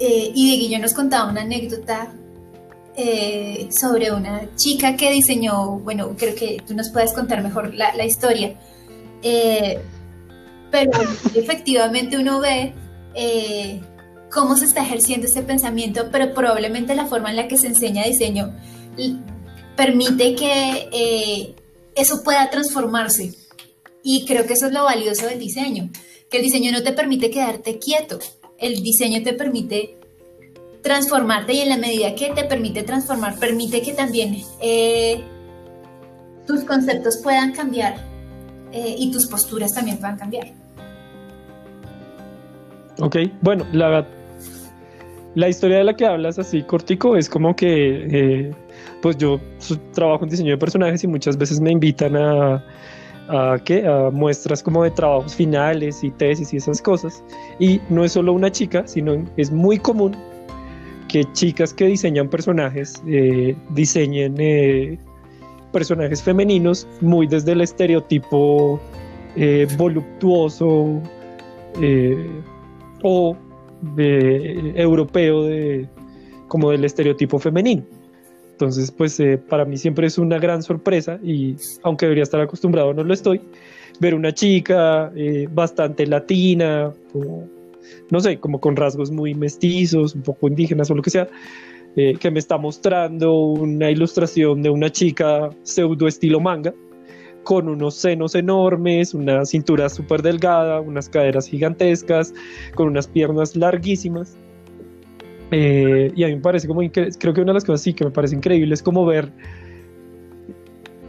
Eh, 0.00 0.32
y 0.34 0.68
yo 0.68 0.78
nos 0.78 0.92
contaba 0.92 1.30
una 1.30 1.42
anécdota 1.42 2.12
eh, 2.96 3.68
sobre 3.70 4.12
una 4.12 4.54
chica 4.56 4.96
que 4.96 5.10
diseñó, 5.10 5.78
bueno, 5.80 6.14
creo 6.16 6.34
que 6.34 6.62
tú 6.66 6.74
nos 6.74 6.90
puedes 6.90 7.12
contar 7.12 7.42
mejor 7.42 7.74
la, 7.74 7.94
la 7.94 8.04
historia, 8.04 8.54
eh, 9.22 9.80
pero 10.70 10.92
efectivamente 11.34 12.18
uno 12.18 12.40
ve 12.40 12.72
cómo 14.32 14.56
se 14.56 14.64
está 14.64 14.82
ejerciendo 14.82 15.26
ese 15.26 15.42
pensamiento, 15.42 16.08
pero 16.10 16.34
probablemente 16.34 16.94
la 16.94 17.06
forma 17.06 17.30
en 17.30 17.36
la 17.36 17.48
que 17.48 17.56
se 17.56 17.68
enseña 17.68 18.04
diseño 18.04 18.52
permite 19.76 20.34
que 20.34 20.88
eh, 20.92 21.54
eso 21.94 22.22
pueda 22.22 22.50
transformarse. 22.50 23.34
Y 24.02 24.26
creo 24.26 24.46
que 24.46 24.52
eso 24.54 24.66
es 24.66 24.72
lo 24.72 24.84
valioso 24.84 25.26
del 25.26 25.38
diseño, 25.38 25.90
que 26.30 26.38
el 26.38 26.42
diseño 26.42 26.72
no 26.72 26.82
te 26.82 26.92
permite 26.92 27.30
quedarte 27.30 27.78
quieto, 27.78 28.18
el 28.58 28.82
diseño 28.82 29.22
te 29.22 29.32
permite 29.32 29.96
transformarte 30.82 31.54
y 31.54 31.60
en 31.60 31.70
la 31.70 31.78
medida 31.78 32.14
que 32.14 32.30
te 32.30 32.44
permite 32.44 32.82
transformar, 32.82 33.38
permite 33.38 33.80
que 33.80 33.94
también 33.94 34.36
eh, 34.60 35.22
tus 36.46 36.62
conceptos 36.64 37.18
puedan 37.22 37.52
cambiar 37.52 37.96
eh, 38.70 38.94
y 38.98 39.10
tus 39.10 39.26
posturas 39.26 39.72
también 39.74 39.96
puedan 39.98 40.18
cambiar. 40.18 40.48
Ok, 43.00 43.16
bueno, 43.40 43.66
la, 43.72 44.06
la 45.34 45.48
historia 45.48 45.78
de 45.78 45.84
la 45.84 45.96
que 45.96 46.06
hablas 46.06 46.38
así 46.38 46.62
cortico 46.62 47.16
es 47.16 47.28
como 47.28 47.56
que 47.56 48.06
eh, 48.10 48.54
pues 49.00 49.16
yo 49.16 49.40
trabajo 49.92 50.24
en 50.24 50.30
diseño 50.30 50.50
de 50.52 50.58
personajes 50.58 51.02
y 51.02 51.06
muchas 51.06 51.36
veces 51.36 51.60
me 51.60 51.72
invitan 51.72 52.14
a, 52.16 52.64
a, 53.28 53.54
a 53.54 54.10
muestras 54.10 54.62
como 54.62 54.84
de 54.84 54.90
trabajos 54.90 55.34
finales 55.34 56.02
y 56.04 56.10
tesis 56.10 56.52
y 56.52 56.58
esas 56.58 56.80
cosas. 56.80 57.22
Y 57.58 57.80
no 57.88 58.04
es 58.04 58.12
solo 58.12 58.32
una 58.32 58.50
chica, 58.50 58.86
sino 58.86 59.24
es 59.36 59.50
muy 59.50 59.78
común 59.78 60.16
que 61.08 61.24
chicas 61.32 61.72
que 61.72 61.86
diseñan 61.86 62.28
personajes 62.28 63.02
eh, 63.06 63.54
diseñen 63.70 64.34
eh, 64.38 64.98
personajes 65.72 66.22
femeninos 66.22 66.86
muy 67.00 67.26
desde 67.26 67.52
el 67.52 67.60
estereotipo 67.60 68.80
voluptuoso 69.76 71.00
o 73.02 73.36
europeo 73.96 75.42
de, 75.44 75.88
como 76.48 76.70
del 76.70 76.84
estereotipo 76.84 77.38
femenino. 77.38 77.82
Entonces, 78.54 78.92
pues 78.92 79.18
eh, 79.18 79.36
para 79.36 79.64
mí 79.64 79.76
siempre 79.76 80.06
es 80.06 80.16
una 80.16 80.38
gran 80.38 80.62
sorpresa 80.62 81.18
y 81.24 81.56
aunque 81.82 82.06
debería 82.06 82.22
estar 82.22 82.40
acostumbrado, 82.40 82.94
no 82.94 83.02
lo 83.02 83.12
estoy, 83.12 83.40
ver 83.98 84.14
una 84.14 84.32
chica 84.32 85.10
eh, 85.16 85.48
bastante 85.52 86.06
latina, 86.06 86.92
no 88.10 88.20
sé, 88.20 88.38
como 88.38 88.60
con 88.60 88.76
rasgos 88.76 89.10
muy 89.10 89.34
mestizos, 89.34 90.14
un 90.14 90.22
poco 90.22 90.46
indígenas 90.46 90.88
o 90.88 90.94
lo 90.94 91.02
que 91.02 91.10
sea, 91.10 91.26
eh, 91.96 92.14
que 92.14 92.30
me 92.30 92.38
está 92.38 92.56
mostrando 92.56 93.34
una 93.34 93.90
ilustración 93.90 94.62
de 94.62 94.70
una 94.70 94.88
chica 94.88 95.50
pseudo 95.64 96.06
estilo 96.06 96.38
manga, 96.38 96.72
con 97.42 97.68
unos 97.68 97.96
senos 97.96 98.36
enormes, 98.36 99.14
una 99.14 99.44
cintura 99.44 99.88
súper 99.88 100.22
delgada, 100.22 100.80
unas 100.80 101.08
caderas 101.08 101.48
gigantescas, 101.48 102.32
con 102.76 102.86
unas 102.86 103.08
piernas 103.08 103.56
larguísimas. 103.56 104.36
Eh, 105.56 106.10
y 106.16 106.24
a 106.24 106.26
mí 106.26 106.34
me 106.34 106.40
parece 106.40 106.66
como, 106.66 106.80
creo 106.90 107.32
que 107.32 107.40
una 107.40 107.52
de 107.52 107.54
las 107.54 107.64
cosas 107.64 107.80
sí 107.82 107.94
que 107.94 108.04
me 108.04 108.10
parece 108.10 108.34
increíble 108.34 108.74
es 108.74 108.82
como 108.82 109.06
ver 109.06 109.30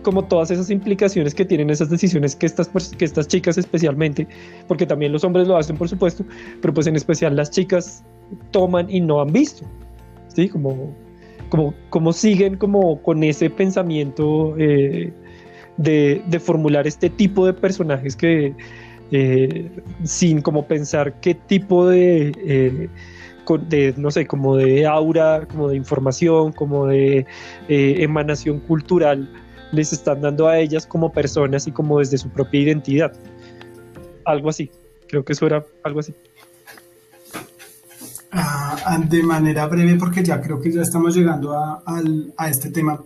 como 0.04 0.24
todas 0.24 0.52
esas 0.52 0.70
implicaciones 0.70 1.34
que 1.34 1.46
tienen 1.46 1.72
esas 1.72 1.89
decisiones 1.89 2.36
que 2.36 2.46
estas, 2.46 2.70
que 2.96 3.06
estas 3.06 3.28
chicas 3.28 3.58
especialmente, 3.58 4.28
porque 4.68 4.86
también 4.86 5.12
los 5.12 5.24
hombres 5.24 5.48
lo 5.48 5.58
hacen 5.58 5.78
por 5.78 5.89
supuesto, 5.89 6.24
pero 6.62 6.76
pues 6.76 6.86
en 6.86 6.96
especial 6.96 7.36
las 7.36 7.50
chicas 7.50 8.04
toman 8.52 8.88
y 8.88 9.02
no 9.02 9.20
han 9.20 9.34
visto, 9.34 9.66
¿sí? 10.28 10.48
Como, 10.48 10.96
como, 11.50 11.74
como 11.89 12.14
siguen 12.14 12.58
como 12.58 13.02
con 13.02 13.24
ese 13.24 13.50
pensamiento 13.50 14.54
eh, 14.60 15.12
de, 15.78 16.39
formular 16.39 16.86
este 16.86 17.10
tipo 17.10 17.48
de 17.48 17.54
personajes 17.54 18.16
que 18.16 18.54
eh, 19.10 19.72
sin 20.04 20.39
como 20.43 20.68
pensar 20.68 21.20
qué 21.20 21.34
tipo 21.34 21.88
de, 21.88 22.91
de, 23.58 23.93
no 23.98 24.12
sé, 24.12 24.26
como 24.26 24.56
de 24.58 24.86
aura, 24.86 25.48
como 25.48 25.70
de 25.70 25.76
información, 25.76 26.52
como 26.52 26.88
de 26.88 27.26
eh, 27.68 27.96
emanación 28.00 28.60
cultural 28.60 29.30
les 29.72 29.91
están 29.93 30.22
dando 30.22 30.48
a 30.48 30.60
ellas 30.60 30.88
como 30.88 31.12
personas 31.12 31.68
y 31.68 31.72
como 31.72 32.00
desde 32.00 32.18
su 32.18 32.30
propia 32.30 32.62
identidad. 32.62 33.14
Algo 34.24 34.50
así. 34.50 34.72
Creo 35.08 35.24
que 35.24 35.34
eso 35.34 35.46
era 35.46 35.66
algo 35.84 36.00
así. 36.00 36.14
Ah, 38.32 39.00
de 39.08 39.24
manera 39.24 39.66
breve, 39.68 39.96
porque 39.96 40.24
ya 40.24 40.41
creo 40.41 40.60
que 40.60 40.72
ya 40.72 40.82
estamos 40.82 41.16
llegando 41.16 41.54
a, 41.54 41.84
a 42.38 42.50
este 42.50 42.70
tema. 42.70 43.02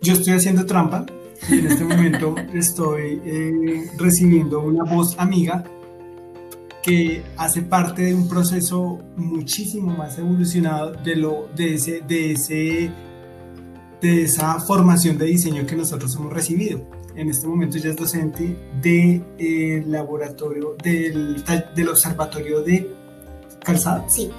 Yo 0.00 0.12
estoy 0.12 0.34
haciendo 0.34 0.64
trampa 0.64 1.06
y 1.48 1.58
en 1.58 1.66
este 1.66 1.84
momento 1.84 2.34
estoy 2.52 3.20
eh, 3.24 3.90
recibiendo 3.98 4.60
una 4.60 4.84
voz 4.84 5.18
amiga 5.18 5.64
que 6.84 7.24
hace 7.38 7.62
parte 7.62 8.02
de 8.02 8.14
un 8.14 8.28
proceso 8.28 8.98
muchísimo 9.16 9.96
más 9.96 10.18
evolucionado 10.18 10.92
de, 10.92 11.16
lo, 11.16 11.48
de, 11.56 11.74
ese, 11.76 12.02
de, 12.06 12.32
ese, 12.32 12.92
de 14.02 14.22
esa 14.22 14.60
formación 14.60 15.16
de 15.16 15.24
diseño 15.24 15.64
que 15.64 15.76
nosotros 15.76 16.14
hemos 16.14 16.30
recibido. 16.30 16.82
En 17.16 17.30
este 17.30 17.46
momento 17.46 17.78
ella 17.78 17.90
es 17.90 17.96
docente 17.96 18.58
del 18.82 18.82
de, 18.82 19.78
eh, 19.78 19.84
laboratorio 19.86 20.76
del, 20.82 21.42
del 21.74 21.88
observatorio 21.88 22.60
de 22.60 22.94
calzado. 23.64 24.04
Sí. 24.06 24.30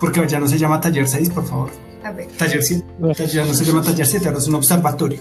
Porque 0.00 0.26
ya 0.26 0.40
no 0.40 0.48
se 0.48 0.56
llama 0.56 0.80
taller 0.80 1.06
6, 1.06 1.28
por 1.30 1.44
favor. 1.44 1.70
A 2.02 2.12
ver. 2.12 2.28
Taller 2.28 2.62
7. 2.62 3.26
Ya 3.26 3.44
no 3.44 3.52
se 3.52 3.64
llama 3.66 3.82
taller 3.82 4.06
7, 4.06 4.26
ahora 4.26 4.38
es 4.38 4.48
un 4.48 4.54
observatorio. 4.54 5.20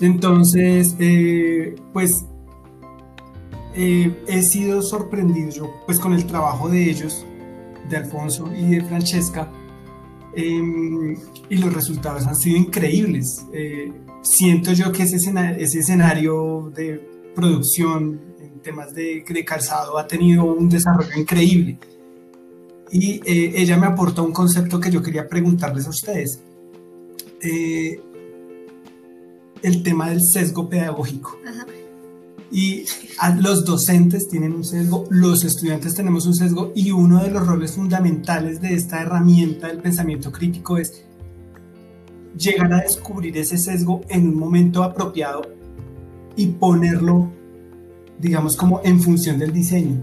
Entonces, 0.00 0.96
eh, 0.98 1.76
pues 1.92 2.24
eh, 3.74 4.24
he 4.26 4.42
sido 4.42 4.82
sorprendido 4.82 5.50
yo 5.50 5.70
pues 5.86 5.98
con 5.98 6.14
el 6.14 6.26
trabajo 6.26 6.68
de 6.68 6.90
ellos, 6.90 7.24
de 7.88 7.96
Alfonso 7.96 8.50
y 8.56 8.76
de 8.76 8.84
Francesca, 8.84 9.50
em, 10.34 11.16
y 11.48 11.56
los 11.56 11.72
resultados 11.72 12.26
han 12.26 12.36
sido 12.36 12.56
increíbles. 12.56 13.44
Eh, 13.52 13.92
siento 14.22 14.72
yo 14.72 14.92
que 14.92 15.02
ese 15.02 15.16
escenario, 15.16 16.72
de 16.74 17.32
producción 17.34 18.20
en 18.40 18.60
temas 18.60 18.94
de, 18.94 19.24
de, 19.28 19.44
calzado 19.44 19.98
ha 19.98 20.06
tenido 20.06 20.44
un 20.44 20.68
desarrollo 20.68 21.16
increíble. 21.16 21.78
Y 22.92 23.20
ella 23.26 23.76
me 23.76 23.86
aportó 23.86 24.22
un 24.22 24.32
concepto 24.32 24.78
que 24.78 24.90
yo 24.90 25.02
quería 25.02 25.28
preguntarles 25.28 25.86
a 25.86 25.90
ustedes 25.90 26.40
el 29.64 29.82
tema 29.82 30.10
del 30.10 30.22
sesgo 30.22 30.68
pedagógico. 30.68 31.38
Y 32.54 32.84
los 33.40 33.64
docentes 33.64 34.28
tienen 34.28 34.52
un 34.52 34.62
sesgo, 34.62 35.06
los 35.10 35.42
estudiantes 35.42 35.96
tenemos 35.96 36.24
un 36.24 36.36
sesgo 36.36 36.70
y 36.76 36.92
uno 36.92 37.20
de 37.20 37.28
los 37.32 37.44
roles 37.44 37.72
fundamentales 37.72 38.60
de 38.60 38.74
esta 38.74 39.02
herramienta 39.02 39.66
del 39.66 39.78
pensamiento 39.78 40.30
crítico 40.30 40.78
es 40.78 41.02
llegar 42.38 42.72
a 42.72 42.82
descubrir 42.82 43.36
ese 43.38 43.58
sesgo 43.58 44.02
en 44.08 44.28
un 44.28 44.36
momento 44.36 44.84
apropiado 44.84 45.42
y 46.36 46.46
ponerlo, 46.46 47.28
digamos, 48.20 48.56
como 48.56 48.80
en 48.84 49.00
función 49.00 49.36
del 49.36 49.52
diseño. 49.52 49.98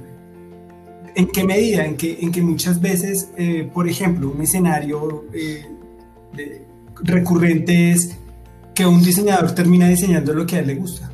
¿En 1.16 1.28
qué 1.28 1.46
medida? 1.46 1.86
En 1.86 1.96
que, 1.96 2.20
en 2.20 2.34
que 2.34 2.42
muchas 2.42 2.82
veces, 2.82 3.30
eh, 3.38 3.72
por 3.74 3.88
ejemplo, 3.88 4.30
un 4.30 4.42
escenario 4.42 5.24
eh, 5.34 5.64
recurrente 7.02 7.92
es 7.92 8.18
que 8.76 8.86
un 8.86 9.02
diseñador 9.02 9.56
termina 9.56 9.88
diseñando 9.88 10.34
lo 10.34 10.46
que 10.46 10.58
a 10.58 10.60
él 10.60 10.68
le 10.68 10.76
gusta. 10.76 11.11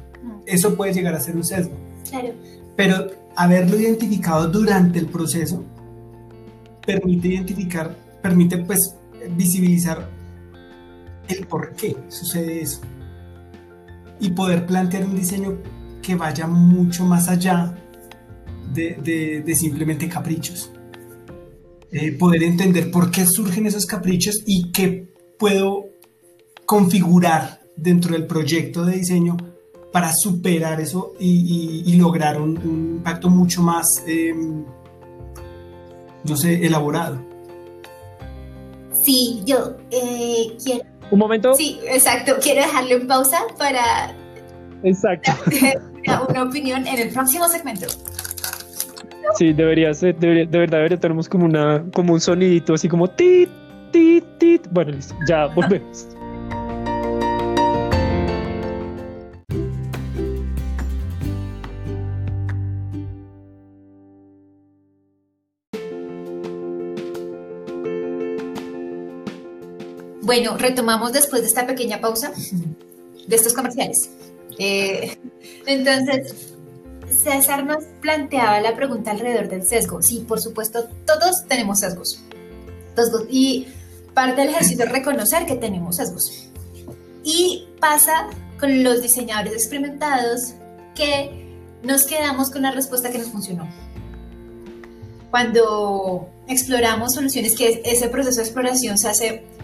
Eso 0.47 0.75
puede 0.75 0.93
llegar 0.93 1.13
a 1.13 1.19
ser 1.19 1.35
un 1.35 1.43
sesgo. 1.43 1.75
Claro. 2.09 2.33
Pero 2.75 3.11
haberlo 3.35 3.79
identificado 3.79 4.47
durante 4.47 4.97
el 4.97 5.07
proceso 5.07 5.63
permite 6.85 7.27
identificar, 7.27 7.95
permite 8.21 8.57
pues 8.59 8.95
visibilizar 9.35 10.09
el 11.27 11.45
por 11.45 11.73
qué 11.75 11.97
sucede 12.07 12.61
eso. 12.61 12.79
Y 14.19 14.29
poder 14.31 14.65
plantear 14.65 15.05
un 15.05 15.15
diseño 15.15 15.57
que 16.01 16.15
vaya 16.15 16.47
mucho 16.47 17.05
más 17.05 17.27
allá 17.27 17.77
de, 18.73 19.43
de, 19.45 19.55
simplemente 19.55 20.07
caprichos. 20.07 20.71
Eh, 21.91 22.13
poder 22.13 22.43
entender 22.43 22.89
por 22.89 23.11
qué 23.11 23.25
surgen 23.25 23.65
esos 23.65 23.85
caprichos 23.85 24.41
y 24.45 24.71
qué 24.71 25.13
puedo 25.37 25.89
configurar 26.65 27.61
dentro 27.75 28.13
del 28.13 28.25
proyecto 28.25 28.85
de 28.85 28.97
diseño 28.97 29.37
para 29.97 30.13
superar 30.13 30.79
eso 30.79 31.15
y, 31.19 31.97
lograr 31.97 32.39
un, 32.39 32.53
impacto 32.97 33.31
mucho 33.31 33.63
más, 33.63 34.03
em, 34.05 34.63
no 36.23 36.37
sé, 36.37 36.63
elaborado. 36.63 37.19
Sí, 38.91 39.41
yo 39.43 39.75
eh, 39.89 40.55
quiero... 40.63 40.83
Un 41.09 41.17
momento. 41.17 41.55
Sí, 41.55 41.79
exacto. 41.89 42.35
Quiero 42.39 42.61
dejarle 42.61 42.93
en 42.93 43.07
pausa 43.07 43.39
para... 43.57 44.13
Exacto. 44.83 45.31
una 46.29 46.43
opinión 46.43 46.85
en 46.85 46.99
el 46.99 47.09
próximo 47.09 47.47
segmento. 47.47 47.87
Sí, 49.39 49.51
debería 49.51 49.95
ser, 49.95 50.15
de 50.15 50.45
verdad 50.45 50.77
debería 50.77 50.99
tenemos 50.99 51.27
como 51.27 51.45
una, 51.45 51.83
como 51.91 52.13
un 52.13 52.21
sonidito 52.21 52.75
así 52.75 52.87
como 52.87 53.09
tit, 53.09 53.49
tit, 53.91 54.23
tit. 54.37 54.67
Bueno, 54.69 54.91
listo, 54.91 55.15
ya 55.27 55.47
volvemos. 55.47 56.07
Bueno, 70.27 70.57
retomamos 70.57 71.13
después 71.13 71.41
de 71.41 71.47
esta 71.47 71.65
pequeña 71.65 72.01
pausa 72.01 72.33
de 73.27 73.35
estos 73.35 73.53
comerciales. 73.53 74.09
Eh, 74.59 75.17
entonces, 75.65 76.53
César 77.09 77.65
nos 77.65 77.85
planteaba 78.01 78.59
la 78.59 78.75
pregunta 78.75 79.11
alrededor 79.11 79.47
del 79.47 79.65
sesgo. 79.65 80.01
Sí, 80.01 80.25
por 80.27 80.41
supuesto, 80.41 80.89
todos 81.05 81.47
tenemos 81.47 81.79
sesgos. 81.79 82.21
Y 83.29 83.67
parte 84.13 84.41
del 84.41 84.49
ejercicio 84.49 84.83
es 84.83 84.91
reconocer 84.91 85.45
que 85.45 85.55
tenemos 85.55 85.95
sesgos. 85.95 86.49
Y 87.23 87.65
pasa 87.79 88.27
con 88.59 88.83
los 88.83 89.01
diseñadores 89.01 89.53
experimentados 89.53 90.55
que 90.93 91.55
nos 91.83 92.03
quedamos 92.03 92.49
con 92.49 92.63
la 92.63 92.71
respuesta 92.71 93.11
que 93.11 93.19
nos 93.19 93.27
funcionó. 93.27 93.65
Cuando 95.31 96.27
exploramos 96.49 97.13
soluciones, 97.13 97.55
que 97.55 97.81
ese 97.85 98.09
proceso 98.09 98.37
de 98.37 98.43
exploración 98.43 98.97
se 98.97 99.07
hace 99.07 99.56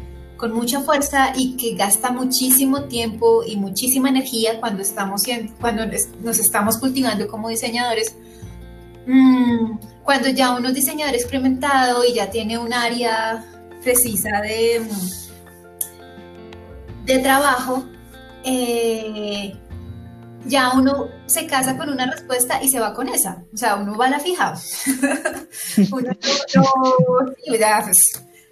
con 0.43 0.51
mucha 0.51 0.81
fuerza 0.81 1.31
y 1.37 1.55
que 1.55 1.73
gasta 1.73 2.11
muchísimo 2.11 2.83
tiempo 2.89 3.45
y 3.47 3.55
muchísima 3.55 4.09
energía 4.09 4.59
cuando 4.59 4.81
estamos, 4.81 5.23
cuando 5.61 5.85
nos 6.21 6.37
estamos 6.37 6.77
cultivando 6.79 7.29
como 7.29 7.47
diseñadores. 7.47 8.13
Mm, 9.07 9.77
cuando 10.03 10.27
ya 10.27 10.51
uno 10.51 10.67
es 10.67 10.75
diseñador 10.75 11.15
experimentado 11.15 12.03
y 12.03 12.15
ya 12.15 12.29
tiene 12.29 12.57
un 12.57 12.73
área 12.73 13.45
precisa 13.81 14.41
de, 14.41 14.85
de 17.05 17.19
trabajo, 17.19 17.85
eh, 18.43 19.55
ya 20.45 20.73
uno 20.73 21.07
se 21.25 21.47
casa 21.47 21.77
con 21.77 21.87
una 21.89 22.11
respuesta 22.11 22.61
y 22.61 22.67
se 22.67 22.81
va 22.81 22.93
con 22.93 23.07
esa. 23.07 23.45
O 23.53 23.55
sea, 23.55 23.77
uno 23.77 23.95
va 23.95 24.07
a 24.07 24.09
la 24.09 24.19
fija. 24.19 24.55
uno 25.89 26.11
pues, 26.19 26.45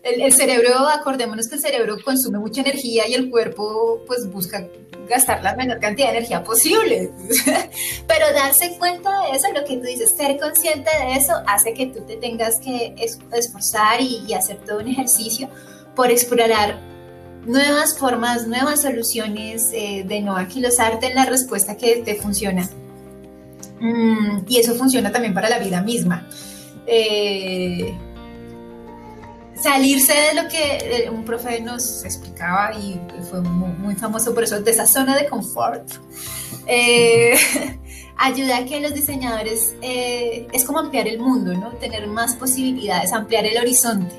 el, 0.04 0.34
cerebro, 0.34 0.88
acordémonos 0.90 1.48
que 1.48 1.56
el 1.56 1.62
cerebro 1.62 1.98
consume 2.04 2.40
mucha 2.40 2.62
energía 2.62 3.08
y 3.08 3.14
el 3.14 3.30
cuerpo 3.30 4.02
pues 4.08 4.28
busca 4.32 4.68
gastar 5.08 5.44
la 5.44 5.56
menor 5.56 5.80
cantidad 5.80 6.08
de 6.08 6.18
energía 6.18 6.44
posible. 6.44 7.12
Pero 8.08 8.34
darse 8.34 8.78
cuenta 8.80 9.10
de 9.24 9.38
eso, 9.38 9.48
lo 9.54 9.64
que 9.66 9.78
tú 9.78 9.84
dices, 9.84 10.14
ser 10.16 10.40
consciente 10.40 10.90
de 11.06 11.18
eso, 11.18 11.34
hace 11.48 11.74
que 11.74 11.88
tú 11.88 12.02
te 12.06 12.18
tengas 12.18 12.60
que 12.60 12.96
esforzar 13.32 14.02
y, 14.02 14.34
hacer 14.34 14.58
todo 14.66 14.80
un 14.80 14.88
ejercicio 14.88 15.50
por 15.96 16.10
explorar 16.10 16.80
nuevas 17.46 17.98
formas, 17.98 18.48
nuevas 18.48 18.82
soluciones 18.82 19.72
eh, 19.74 20.04
de 20.08 20.22
no 20.22 20.36
aquilosarte 20.36 21.08
en 21.08 21.16
la 21.16 21.26
respuesta 21.26 21.78
que 21.78 21.98
te 21.98 22.16
funciona. 22.16 22.68
Mm, 23.80 24.46
y 24.48 24.60
eso 24.60 24.74
funciona 24.76 25.12
también 25.12 25.34
para 25.34 25.50
la 25.50 25.60
vida 25.60 25.82
misma. 25.82 26.28
Eh, 26.88 27.94
salirse 29.62 30.14
de 30.14 30.42
lo 30.42 30.48
que 30.50 31.10
un 31.12 31.24
profe 31.24 31.62
nos 31.62 32.04
explicaba 32.04 32.74
y 32.78 33.00
fue 33.30 33.42
muy, 33.42 33.96
famoso 33.96 34.34
por 34.34 34.44
eso, 34.44 34.62
de 34.62 34.72
esa 34.72 34.88
zona 34.88 35.16
de 35.16 35.28
confort, 35.28 35.88
eh, 36.68 37.36
ayuda 38.18 38.58
a 38.58 38.66
que 38.66 38.80
los 38.80 38.94
diseñadores, 38.94 39.76
eh, 39.82 40.48
es 40.52 40.64
como 40.64 40.80
ampliar 40.80 41.08
el 41.08 41.20
mundo, 41.20 41.54
¿no? 41.54 41.70
Tener 41.74 42.08
más 42.08 42.36
posibilidades, 42.36 43.14
ampliar 43.14 43.46
el 43.46 43.58
horizonte 43.58 44.16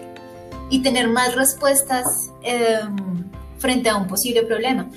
y 0.70 0.82
tener 0.82 1.09
más 1.09 1.34
respuestas 1.34 2.30
em, 2.43 3.30
frente 3.59 3.88
a 3.88 3.97
un 3.97 4.07
posible 4.07 4.43
problema. 4.43 4.90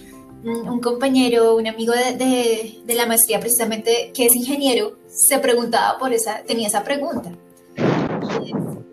Un 0.44 0.80
compañero, 0.80 1.56
un 1.56 1.66
amigo 1.66 1.92
de, 1.94 2.78
de 2.86 2.94
la 2.94 3.08
maestría 3.08 3.40
precisamente, 3.40 4.12
que 4.14 4.28
es 4.28 4.36
ingeniero, 4.36 4.96
se 5.08 5.40
preguntaba 5.40 5.98
por 5.98 6.14
esa, 6.14 6.44
tenía 6.44 6.68
esa 6.68 6.84
pregunta. 6.84 7.32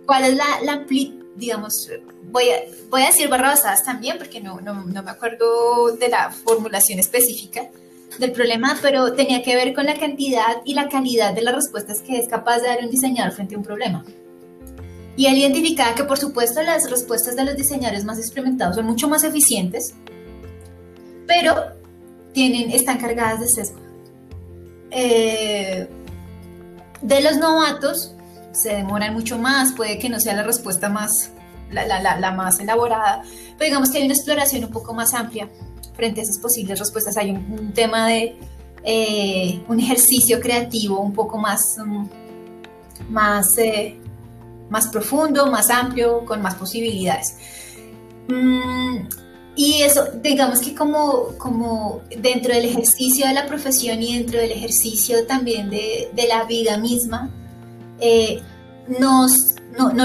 ¿Cuál 0.07 0.25
es 0.25 0.37
la, 0.37 0.47
la 0.65 0.73
amplitud? 0.73 1.22
Digamos, 1.37 1.91
voy 2.31 2.45
a, 2.51 2.63
voy 2.91 3.03
a 3.03 3.07
decir 3.07 3.29
barrabasadas 3.29 3.85
también, 3.85 4.19
porque 4.19 4.41
no, 4.41 4.61
no, 4.61 4.75
no 4.85 5.03
me 5.03 5.11
acuerdo 5.11 5.97
de 5.97 6.09
la 6.09 6.31
formulación 6.31 6.99
específica 6.99 7.69
del 8.19 8.33
problema, 8.33 8.79
pero 8.83 9.15
tenía 9.15 9.43
que 9.43 9.55
ver 9.55 9.75
con 9.75 9.87
la 9.87 9.95
cantidad 9.95 10.63
y 10.65 10.75
la 10.75 10.89
calidad 10.89 11.33
de 11.35 11.43
las 11.43 11.55
respuestas 11.55 12.01
que 12.03 12.19
es 12.19 12.29
capaz 12.29 12.59
de 12.59 12.69
dar 12.69 12.79
un 12.83 12.91
diseñador 12.91 13.33
frente 13.33 13.55
a 13.55 13.59
un 13.59 13.65
problema. 13.65 14.05
Y 15.17 15.27
él 15.27 15.37
identificaba 15.39 15.95
que, 15.95 16.05
por 16.05 16.19
supuesto, 16.19 16.63
las 16.63 16.91
respuestas 16.91 17.37
de 17.37 17.45
los 17.45 17.57
diseñadores 17.57 18.05
más 18.05 18.19
experimentados 18.19 18.77
son 18.77 18.87
mucho 18.87 19.09
más 19.09 19.25
eficientes, 19.25 19.95
pero 21.27 21.55
tienen, 22.33 22.71
están 22.71 22.99
cargadas 22.99 23.41
de 23.41 23.49
sesgo. 23.49 23.81
Eh, 24.91 25.89
de 27.03 27.21
los 27.21 27.37
novatos, 27.37 28.15
se 28.53 28.77
demoran 28.77 29.15
mucho 29.15 29.39
más, 29.39 29.73
puede 29.73 29.99
que 29.99 30.09
no 30.09 30.21
sea 30.21 30.35
la 30.35 30.43
respuesta 30.43 30.89
más, 30.89 31.31
la, 31.71 32.33
más 32.33 32.61
elaborada, 32.61 33.23
pero 33.57 33.65
digamos 33.65 33.91
que 33.91 33.99
hay 33.99 34.05
una 34.05 34.15
exploración 34.15 34.65
un 34.65 34.71
poco 34.71 34.95
más 34.95 35.15
amplia 35.15 35.49
frente 35.95 36.21
a 36.21 36.25
esas 36.25 36.39
posibles 36.39 36.79
respuestas. 36.79 37.17
Hay 37.17 37.31
un, 37.31 37.73
tema 37.73 38.09
de 38.09 38.37
eh, 38.85 39.63
un 39.69 39.81
ejercicio 39.81 40.41
creativo 40.41 41.01
un 41.01 41.13
poco 41.13 41.39
más, 41.39 41.79
mm, 41.85 42.05
más, 43.11 43.59
eh, 43.59 43.99
más 44.71 44.89
profundo, 44.89 45.47
más 45.51 45.71
amplio, 45.71 46.25
con 46.25 46.43
más 46.43 46.55
posibilidades. 46.55 47.37
Mm, 48.29 49.09
y 49.55 49.83
eso, 49.83 50.07
digamos 50.23 50.61
que 50.61 50.75
como, 50.75 51.37
como 51.37 52.01
dentro 52.17 52.55
del 52.55 52.65
ejercicio 52.65 53.27
de 53.27 53.35
la 53.35 53.47
profesión 53.47 54.03
y 54.03 54.17
dentro 54.17 54.41
del 54.41 54.53
ejercicio 54.53 55.27
también 55.27 55.69
de, 55.69 56.11
de 56.15 56.27
la 56.27 56.45
vida 56.45 56.79
misma, 56.79 57.31
eh, 58.03 58.43
no, 58.99 59.27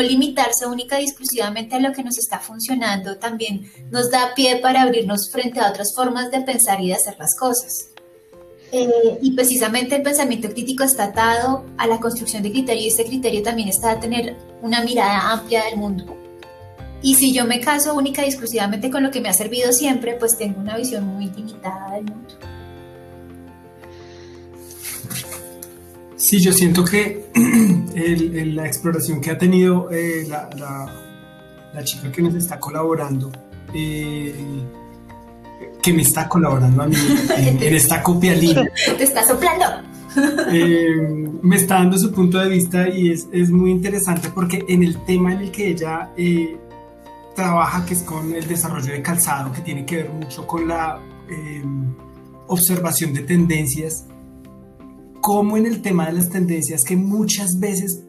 limitarse 0.02 0.66
única 0.66 1.02
y 1.02 1.06
exclusivamente 1.06 1.76
a 1.76 1.80
lo 1.80 1.92
que 1.92 2.04
nos 2.04 2.18
está 2.18 2.40
funcionando, 2.40 3.18
también 3.18 3.70
nos 3.90 4.12
da 4.12 4.34
pie 4.36 4.58
para 4.58 4.84
abrirnos 4.84 5.30
frente 5.32 5.60
a 5.60 5.70
otras 5.70 5.94
formas 5.96 6.32
de 6.32 6.42
pensar 6.42 6.80
y 6.80 6.88
de 6.88 6.94
hacer 6.94 7.18
las 7.18 7.36
cosas. 7.36 7.90
Eh, 8.72 9.20
y 9.22 9.32
precisamente 9.32 9.96
el 9.96 10.04
pensamiento 10.04 10.50
crítico 10.50 10.84
está 10.84 11.06
atado 11.06 11.66
a 11.78 11.88
la 11.88 12.00
construcción 12.00 12.44
de 12.44 12.52
criterio 12.52 12.84
y 12.84 12.88
ese 12.88 13.06
criterio 13.06 13.42
también 13.42 13.70
está 13.70 13.92
a 13.92 14.00
tener 14.00 14.36
una 14.62 14.84
mirada 14.84 15.32
amplia 15.32 15.64
del 15.66 15.78
mundo. 15.78 16.16
Y 17.02 17.16
si 17.16 17.32
yo 17.32 17.46
me 17.46 17.60
caso 17.60 17.94
única 17.94 18.24
y 18.24 18.30
exclusivamente 18.30 18.90
con 18.90 19.04
lo 19.04 19.12
que 19.12 19.22
me 19.22 19.30
ha 19.30 19.34
servido 19.34 19.72
siempre, 19.72 20.14
pues 20.14 20.38
tengo 20.38 20.60
una 20.60 20.76
visión 20.78 21.06
muy 21.08 21.30
limitada 21.30 21.96
del 21.96 22.06
mundo. 22.06 22.36
Sí, 26.18 26.40
yo 26.40 26.52
siento 26.52 26.84
que 26.84 27.26
la 28.54 28.66
exploración 28.66 29.22
que 29.22 29.30
ha 29.30 29.38
tenido 29.38 29.90
eh, 29.92 30.28
la, 30.28 31.84
chica 31.84 32.12
que 32.12 32.24
nos 32.24 32.34
está 32.34 32.60
colaborando, 32.60 33.32
eh, 33.72 34.34
que 35.82 35.94
me 35.94 36.02
está 36.02 36.28
colaborando 36.28 36.82
a 36.82 36.88
mí 36.88 36.96
en, 37.38 37.62
esta 37.62 38.02
copia 38.02 38.34
línea. 38.36 38.68
Te 38.98 39.04
está 39.04 39.26
soplando. 39.28 39.66
Eh, 40.52 41.30
me 41.44 41.56
está 41.56 41.76
dando 41.76 42.00
su 42.00 42.12
punto 42.12 42.40
de 42.40 42.50
vista 42.50 42.90
y 42.90 43.12
es, 43.12 43.28
es, 43.32 43.52
muy 43.52 43.70
interesante 43.70 44.30
porque 44.34 44.66
en 44.68 44.82
el 44.82 44.98
tema 45.06 45.34
en 45.34 45.42
el 45.42 45.52
que 45.52 45.70
ella 45.70 46.10
trabaja, 47.36 47.86
que 47.86 47.94
es 47.94 48.02
con 48.02 48.34
el 48.34 48.48
desarrollo 48.48 48.92
de 48.92 49.04
calzado, 49.04 49.54
que 49.54 49.62
tiene 49.62 49.86
que 49.86 49.98
ver 49.98 50.10
mucho 50.10 50.48
con 50.48 50.68
la 50.68 51.00
observación 52.48 53.14
de 53.14 53.22
tendencias, 53.22 54.06
como 55.22 55.58
en 55.58 55.66
el 55.66 55.82
tema 55.82 56.08
de 56.08 56.14
las 56.14 56.30
tendencias 56.30 56.84
que 56.84 56.96
muchas 56.96 57.60
veces 57.60 58.04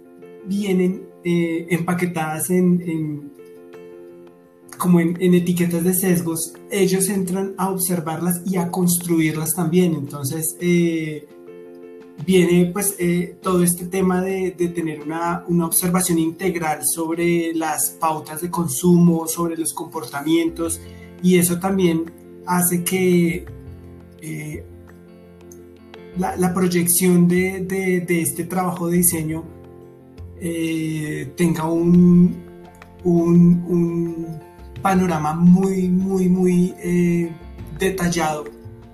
vienen 0.47 1.09
eh, 1.25 1.67
empaquetadas 1.71 2.51
en, 2.51 3.33
como 4.79 5.01
en, 5.01 5.35
etiquetas 5.35 5.85
de 5.85 5.95
sesgos, 5.95 6.55
ellos 6.71 7.09
entran 7.09 7.55
a 7.59 7.71
observarlas 7.71 8.43
y 8.47 8.57
a 8.57 8.71
construirlas 8.71 9.55
también. 9.55 9.95
Entonces, 9.95 10.57
eh, 10.61 11.27
viene 12.25 12.71
pues 12.73 12.95
eh, 12.99 13.37
todo 13.43 13.63
este 13.63 13.87
tema 13.87 14.23
de, 14.23 14.53
tener 14.53 15.01
una, 15.01 15.45
una, 15.49 15.67
observación 15.67 16.19
integral 16.19 16.81
sobre 16.85 17.53
las 17.55 17.91
pautas 17.91 18.41
de 18.41 18.51
consumo, 18.51 19.27
sobre 19.27 19.57
los 19.57 19.75
comportamientos, 19.75 20.81
y 21.23 21.39
eso 21.39 21.59
también 21.59 22.13
hace 22.47 22.85
que 22.85 23.45
la, 26.19 26.53
proyección 26.53 27.29
de, 27.29 28.05
este 28.09 28.45
trabajo 28.45 28.89
de 28.89 28.99
diseño 28.99 29.45
eh, 30.41 31.33
tenga 31.37 31.65
un, 31.65 32.47
panorama 34.83 35.35
muy, 35.35 35.89
muy, 35.89 36.29
muy 36.29 36.75
eh, 36.79 37.33
detallado 37.79 38.45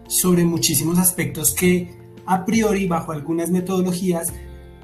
sobre 0.07 0.45
muchísimos 0.45 0.99
aspectos 0.99 1.53
que 1.53 1.95
a 2.27 2.45
priori, 2.45 2.87
bajo 2.87 3.13
algunas 3.13 3.51
metodologías, 3.51 4.33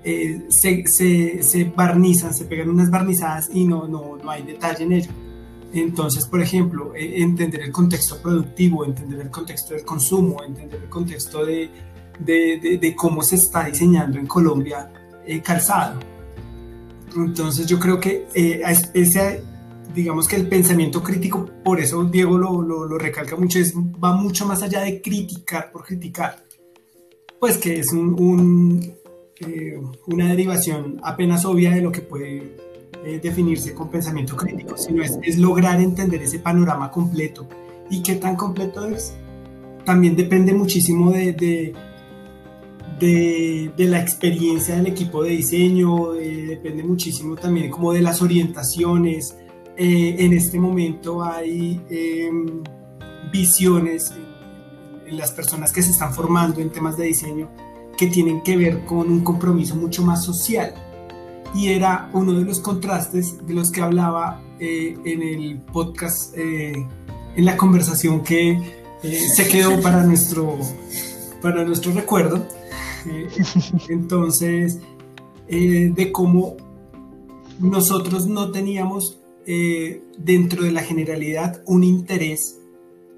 eh, 0.03 0.47
se, 0.49 1.73
barnizan, 1.77 2.35
se 2.35 2.45
pegan 2.45 2.71
unas 2.71 2.91
barnizadas 2.91 3.51
y 3.53 3.65
no, 3.65 3.87
no, 3.87 4.17
no 4.17 4.31
hay 4.31 4.43
detalle 4.43 4.85
en 4.85 4.93
ello. 4.93 5.11
Entonces, 5.73 6.27
por 6.27 6.41
ejemplo, 6.41 6.93
entender 6.97 7.61
el 7.61 7.71
contexto 7.71 8.21
productivo, 8.21 8.85
entender 8.85 9.21
el 9.21 9.31
contexto 9.31 9.75
del 9.75 9.85
consumo, 9.85 10.43
entender 10.43 10.83
el 10.83 10.89
contexto 10.89 11.47
de, 11.47 11.71
de, 12.25 12.95
cómo 12.97 13.23
se 13.23 13.37
está 13.37 13.65
diseñando 13.65 14.19
en 14.19 14.27
Colombia 14.27 14.93
eh, 15.27 15.41
calzado. 15.41 16.01
Entonces 17.17 17.67
yo 17.67 17.79
creo 17.79 17.99
que 17.99 18.27
eh, 18.35 18.63
ese 18.95 19.43
digamos 19.95 20.29
que 20.29 20.37
el 20.37 20.47
pensamiento 20.47 21.03
crítico, 21.03 21.49
por 21.65 21.81
eso 21.81 22.05
Diego 22.05 22.39
lo, 22.39 22.63
lo, 22.63 22.99
recalca 22.99 23.37
mucho, 23.37 23.59
es, 23.59 23.75
va 23.75 24.13
mucho 24.13 24.47
más 24.47 24.63
allá 24.63 24.83
de 24.83 25.01
criticar 25.01 25.73
por 25.73 25.85
criticar, 25.85 26.45
pues 27.39 27.59
que 27.59 27.81
es 27.81 27.93
un, 27.93 28.95
eh, 29.41 29.81
una 30.07 30.29
derivación 30.29 31.01
apenas 31.03 31.45
obvia 31.45 31.71
de 31.71 31.83
lo 31.83 31.91
que 31.91 32.03
puede 32.03 32.57
eh, 33.05 33.21
definirse 33.23 33.75
con 33.75 33.91
pensamiento 33.91 34.37
crítico, 34.37 34.77
sino 34.77 35.03
es, 35.03 35.19
es, 35.23 35.39
lograr 35.39 35.81
entender 35.81 36.23
ese 36.23 36.39
panorama 36.39 36.91
completo. 36.91 37.49
¿Y 37.91 38.03
qué 38.03 38.17
tan 38.17 38.37
completo 38.37 38.87
es? 38.87 39.15
También 39.85 40.15
depende 40.15 40.53
muchísimo 40.53 41.11
de, 41.11 41.33
de 41.33 41.75
de, 43.01 43.73
la 43.79 44.01
experiencia 44.01 44.77
del 44.77 44.87
equipo 44.87 45.23
de 45.23 45.31
diseño, 45.31 46.13
depende 46.13 46.85
muchísimo 46.85 47.35
también 47.35 47.71
como 47.71 47.93
de 47.93 48.03
las 48.03 48.23
orientaciones, 48.23 49.35
eh, 49.83 50.17
en 50.19 50.35
este 50.35 50.59
momento 50.59 51.25
hay 51.25 51.81
em, 51.89 52.63
visiones 53.33 54.13
en, 55.07 55.17
las 55.17 55.33
personas 55.33 55.73
que 55.73 55.83
se 55.83 55.91
están 55.91 56.13
formando 56.13 56.61
en 56.61 56.69
temas 56.69 56.99
de 56.99 57.05
diseño 57.07 57.49
que 57.97 58.09
tienen 58.09 58.43
que 58.43 58.59
ver 58.59 58.85
con 58.85 59.11
un 59.11 59.25
compromiso 59.25 59.75
mucho 59.77 60.05
más 60.05 60.23
social. 60.23 60.75
Y 61.55 61.69
era 61.69 62.11
uno 62.13 62.35
de 62.35 62.45
los 62.45 62.61
contrastes 62.61 63.47
de 63.47 63.55
los 63.55 63.73
que 63.73 63.81
hablaba 63.81 64.43
eh, 64.59 64.99
en 65.05 65.23
el 65.23 65.63
podcast, 65.63 66.37
eh, 66.37 66.75
en 67.35 67.45
la 67.47 67.57
conversación 67.57 68.23
que 68.23 68.61
se 69.03 69.49
quedó 69.49 69.81
para 69.81 70.05
nuestro, 70.05 70.59
para 71.41 71.65
nuestro 71.65 71.93
recuerdo. 71.93 72.47
Entonces, 73.89 74.79
de 75.49 76.11
cómo 76.13 76.57
nosotros 77.61 78.27
no 78.27 78.51
teníamos 78.51 79.21
eh, 79.47 80.03
dentro 80.19 80.65
de 80.65 80.71
la 80.71 80.83
generalidad 80.83 81.63
un 81.67 81.85
interés 81.85 82.59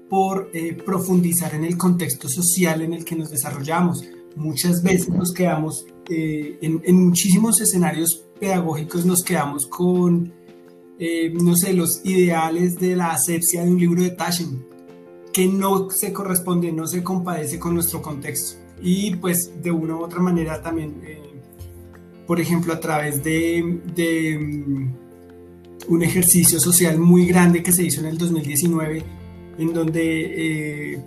por 0.09 0.49
eh, 0.53 0.73
profundizar 0.73 1.55
en 1.55 1.63
el 1.63 1.77
contexto 1.77 2.29
social 2.29 2.81
en 2.81 2.93
el 2.93 3.05
que 3.05 3.15
nos 3.15 3.29
desarrollamos. 3.29 4.03
Muchas 4.35 4.83
veces 4.83 5.09
nos 5.09 5.33
quedamos, 5.33 5.85
eh, 6.09 6.57
en, 6.61 6.95
muchísimos 6.95 7.61
escenarios 7.61 8.25
pedagógicos 8.39 9.05
nos 9.05 9.23
quedamos 9.23 9.67
con, 9.67 10.33
no 11.33 11.55
sé, 11.55 11.73
los 11.73 12.01
ideales 12.03 12.77
de 12.77 12.95
la 12.95 13.11
asepsia 13.11 13.63
de 13.63 13.71
un 13.71 13.79
libro 13.79 14.01
de 14.01 14.09
Taschen, 14.09 14.65
que 15.31 15.47
no 15.47 15.89
se 15.89 16.11
corresponde, 16.11 16.71
no 16.71 16.87
se 16.87 17.03
compadece 17.03 17.59
con 17.59 17.75
nuestro 17.75 18.01
contexto. 18.01 18.62
Y 18.83 19.15
pues 19.15 19.63
de 19.63 19.71
una 19.71 19.95
u 19.95 20.03
otra 20.03 20.19
manera 20.19 20.61
también, 20.61 21.01
por 22.27 22.39
ejemplo, 22.39 22.73
a 22.73 22.79
través 22.79 23.23
de, 23.23 23.79
de 23.95 24.37
mm, 24.37 25.03
un 25.87 26.03
ejercicio 26.03 26.59
social 26.59 26.99
muy 26.99 27.25
grande 27.25 27.63
que 27.63 27.71
se 27.71 27.83
hizo 27.83 28.01
en 28.01 28.07
el 28.07 28.17
2019, 28.17 29.03
en 29.57 29.73
donde 29.73 30.93
eh, 30.93 31.01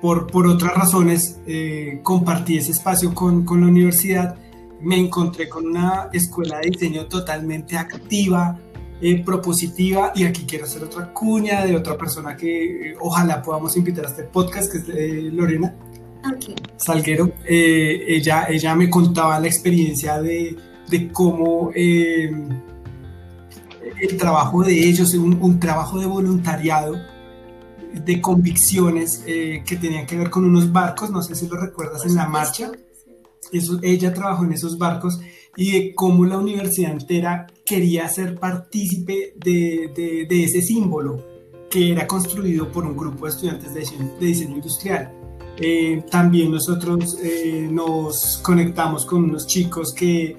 por, 0.00 0.26
por, 0.26 0.46
otras 0.46 0.74
razones 0.74 1.38
eh, 1.46 2.00
compartí 2.02 2.58
ese 2.58 2.72
espacio 2.72 3.14
con, 3.14 3.44
con, 3.44 3.60
la 3.60 3.66
universidad, 3.66 4.36
me 4.80 4.98
encontré 4.98 5.48
con 5.48 5.66
una 5.66 6.08
escuela 6.12 6.58
de 6.58 6.70
diseño 6.70 7.06
totalmente 7.06 7.76
activa, 7.76 8.58
eh, 9.00 9.22
propositiva, 9.24 10.12
y 10.14 10.24
aquí 10.24 10.44
quiero 10.46 10.64
hacer 10.64 10.84
otra 10.84 11.12
cuña 11.12 11.64
de 11.64 11.76
otra 11.76 11.96
persona 11.96 12.36
que 12.36 12.94
ojalá 13.00 13.42
podamos 13.42 13.76
invitar 13.76 14.06
a 14.06 14.08
este 14.08 14.24
podcast, 14.24 14.72
que 14.72 14.78
es 14.78 15.32
Lorena. 15.32 15.74
Salguero, 16.76 17.32
ella, 17.46 18.46
ella 18.48 18.74
me 18.74 18.88
contaba 18.90 19.38
la 19.40 19.46
experiencia 19.46 20.20
de, 20.20 20.56
de 20.88 21.08
cómo 21.12 21.70
el 24.00 24.16
trabajo 24.16 24.62
de 24.62 24.88
ellos, 24.88 25.14
un, 25.14 25.38
un 25.40 25.60
trabajo 25.60 25.98
de 25.98 26.06
voluntariado, 26.06 26.96
de 27.92 28.20
convicciones 28.20 29.24
eh, 29.26 29.62
que 29.66 29.76
tenían 29.76 30.06
que 30.06 30.16
ver 30.16 30.30
con 30.30 30.44
unos 30.44 30.72
barcos, 30.72 31.10
no 31.10 31.22
sé 31.22 31.34
si 31.34 31.48
lo 31.48 31.56
recuerdas 31.56 32.06
en 32.06 32.14
la 32.14 32.26
marcha. 32.28 32.70
Eso, 33.52 33.78
ella 33.82 34.14
trabajó 34.14 34.44
en 34.44 34.52
esos 34.52 34.78
barcos 34.78 35.20
y 35.56 35.72
de 35.72 35.94
cómo 35.94 36.24
la 36.24 36.38
universidad 36.38 36.92
entera 36.92 37.48
quería 37.64 38.08
ser 38.08 38.38
partícipe 38.38 39.34
de, 39.36 40.26
de, 40.28 40.44
ese 40.44 40.62
símbolo 40.62 41.26
que 41.68 41.90
era 41.92 42.06
construido 42.06 42.70
por 42.70 42.84
un 42.84 42.96
grupo 42.96 43.26
de 43.26 43.32
estudiantes 43.32 43.74
de 43.74 43.80
diseño, 43.80 44.12
de 44.20 44.26
diseño 44.26 44.56
industrial. 44.56 45.12
Eh, 45.60 46.04
también 46.10 46.50
nosotros 46.50 47.18
eh, 47.22 47.68
nos 47.70 48.40
conectamos 48.42 49.04
con 49.04 49.24
unos 49.24 49.46
chicos 49.46 49.92
que 49.92 50.36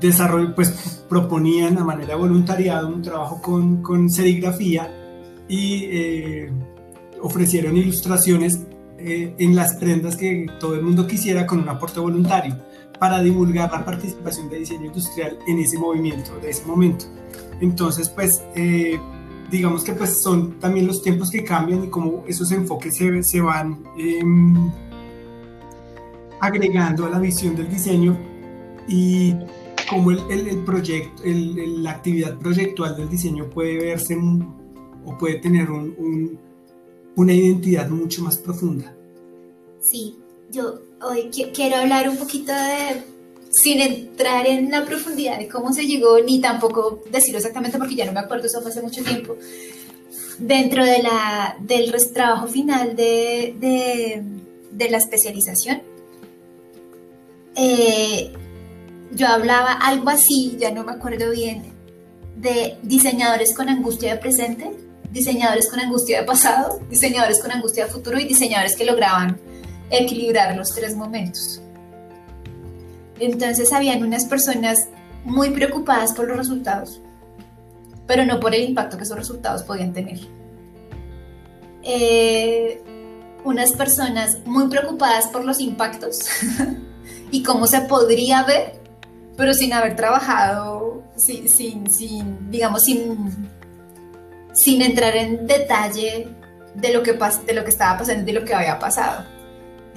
desarrollo, 0.00 0.54
pues 0.54 1.04
proponían 1.08 1.78
a 1.78 1.84
manera 1.84 2.08
de 2.08 2.14
voluntariado 2.16 2.88
un 2.88 3.02
trabajo 3.02 3.40
con, 3.40 3.82
con 3.82 4.10
serigrafía 4.10 4.90
y 5.48 5.84
eh, 5.84 6.52
ofrecieron 7.22 7.76
ilustraciones 7.76 8.60
eh, 8.98 9.34
en 9.38 9.54
las 9.54 9.74
prendas 9.74 10.16
que 10.16 10.46
todo 10.58 10.74
el 10.74 10.82
mundo 10.82 11.06
quisiera 11.06 11.46
con 11.46 11.60
un 11.60 11.68
aporte 11.68 12.00
voluntario 12.00 12.56
para 12.98 13.22
divulgar 13.22 13.70
la 13.70 13.84
participación 13.84 14.48
de 14.48 14.58
diseño 14.58 14.86
industrial 14.86 15.38
en 15.46 15.58
ese 15.58 15.78
movimiento, 15.78 16.36
de 16.40 16.50
ese 16.50 16.64
momento. 16.64 17.04
Entonces, 17.60 18.08
pues, 18.08 18.42
eh, 18.54 18.98
digamos 19.50 19.84
que 19.84 19.92
pues 19.92 20.20
son 20.20 20.58
también 20.58 20.86
los 20.86 21.02
tiempos 21.02 21.30
que 21.30 21.44
cambian 21.44 21.84
y 21.84 21.88
como 21.88 22.24
esos 22.26 22.50
enfoques 22.52 22.96
se, 22.96 23.22
se 23.22 23.40
van 23.40 23.84
em, 23.96 24.70
agregando 26.40 27.06
a 27.06 27.10
la 27.10 27.18
visión 27.18 27.54
del 27.54 27.68
diseño 27.68 28.16
y 28.88 29.34
cómo 29.88 30.10
el, 30.10 30.20
el, 30.30 30.58
proyecto, 30.64 31.22
la 31.24 31.92
actividad 31.92 32.36
proyectual 32.38 32.96
del 32.96 33.08
diseño 33.08 33.48
puede 33.48 33.78
verse 33.78 34.18
o 35.04 35.16
puede 35.18 35.36
tener 35.36 35.70
un, 35.70 36.38
una 37.14 37.32
identidad 37.32 37.88
mucho 37.88 38.22
más 38.22 38.36
profunda. 38.38 38.94
Sí, 39.80 40.18
yo 40.50 40.80
hoy 41.02 41.30
quiero 41.54 41.76
hablar 41.76 42.08
un 42.08 42.16
poquito 42.16 42.52
de, 42.52 43.02
sin 43.62 43.80
entrar 43.80 44.46
en 44.46 44.70
la 44.70 44.84
profundidad 44.84 45.38
de 45.38 45.48
cómo 45.48 45.72
se 45.72 45.86
llegó, 45.86 46.20
ni 46.20 46.40
tampoco 46.40 47.02
decirlo 47.10 47.38
exactamente 47.38 47.78
porque 47.78 47.94
ya 47.94 48.04
no 48.04 48.12
me 48.12 48.20
acuerdo, 48.20 48.46
eso 48.46 48.60
fue 48.60 48.70
hace 48.70 48.82
mucho 48.82 49.02
tiempo, 49.02 49.36
dentro 50.38 50.84
de 50.84 51.02
la, 51.02 51.56
del 51.60 51.94
trabajo 52.12 52.48
final 52.48 52.94
de, 52.94 53.54
de, 54.70 54.90
la 54.90 54.98
especialización. 54.98 55.82
Eh, 57.54 58.30
yo 59.12 59.26
hablaba 59.26 59.72
algo 59.72 60.10
así, 60.10 60.56
ya 60.60 60.70
no 60.70 60.84
me 60.84 60.92
acuerdo 60.92 61.30
bien, 61.30 61.72
de 62.36 62.76
diseñadores 62.82 63.54
con 63.54 63.70
angustia 63.70 64.12
de 64.12 64.20
presente, 64.20 64.70
diseñadores 65.10 65.70
con 65.70 65.80
angustia 65.80 66.20
de 66.20 66.26
pasado, 66.26 66.80
diseñadores 66.90 67.40
con 67.40 67.50
angustia 67.50 67.86
de 67.86 67.90
futuro 67.90 68.18
y 68.20 68.26
diseñadores 68.26 68.76
que 68.76 68.84
lograban 68.84 69.40
equilibrar 69.88 70.54
los 70.54 70.74
tres 70.74 70.94
momentos. 70.94 71.62
Entonces 73.18 73.72
habían 73.72 74.02
unas 74.02 74.24
personas 74.24 74.88
muy 75.24 75.50
preocupadas 75.50 76.12
por 76.12 76.28
los 76.28 76.36
resultados, 76.36 77.00
pero 78.06 78.24
no 78.24 78.38
por 78.40 78.54
el 78.54 78.62
impacto 78.62 78.96
que 78.96 79.04
esos 79.04 79.16
resultados 79.16 79.62
podían 79.62 79.92
tener. 79.92 80.20
Eh, 81.82 82.82
unas 83.44 83.72
personas 83.72 84.38
muy 84.44 84.68
preocupadas 84.68 85.28
por 85.28 85.44
los 85.44 85.60
impactos 85.60 86.26
y 87.30 87.42
cómo 87.42 87.66
se 87.66 87.80
podría 87.82 88.42
ver 88.42 88.86
pero 89.36 89.52
sin 89.52 89.72
haber 89.72 89.96
trabajado, 89.96 91.02
sin, 91.16 91.48
sin, 91.48 92.50
digamos, 92.50 92.84
sin, 92.84 93.48
sin 94.52 94.82
entrar 94.82 95.14
en 95.16 95.46
detalle 95.46 96.28
de 96.74 96.92
lo, 96.92 97.02
que 97.02 97.12
de 97.12 97.54
lo 97.54 97.64
que 97.64 97.70
estaba 97.70 97.98
pasando, 97.98 98.24
de 98.24 98.32
lo 98.32 98.44
que 98.44 98.54
había 98.54 98.78
pasado. 98.78 99.24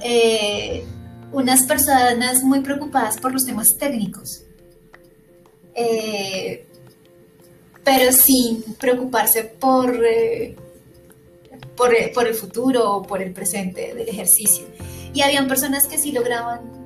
Eh, 0.00 0.84
unas 1.32 1.64
personas 1.64 2.42
muy 2.42 2.60
preocupadas 2.60 3.18
por 3.18 3.32
los 3.32 3.44
temas 3.44 3.76
técnicos, 3.78 4.42
eh, 5.74 6.66
pero 7.84 8.12
sin 8.12 8.62
preocuparse 8.74 9.44
por, 9.44 10.04
eh, 10.04 10.56
por, 11.76 11.90
por, 12.12 12.26
el 12.26 12.34
futuro 12.34 12.96
o 12.96 13.02
por 13.02 13.22
el 13.22 13.32
presente 13.32 13.94
del 13.94 14.08
ejercicio. 14.08 14.66
Y 15.12 15.22
habían 15.22 15.48
personas 15.48 15.86
que 15.86 15.98
sí 15.98 16.12
lograban 16.12 16.80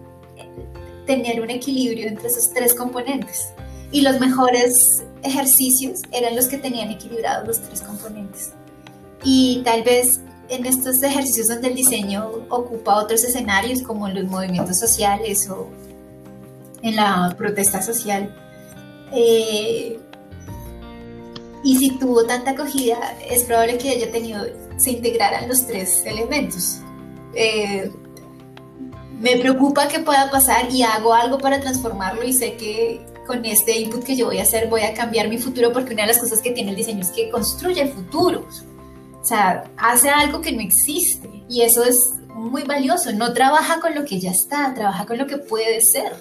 tener 1.06 1.40
un 1.40 1.50
equilibrio 1.50 2.08
entre 2.08 2.28
esos 2.28 2.52
tres 2.52 2.74
componentes. 2.74 3.48
Y 3.90 4.00
los 4.00 4.18
mejores 4.18 5.04
ejercicios 5.22 6.00
eran 6.12 6.34
los 6.34 6.46
que 6.46 6.58
tenían 6.58 6.90
equilibrados 6.90 7.46
los 7.46 7.60
tres 7.60 7.80
componentes. 7.82 8.52
Y 9.22 9.62
tal 9.64 9.82
vez 9.82 10.20
en 10.54 10.66
estos 10.66 11.02
ejercicios 11.02 11.48
donde 11.48 11.68
el 11.68 11.74
diseño 11.74 12.28
ocupa 12.48 12.96
otros 12.96 13.24
escenarios 13.24 13.82
como 13.82 14.08
en 14.08 14.14
los 14.14 14.24
movimientos 14.24 14.78
sociales 14.78 15.48
o 15.50 15.68
en 16.82 16.96
la 16.96 17.34
protesta 17.36 17.82
social, 17.82 18.34
eh, 19.12 19.98
y 21.62 21.78
si 21.78 21.90
tuvo 21.98 22.24
tanta 22.24 22.50
acogida, 22.50 22.98
es 23.28 23.44
probable 23.44 23.78
que 23.78 23.90
haya 23.90 24.12
tenido, 24.12 24.44
se 24.76 24.90
integraran 24.90 25.48
los 25.48 25.66
tres 25.66 26.04
elementos. 26.04 26.80
Eh, 27.34 27.90
me 29.18 29.36
preocupa 29.38 29.88
que 29.88 30.00
pueda 30.00 30.30
pasar 30.30 30.70
y 30.70 30.82
hago 30.82 31.14
algo 31.14 31.38
para 31.38 31.60
transformarlo 31.60 32.22
y 32.24 32.32
sé 32.34 32.56
que 32.56 33.00
con 33.26 33.42
este 33.46 33.78
input 33.78 34.04
que 34.04 34.16
yo 34.16 34.26
voy 34.26 34.38
a 34.38 34.42
hacer 34.42 34.68
voy 34.68 34.82
a 34.82 34.92
cambiar 34.92 35.28
mi 35.28 35.38
futuro 35.38 35.72
porque 35.72 35.94
una 35.94 36.02
de 36.02 36.08
las 36.08 36.18
cosas 36.18 36.42
que 36.42 36.50
tiene 36.50 36.70
el 36.70 36.76
diseño 36.76 37.00
es 37.00 37.10
que 37.10 37.30
construye 37.30 37.80
el 37.80 37.88
futuro. 37.88 38.46
O 39.24 39.26
sea, 39.26 39.72
hace 39.78 40.10
algo 40.10 40.42
que 40.42 40.52
no 40.52 40.60
existe 40.60 41.30
y 41.48 41.62
eso 41.62 41.82
es 41.82 42.10
muy 42.34 42.62
valioso. 42.64 43.10
No 43.12 43.32
trabaja 43.32 43.80
con 43.80 43.94
lo 43.94 44.04
que 44.04 44.20
ya 44.20 44.32
está, 44.32 44.74
trabaja 44.74 45.06
con 45.06 45.16
lo 45.16 45.26
que 45.26 45.38
puede 45.38 45.80
ser. 45.80 46.12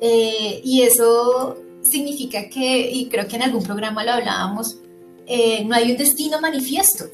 Eh, 0.00 0.60
y 0.64 0.82
eso 0.82 1.56
significa 1.82 2.48
que, 2.48 2.90
y 2.90 3.08
creo 3.08 3.28
que 3.28 3.36
en 3.36 3.42
algún 3.42 3.62
programa 3.62 4.02
lo 4.02 4.10
hablábamos, 4.10 4.76
eh, 5.28 5.64
no 5.64 5.76
hay 5.76 5.92
un 5.92 5.96
destino 5.96 6.40
manifiesto. 6.40 7.04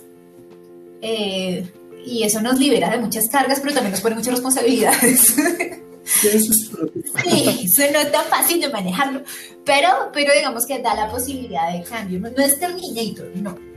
Eh, 1.03 1.71
y 2.07 2.23
eso 2.23 2.41
nos 2.41 2.59
libera 2.59 2.89
de 2.89 3.01
muchas 3.01 3.29
cargas, 3.29 3.61
pero 3.61 3.75
también 3.75 3.93
nos 3.93 4.01
pone 4.01 4.15
muchas 4.15 4.33
responsabilidades. 4.33 5.37
Sí, 6.23 7.61
eso 7.65 7.83
no 7.93 7.99
es 7.99 8.11
tan 8.11 8.25
fácil 8.25 8.61
de 8.61 8.71
manejarlo, 8.71 9.23
pero, 9.65 10.11
pero 10.13 10.33
digamos 10.33 10.65
que 10.67 10.81
da 10.81 10.95
la 10.95 11.11
posibilidad 11.11 11.71
de 11.71 11.83
cambio. 11.85 12.19
No, 12.19 12.29
es 12.43 12.59
Terminator, 12.59 13.31
no. 13.37 13.70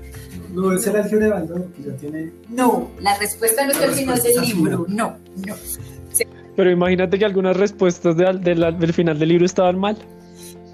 No, 0.54 0.72
es 0.72 0.86
el 0.86 0.96
álgebra 0.96 1.26
de 1.26 1.32
Baldor, 1.32 1.66
que 1.74 1.84
ya 1.84 1.96
tiene... 1.98 2.32
No, 2.50 2.92
la 3.00 3.18
respuesta 3.18 3.66
no 3.66 3.72
es 3.72 3.82
el 3.82 3.92
final 3.92 4.22
del 4.22 4.42
libro, 4.42 4.86
no, 4.88 5.18
no. 5.46 5.56
Pero 6.56 6.70
imagínate 6.72 7.18
que 7.18 7.26
algunas 7.26 7.58
respuestas 7.58 8.16
del 8.16 8.94
final 8.94 9.18
del 9.18 9.30
libro 9.30 9.46
estaban 9.46 9.80
mal. 9.80 9.98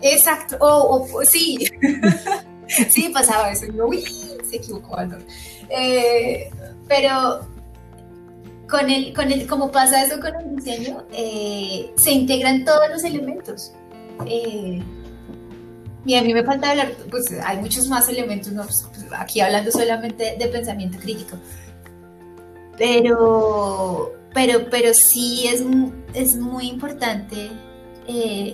Exacto, 0.02 0.58
o, 0.60 1.08
sí, 1.24 1.58
sí 2.68 3.10
pasaba 3.14 3.52
eso, 3.52 3.66
uy, 3.86 4.04
se 4.50 4.58
equivocó 4.58 4.96
Baldor. 4.96 5.22
Eh, 5.70 6.50
pero 6.88 7.48
con 8.70 8.90
el, 8.90 9.14
con 9.14 9.32
el, 9.32 9.48
como 9.48 9.72
pasa 9.72 10.04
eso 10.04 10.20
con 10.20 10.36
el 10.36 10.56
diseño, 10.56 11.06
eh, 11.14 11.92
se 11.96 12.12
integran 12.12 12.66
todos 12.66 12.90
los 12.90 13.04
elementos. 13.04 13.72
Eh, 14.26 14.82
y 16.06 16.16
a 16.16 16.22
mí 16.22 16.34
me 16.34 16.44
falta 16.44 16.72
hablar, 16.72 16.92
pues 17.10 17.32
hay 17.44 17.58
muchos 17.58 17.88
más 17.88 18.08
elementos, 18.10 18.52
¿no? 18.52 18.64
Pues, 18.64 18.88
aquí 19.18 19.42
hablando 19.42 19.72
solamente 19.72 20.36
de 20.38 20.48
pensamiento 20.48 20.98
crítico. 21.00 21.38
Pero, 22.78 24.14
pero, 24.34 24.70
pero 24.70 24.94
sí 24.94 25.48
es, 25.48 25.64
es 26.14 26.36
muy 26.36 26.68
importante 26.68 27.50
eh, 28.08 28.54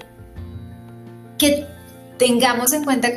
que 1.38 1.66
tengamos 2.18 2.74
en 2.74 2.84
cuenta 2.84 3.10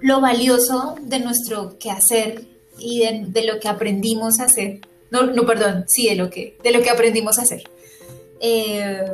lo 0.00 0.20
valioso 0.20 0.96
de 1.02 1.20
nuestro 1.20 1.78
quehacer 1.78 2.44
y 2.78 3.00
de, 3.00 3.44
lo 3.44 3.60
que 3.60 3.68
aprendimos 3.68 4.40
a 4.40 4.44
hacer 4.44 4.80
no, 5.12 5.24
no, 5.26 5.44
perdón, 5.44 5.84
sí, 5.88 6.08
de 6.08 6.16
lo 6.16 6.30
que, 6.30 6.56
de 6.64 6.72
lo 6.72 6.80
que 6.80 6.88
aprendimos 6.88 7.38
a 7.38 7.42
hacer. 7.42 7.64
Eh, 8.40 9.04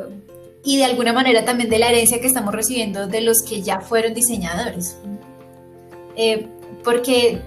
y 0.63 0.77
de 0.77 0.85
alguna 0.85 1.11
manera 1.11 1.43
también 1.43 1.69
de 1.69 1.77
la 1.77 1.89
herencia 1.89 2.21
que 2.21 2.27
estamos 2.27 2.55
recibiendo 2.55 3.05
de 3.07 3.19
los 3.19 3.43
que 3.43 3.61
ya 3.61 3.81
fueron 3.81 4.13
diseñadores. 4.13 4.95
Eh, 6.15 6.47
porque 6.85 7.41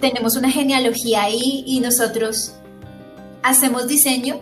tenemos 0.00 0.36
una 0.36 0.50
genealogía 0.50 1.22
ahí 1.22 1.64
y 1.66 1.80
nosotros 1.80 2.54
hacemos 3.42 3.88
diseño 3.88 4.40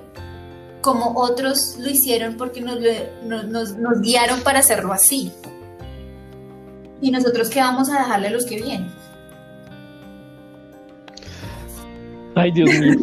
como 0.81 1.13
otros 1.17 1.77
lo 1.79 1.91
hicieron 1.91 2.37
porque 2.37 2.61
nos, 2.61 2.79
nos, 3.25 3.77
nos 3.77 4.01
guiaron 4.01 4.41
para 4.41 4.61
hacerlo 4.61 4.93
así. 4.93 5.33
Y 7.01 7.11
nosotros 7.11 7.49
qué 7.51 7.61
vamos 7.61 7.89
a 7.91 7.99
dejarle 7.99 8.29
a 8.29 8.31
los 8.31 8.47
que 8.47 8.57
vienen. 8.57 8.91
Ay, 12.35 12.53
Dios 12.53 12.71
mío. 12.71 12.97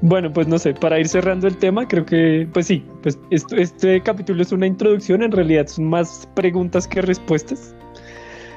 Bueno, 0.00 0.30
pues 0.30 0.46
no 0.46 0.58
sé, 0.58 0.74
para 0.74 1.00
ir 1.00 1.08
cerrando 1.08 1.46
el 1.46 1.56
tema, 1.56 1.88
creo 1.88 2.04
que, 2.04 2.46
pues 2.52 2.66
sí, 2.66 2.84
pues 3.02 3.18
este 3.30 4.02
capítulo 4.02 4.42
es 4.42 4.52
una 4.52 4.66
introducción, 4.66 5.22
en 5.22 5.32
realidad 5.32 5.66
son 5.66 5.86
más 5.86 6.28
preguntas 6.34 6.86
que 6.86 7.00
respuestas, 7.00 7.74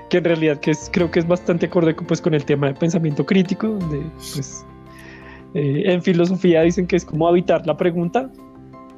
que 0.10 0.18
en 0.18 0.24
realidad 0.24 0.60
que 0.60 0.72
es, 0.72 0.90
creo 0.92 1.12
que 1.12 1.20
es 1.20 1.28
bastante 1.28 1.66
acorde 1.66 1.94
pues, 1.94 2.22
con 2.22 2.34
el 2.34 2.46
tema 2.46 2.68
de 2.68 2.74
pensamiento 2.74 3.26
crítico, 3.26 3.68
donde 3.68 4.02
pues 4.16 4.66
eh, 5.54 5.84
en 5.86 6.02
filosofía 6.02 6.62
dicen 6.62 6.88
que 6.88 6.96
es 6.96 7.06
como 7.06 7.28
habitar 7.28 7.66
la 7.68 7.76
pregunta, 7.78 8.32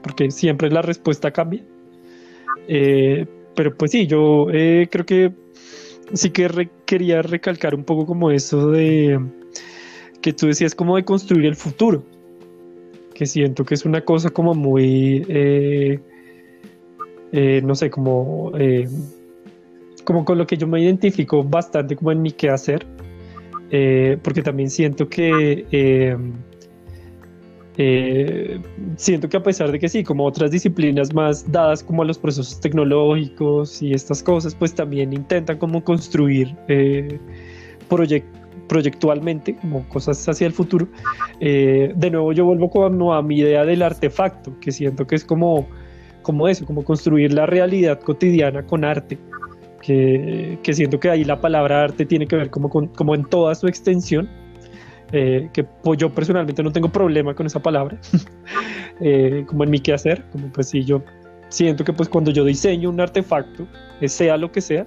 porque 0.03 0.30
siempre 0.32 0.70
la 0.70 0.82
respuesta 0.82 1.32
cambia. 1.32 1.64
Eh, 2.68 3.26
pero 3.55 3.76
pues 3.76 3.91
sí, 3.91 4.07
yo 4.07 4.47
eh, 4.51 4.88
creo 4.89 5.05
que 5.05 5.34
sí 6.14 6.30
que 6.30 6.70
quería 6.86 7.22
recalcar 7.22 7.76
un 7.76 7.84
poco 7.84 8.05
como 8.05 8.32
eso 8.32 8.72
de 8.72 9.20
que 10.22 10.34
tú 10.34 10.47
decías 10.47 10.76
como 10.76 10.95
de 10.95 11.05
construir 11.05 11.45
el 11.45 11.55
futuro, 11.55 12.03
que 13.14 13.26
siento 13.26 13.66
que 13.66 13.76
es 13.76 13.86
una 13.86 14.01
cosa 14.01 14.30
como 14.30 14.53
muy, 14.53 15.26
eh, 15.30 15.99
eh, 17.32 17.62
no 17.64 17.76
sé, 17.76 17.89
como, 17.89 18.51
como 20.03 20.25
con 20.25 20.37
lo 20.37 20.47
que 20.47 20.57
yo 20.57 20.67
me 20.67 20.81
identifico 20.81 21.43
bastante 21.43 21.95
como 21.95 22.11
en 22.11 22.21
mi 22.21 22.31
quehacer, 22.31 22.85
porque 24.23 24.41
también 24.41 24.69
siento 24.69 25.07
que 25.07 25.65
eh, 27.81 28.59
siento 28.97 29.29
que 29.29 29.37
a 29.37 29.41
pesar 29.41 29.71
de 29.71 29.79
que 29.79 29.87
sí, 29.87 30.03
como 30.03 30.25
otras 30.25 30.51
disciplinas 30.51 31.13
más 31.13 31.49
dadas 31.49 31.81
como 31.81 32.01
a 32.01 32.05
los 32.05 32.17
procesos 32.17 32.59
tecnológicos 32.59 33.81
y 33.81 33.93
estas 33.93 34.21
cosas, 34.21 34.53
pues 34.53 34.75
también 34.75 35.13
intentan 35.13 35.57
como 35.57 35.81
construir 35.81 36.53
eh, 36.67 37.17
proyectualmente 38.67 39.55
como 39.55 39.87
cosas 39.87 40.27
hacia 40.27 40.47
el 40.47 40.51
futuro. 40.51 40.89
Eh, 41.39 41.93
de 41.95 42.11
nuevo 42.11 42.33
yo 42.33 42.43
vuelvo 42.43 42.69
como 42.69 43.13
a 43.13 43.23
mi 43.23 43.39
idea 43.39 43.63
del 43.63 43.81
artefacto, 43.81 44.59
que 44.59 44.73
siento 44.73 45.07
que 45.07 45.15
es 45.15 45.23
como, 45.23 45.65
como 46.21 46.49
eso, 46.49 46.65
como 46.65 46.83
construir 46.83 47.31
la 47.31 47.45
realidad 47.45 48.01
cotidiana 48.01 48.61
con 48.61 48.83
arte. 48.83 49.17
Que, 49.82 50.59
que 50.61 50.73
siento 50.73 50.99
que 50.99 51.09
ahí 51.09 51.23
la 51.23 51.39
palabra 51.39 51.84
arte 51.86 52.05
tiene 52.05 52.27
que 52.27 52.36
ver 52.36 52.49
como, 52.49 52.69
como 52.69 53.15
en 53.15 53.23
toda 53.23 53.55
su 53.55 53.65
extensión 53.67 54.30
eh, 55.11 55.49
que 55.53 55.63
pues, 55.63 55.97
yo 55.97 56.13
personalmente 56.13 56.61
no 56.61 56.71
tengo 56.71 56.89
problema 56.89 57.34
con 57.34 57.47
esa 57.47 57.59
palabra, 57.59 57.99
eh, 59.01 59.43
como 59.47 59.63
en 59.63 59.71
mi 59.71 59.80
quehacer, 59.80 60.23
como 60.32 60.51
pues 60.51 60.69
si 60.69 60.84
yo 60.84 61.01
siento 61.49 61.84
que 61.84 61.93
pues 61.93 62.07
cuando 62.07 62.30
yo 62.30 62.45
diseño 62.45 62.89
un 62.89 63.01
artefacto, 63.01 63.67
eh, 64.01 64.07
sea 64.07 64.38
lo 64.38 64.51
que 64.51 64.61
sea, 64.61 64.86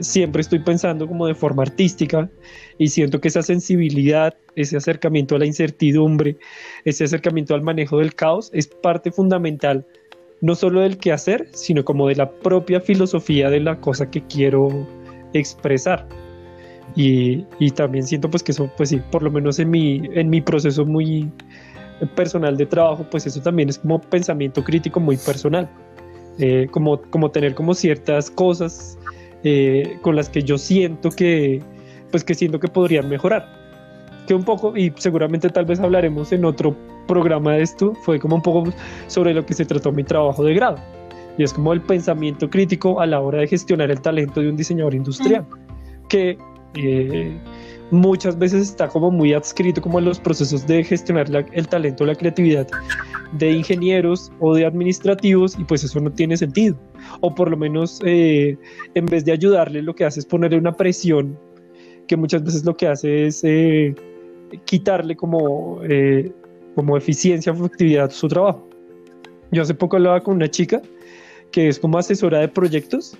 siempre 0.00 0.42
estoy 0.42 0.58
pensando 0.58 1.06
como 1.06 1.26
de 1.26 1.34
forma 1.34 1.62
artística 1.62 2.28
y 2.76 2.88
siento 2.88 3.18
que 3.18 3.28
esa 3.28 3.40
sensibilidad, 3.40 4.36
ese 4.56 4.76
acercamiento 4.76 5.36
a 5.36 5.38
la 5.38 5.46
incertidumbre, 5.46 6.36
ese 6.84 7.04
acercamiento 7.04 7.54
al 7.54 7.62
manejo 7.62 7.98
del 7.98 8.14
caos 8.14 8.50
es 8.52 8.66
parte 8.66 9.10
fundamental 9.10 9.86
no 10.40 10.54
solo 10.54 10.80
del 10.80 10.98
quehacer, 10.98 11.48
sino 11.52 11.84
como 11.84 12.08
de 12.08 12.16
la 12.16 12.30
propia 12.30 12.80
filosofía 12.80 13.50
de 13.50 13.60
la 13.60 13.80
cosa 13.80 14.10
que 14.10 14.22
quiero 14.22 14.86
expresar. 15.32 16.06
Y, 16.94 17.44
también 17.76 18.06
siento 18.06 18.30
pues 18.30 18.42
que 18.42 18.52
eso, 18.52 18.70
pues 18.76 18.88
sí, 18.88 19.00
por 19.10 19.22
lo 19.22 19.30
menos 19.30 19.58
en 19.58 19.70
mi, 19.70 20.02
en 20.14 20.30
mi 20.30 20.40
proceso 20.40 20.84
muy 20.84 21.30
personal 22.14 22.56
de 22.56 22.66
trabajo, 22.66 23.06
pues 23.10 23.26
eso 23.26 23.40
también 23.40 23.68
es 23.68 23.78
como 23.78 24.00
pensamiento 24.00 24.64
crítico 24.64 25.00
muy 25.00 25.16
personal. 25.16 25.68
Eh, 26.40 26.68
como, 26.70 27.02
como 27.02 27.30
tener 27.32 27.54
como 27.54 27.74
ciertas 27.74 28.30
cosas 28.30 28.96
eh, 29.42 29.98
con 30.02 30.14
las 30.14 30.28
que 30.28 30.42
yo 30.42 30.56
siento 30.56 31.10
que, 31.10 31.60
pues 32.12 32.22
que 32.22 32.34
siento 32.34 32.60
que 32.60 32.68
podrían 32.68 33.08
mejorar. 33.08 33.46
Que 34.26 34.34
un 34.34 34.44
poco, 34.44 34.76
y 34.76 34.92
seguramente 34.96 35.48
tal 35.48 35.64
vez 35.64 35.80
hablaremos 35.80 36.32
en 36.32 36.44
otro 36.44 36.76
programa 37.08 37.54
de 37.54 37.62
esto, 37.62 37.92
fue 38.02 38.20
como 38.20 38.36
un 38.36 38.42
poco 38.42 38.72
sobre 39.08 39.34
lo 39.34 39.44
que 39.44 39.54
se 39.54 39.64
trató 39.64 39.90
mi 39.90 40.04
trabajo 40.04 40.44
de 40.44 40.54
grado. 40.54 40.76
Y 41.36 41.42
es 41.42 41.52
como 41.52 41.72
el 41.72 41.80
pensamiento 41.80 42.48
crítico 42.48 43.00
a 43.00 43.06
la 43.06 43.20
hora 43.20 43.40
de 43.40 43.48
gestionar 43.48 43.90
el 43.90 44.00
talento 44.00 44.40
de 44.40 44.50
un 44.50 44.56
diseñador 44.56 44.94
industrial. 44.94 45.44
Que 46.08 46.38
eh, 46.74 47.36
muchas 47.90 48.38
veces 48.38 48.68
está 48.68 48.88
como 48.88 49.10
muy 49.10 49.32
adscrito 49.32 49.80
como 49.80 49.98
en 49.98 50.04
los 50.04 50.20
procesos 50.20 50.66
de 50.66 50.84
gestionar 50.84 51.26
el 51.52 51.68
talento, 51.68 52.04
la 52.04 52.14
creatividad 52.14 52.68
de 53.32 53.52
ingenieros 53.52 54.32
o 54.40 54.54
de 54.54 54.64
administrativos 54.64 55.58
y 55.58 55.64
pues 55.64 55.84
eso 55.84 56.00
no 56.00 56.10
tiene 56.10 56.36
sentido. 56.36 56.76
O 57.20 57.34
por 57.34 57.50
lo 57.50 57.56
menos 57.56 58.00
eh, 58.04 58.56
en 58.94 59.06
vez 59.06 59.24
de 59.24 59.32
ayudarle 59.32 59.82
lo 59.82 59.94
que 59.94 60.04
hace 60.04 60.20
es 60.20 60.26
ponerle 60.26 60.58
una 60.58 60.72
presión 60.72 61.38
que 62.06 62.16
muchas 62.16 62.42
veces 62.42 62.64
lo 62.64 62.76
que 62.76 62.88
hace 62.88 63.26
es 63.26 63.44
eh, 63.44 63.94
quitarle 64.64 65.14
como, 65.14 65.80
como 66.74 66.96
eficiencia 66.96 67.52
a 67.52 68.10
su 68.10 68.28
trabajo. 68.28 68.68
Yo 69.50 69.62
hace 69.62 69.74
poco 69.74 69.96
hablaba 69.96 70.22
con 70.22 70.36
una 70.36 70.48
chica 70.48 70.80
que 71.50 71.68
es 71.68 71.78
como 71.78 71.98
asesora 71.98 72.40
de 72.40 72.48
proyectos 72.48 73.16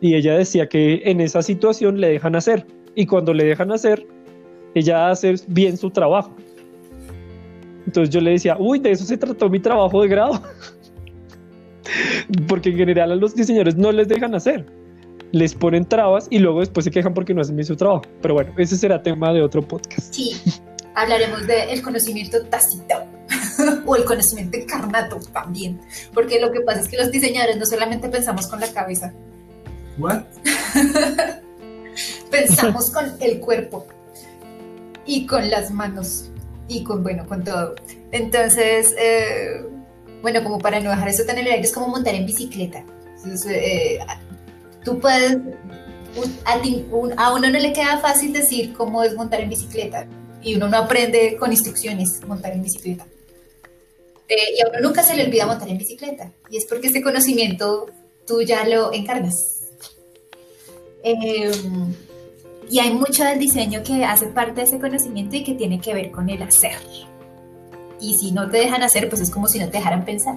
y 0.00 0.14
ella 0.14 0.36
decía 0.36 0.68
que 0.68 1.02
en 1.04 1.20
esa 1.20 1.42
situación 1.42 2.00
le 2.00 2.08
dejan 2.08 2.36
hacer 2.36 2.66
y 2.94 3.06
cuando 3.06 3.34
le 3.34 3.44
dejan 3.44 3.70
hacer, 3.72 4.06
ella 4.74 5.10
hace 5.10 5.34
bien 5.48 5.76
su 5.76 5.90
trabajo. 5.90 6.34
Entonces 7.86 8.12
yo 8.12 8.20
le 8.20 8.32
decía, 8.32 8.56
uy, 8.58 8.78
de 8.78 8.90
eso 8.90 9.04
se 9.04 9.16
trató 9.16 9.48
mi 9.48 9.60
trabajo 9.60 10.02
de 10.02 10.08
grado. 10.08 10.42
porque 12.48 12.70
en 12.70 12.76
general 12.76 13.12
a 13.12 13.16
los 13.16 13.34
diseñadores 13.34 13.76
no 13.76 13.92
les 13.92 14.08
dejan 14.08 14.34
hacer. 14.34 14.66
Les 15.32 15.54
ponen 15.54 15.84
trabas 15.84 16.26
y 16.30 16.38
luego 16.38 16.60
después 16.60 16.84
se 16.84 16.90
quejan 16.90 17.14
porque 17.14 17.34
no 17.34 17.40
hacen 17.40 17.56
bien 17.56 17.66
su 17.66 17.76
trabajo. 17.76 18.02
Pero 18.22 18.34
bueno, 18.34 18.52
ese 18.56 18.76
será 18.76 19.02
tema 19.02 19.32
de 19.32 19.42
otro 19.42 19.62
podcast. 19.62 20.12
Sí, 20.12 20.32
hablaremos 20.94 21.46
del 21.46 21.82
conocimiento 21.82 22.44
tácito. 22.46 23.04
o 23.86 23.96
el 23.96 24.04
conocimiento 24.04 24.56
encarnato 24.56 25.18
también, 25.32 25.80
porque 26.14 26.40
lo 26.40 26.50
que 26.52 26.60
pasa 26.60 26.80
es 26.80 26.88
que 26.88 26.96
los 26.96 27.10
diseñadores 27.10 27.56
no 27.56 27.66
solamente 27.66 28.08
pensamos 28.08 28.46
con 28.46 28.60
la 28.60 28.68
cabeza. 28.72 29.12
¿What? 29.98 30.22
pensamos 32.30 32.90
con 32.90 33.16
el 33.20 33.40
cuerpo 33.40 33.86
y 35.06 35.26
con 35.26 35.50
las 35.50 35.70
manos 35.70 36.30
y 36.68 36.84
con, 36.84 37.02
bueno, 37.02 37.26
con 37.26 37.42
todo. 37.44 37.74
Entonces, 38.12 38.94
eh, 38.98 39.66
bueno, 40.22 40.42
como 40.42 40.58
para 40.58 40.80
no 40.80 40.90
dejar 40.90 41.08
eso 41.08 41.24
tan 41.24 41.38
en 41.38 41.46
el 41.46 41.52
aire, 41.52 41.64
es 41.64 41.72
como 41.72 41.88
montar 41.88 42.14
en 42.14 42.26
bicicleta. 42.26 42.84
Eh, 43.48 43.98
tú 44.84 44.98
puedes, 45.00 45.38
a, 46.44 47.32
uno 47.32 47.50
no 47.50 47.58
le 47.58 47.72
queda 47.72 47.98
fácil 47.98 48.32
decir 48.32 48.74
cómo 48.74 49.02
es 49.02 49.14
montar 49.14 49.40
en 49.40 49.48
bicicleta 49.48 50.06
y 50.48 50.54
uno 50.56 50.68
no 50.68 50.78
aprende 50.78 51.36
con 51.36 51.52
instrucciones 51.52 52.20
montar 52.26 52.52
en 52.52 52.62
bicicleta. 52.62 53.06
Eh, 54.28 54.56
y 54.56 54.62
a 54.62 54.68
uno 54.68 54.88
nunca 54.88 55.02
se 55.02 55.14
le 55.14 55.24
olvida 55.24 55.46
montar 55.46 55.68
en 55.68 55.78
bicicleta 55.78 56.32
y 56.50 56.56
es 56.56 56.64
porque 56.64 56.88
ese 56.88 57.02
conocimiento 57.02 57.86
tú 58.26 58.40
ya 58.40 58.66
lo 58.66 58.92
encarnas. 58.92 59.66
Em, 61.02 61.94
y 62.70 62.78
hay 62.78 62.92
mucho 62.92 63.24
del 63.24 63.38
diseño 63.38 63.82
que 63.82 64.04
hace 64.04 64.26
parte 64.26 64.54
de 64.54 64.62
ese 64.62 64.78
conocimiento 64.78 65.36
y 65.36 65.44
que 65.44 65.54
tiene 65.54 65.80
que 65.80 65.92
ver 65.92 66.10
con 66.10 66.30
el 66.30 66.42
hacer. 66.42 66.78
Y 68.00 68.16
si 68.16 68.32
no 68.32 68.50
te 68.50 68.58
dejan 68.58 68.82
hacer, 68.82 69.08
pues 69.08 69.20
es 69.20 69.30
como 69.30 69.48
si 69.48 69.58
no 69.58 69.66
te 69.66 69.78
dejaran 69.78 70.04
pensar. 70.04 70.36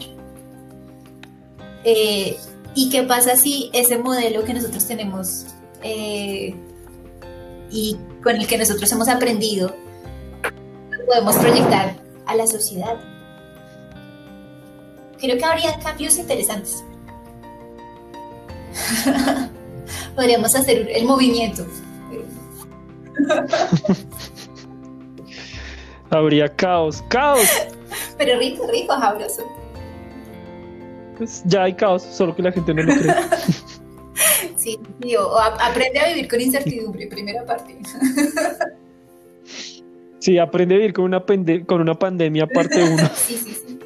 Eh, 1.85 2.37
¿Y 2.75 2.89
qué 2.89 3.03
pasa 3.03 3.37
si 3.37 3.69
ese 3.73 3.97
modelo 3.97 4.43
que 4.43 4.53
nosotros 4.53 4.85
tenemos 4.87 5.45
eh, 5.83 6.53
y 7.69 7.97
con 8.21 8.35
el 8.35 8.45
que 8.47 8.57
nosotros 8.57 8.91
hemos 8.91 9.07
aprendido 9.07 9.75
podemos 11.11 11.35
proyectar 11.35 11.93
a 12.25 12.35
la 12.35 12.47
sociedad? 12.47 12.95
Creo 15.19 15.37
que 15.37 15.43
habría 15.43 15.77
cambios 15.79 16.17
interesantes. 16.17 16.85
Podríamos 20.15 20.55
hacer 20.55 20.89
el 20.89 21.03
movimiento. 21.03 21.65
Habría 26.09 26.47
caos, 26.55 27.03
caos. 27.09 27.45
Pero 28.17 28.39
rico, 28.39 28.65
rico, 28.71 28.97
sabroso. 28.97 29.43
Pues 31.17 31.43
ya 31.45 31.63
hay 31.63 31.73
caos, 31.73 32.03
solo 32.03 32.33
que 32.33 32.41
la 32.41 32.53
gente 32.53 32.73
no 32.73 32.83
lo 32.83 32.93
cree. 32.93 33.15
sí, 34.55 34.79
tío, 35.01 35.37
aprende 35.37 35.99
a 35.99 36.07
vivir 36.07 36.29
con 36.29 36.39
incertidumbre, 36.39 37.07
primera 37.07 37.43
parte. 37.45 37.77
Sí, 40.21 40.37
aprende 40.37 40.75
a 40.75 40.77
vivir 40.77 40.93
con 40.93 41.05
una, 41.05 41.23
con 41.65 41.81
una 41.81 41.95
pandemia, 41.95 42.47
parte 42.47 42.83
uno. 42.93 43.09
sí, 43.13 43.35
sí, 43.35 43.53
sí. 43.53 43.79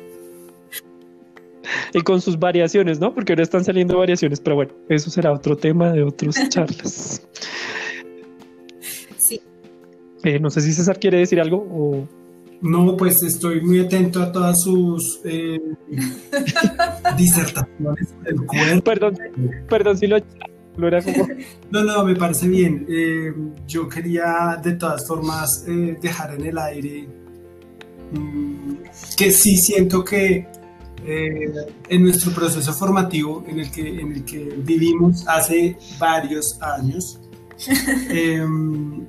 Y 1.93 2.01
con 2.01 2.21
sus 2.21 2.38
variaciones, 2.38 2.99
¿no? 2.99 3.13
Porque 3.13 3.33
ahora 3.33 3.43
están 3.43 3.63
saliendo 3.63 3.97
variaciones, 3.97 4.39
pero 4.41 4.57
bueno, 4.57 4.73
eso 4.89 5.09
será 5.09 5.31
otro 5.31 5.55
tema 5.55 5.91
de 5.91 6.03
otras 6.03 6.36
charlas. 6.49 7.25
Eh, 10.23 10.39
no 10.39 10.49
sé 10.49 10.61
si 10.61 10.73
César 10.73 10.99
quiere 10.99 11.19
decir 11.19 11.39
algo 11.39 11.57
o... 11.57 12.07
No, 12.61 12.97
pues 12.97 13.21
estoy 13.21 13.61
muy 13.61 13.79
atento 13.79 14.21
a 14.21 14.31
todas 14.31 14.63
sus 14.63 15.21
eh, 15.23 15.59
disertaciones 17.17 18.15
del 18.23 18.45
cuerpo. 18.45 18.83
Perdón, 18.83 19.17
perdón 19.69 19.97
si 19.97 20.07
lo, 20.07 20.17
era 20.80 21.01
como... 21.01 21.28
No, 21.71 21.84
no, 21.84 22.05
me 22.05 22.15
parece 22.15 22.47
bien. 22.47 22.86
Eh, 22.89 23.34
yo 23.67 23.88
quería 23.89 24.59
de 24.61 24.73
todas 24.73 25.07
formas 25.07 25.65
dejar 25.65 26.36
en 26.36 26.45
el 26.45 26.57
aire 26.57 27.07
mm, 28.11 28.73
que 29.17 29.32
sí 29.32 29.57
siento 29.57 30.03
que 30.03 30.47
en 31.07 32.01
nuestro 32.03 32.32
proceso 32.32 32.73
formativo 32.73 33.43
en 33.47 33.59
el 33.59 33.69
que, 33.69 33.99
en 33.99 34.11
el 34.11 34.26
que 34.26 34.55
vivimos 34.57 35.23
hace 35.28 35.78
varios 35.99 36.59
años, 36.61 37.19
em, 38.09 39.05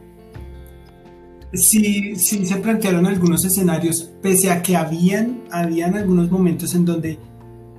sí, 1.53 2.17
sí 2.17 2.47
se 2.47 2.57
plantearon 2.57 3.07
algunos 3.07 3.45
escenarios, 3.45 4.11
pese 4.23 4.51
a 4.51 4.63
que 4.63 4.77
habían, 4.77 5.43
habían 5.51 5.97
algunos 5.97 6.31
momentos 6.31 6.75
en 6.75 6.85
donde 6.85 7.19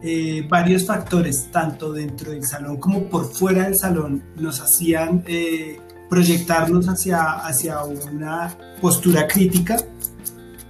eh, 0.01 0.45
varios 0.47 0.85
factores, 0.85 1.49
tanto 1.51 1.91
dentro 1.91 2.31
del 2.31 2.43
salón 2.43 2.77
como 2.77 3.09
por 3.09 3.31
fuera 3.31 3.63
del 3.63 3.77
salón, 3.77 4.23
nos 4.35 4.61
hacían 4.61 5.23
eh, 5.27 5.79
proyectarnos 6.09 6.87
hacia, 6.87 7.23
hacia 7.45 7.83
una 7.83 8.55
postura 8.81 9.27
crítica, 9.27 9.77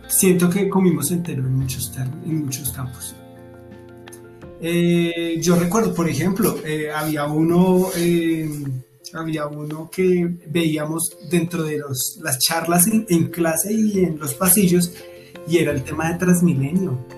siento 0.07 0.49
que 0.49 0.69
comimos 0.69 1.11
entero 1.11 1.45
en 1.45 1.53
muchos, 1.53 1.91
en 2.25 2.45
muchos 2.45 2.71
campos. 2.71 3.15
Eh, 4.59 5.39
yo 5.41 5.55
recuerdo, 5.55 5.93
por 5.93 6.09
ejemplo, 6.09 6.57
había 6.95 7.25
uno 7.25 7.89
había 9.13 9.47
uno 9.47 9.89
que 9.89 10.38
veíamos 10.47 11.15
dentro 11.30 11.63
de 11.63 11.80
los, 11.80 12.19
las 12.21 12.39
charlas 12.39 12.88
en, 12.88 13.28
clase 13.28 13.73
y 13.73 13.99
en 13.99 14.19
los 14.19 14.34
pasillos, 14.34 14.93
y 15.47 15.57
era 15.57 15.71
el 15.71 15.84
tema 15.84 16.11
de 16.11 16.17
Transmilenio. 16.17 17.16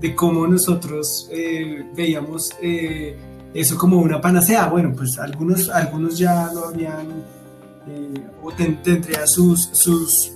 De 0.00 0.14
cómo 0.14 0.46
nosotros 0.46 1.28
eh, 1.30 1.84
veíamos 1.94 2.50
eh, 2.62 3.16
eso 3.52 3.76
como 3.76 3.98
una 3.98 4.20
panacea. 4.20 4.68
Bueno, 4.68 4.92
pues 4.96 5.18
algunos, 5.18 5.68
algunos 5.68 6.18
ya 6.18 6.50
lo 6.52 6.68
habían, 6.68 7.08
eh, 7.88 8.22
o 8.42 8.50
tendría 8.52 9.26
sus, 9.26 9.68
sus 9.72 10.32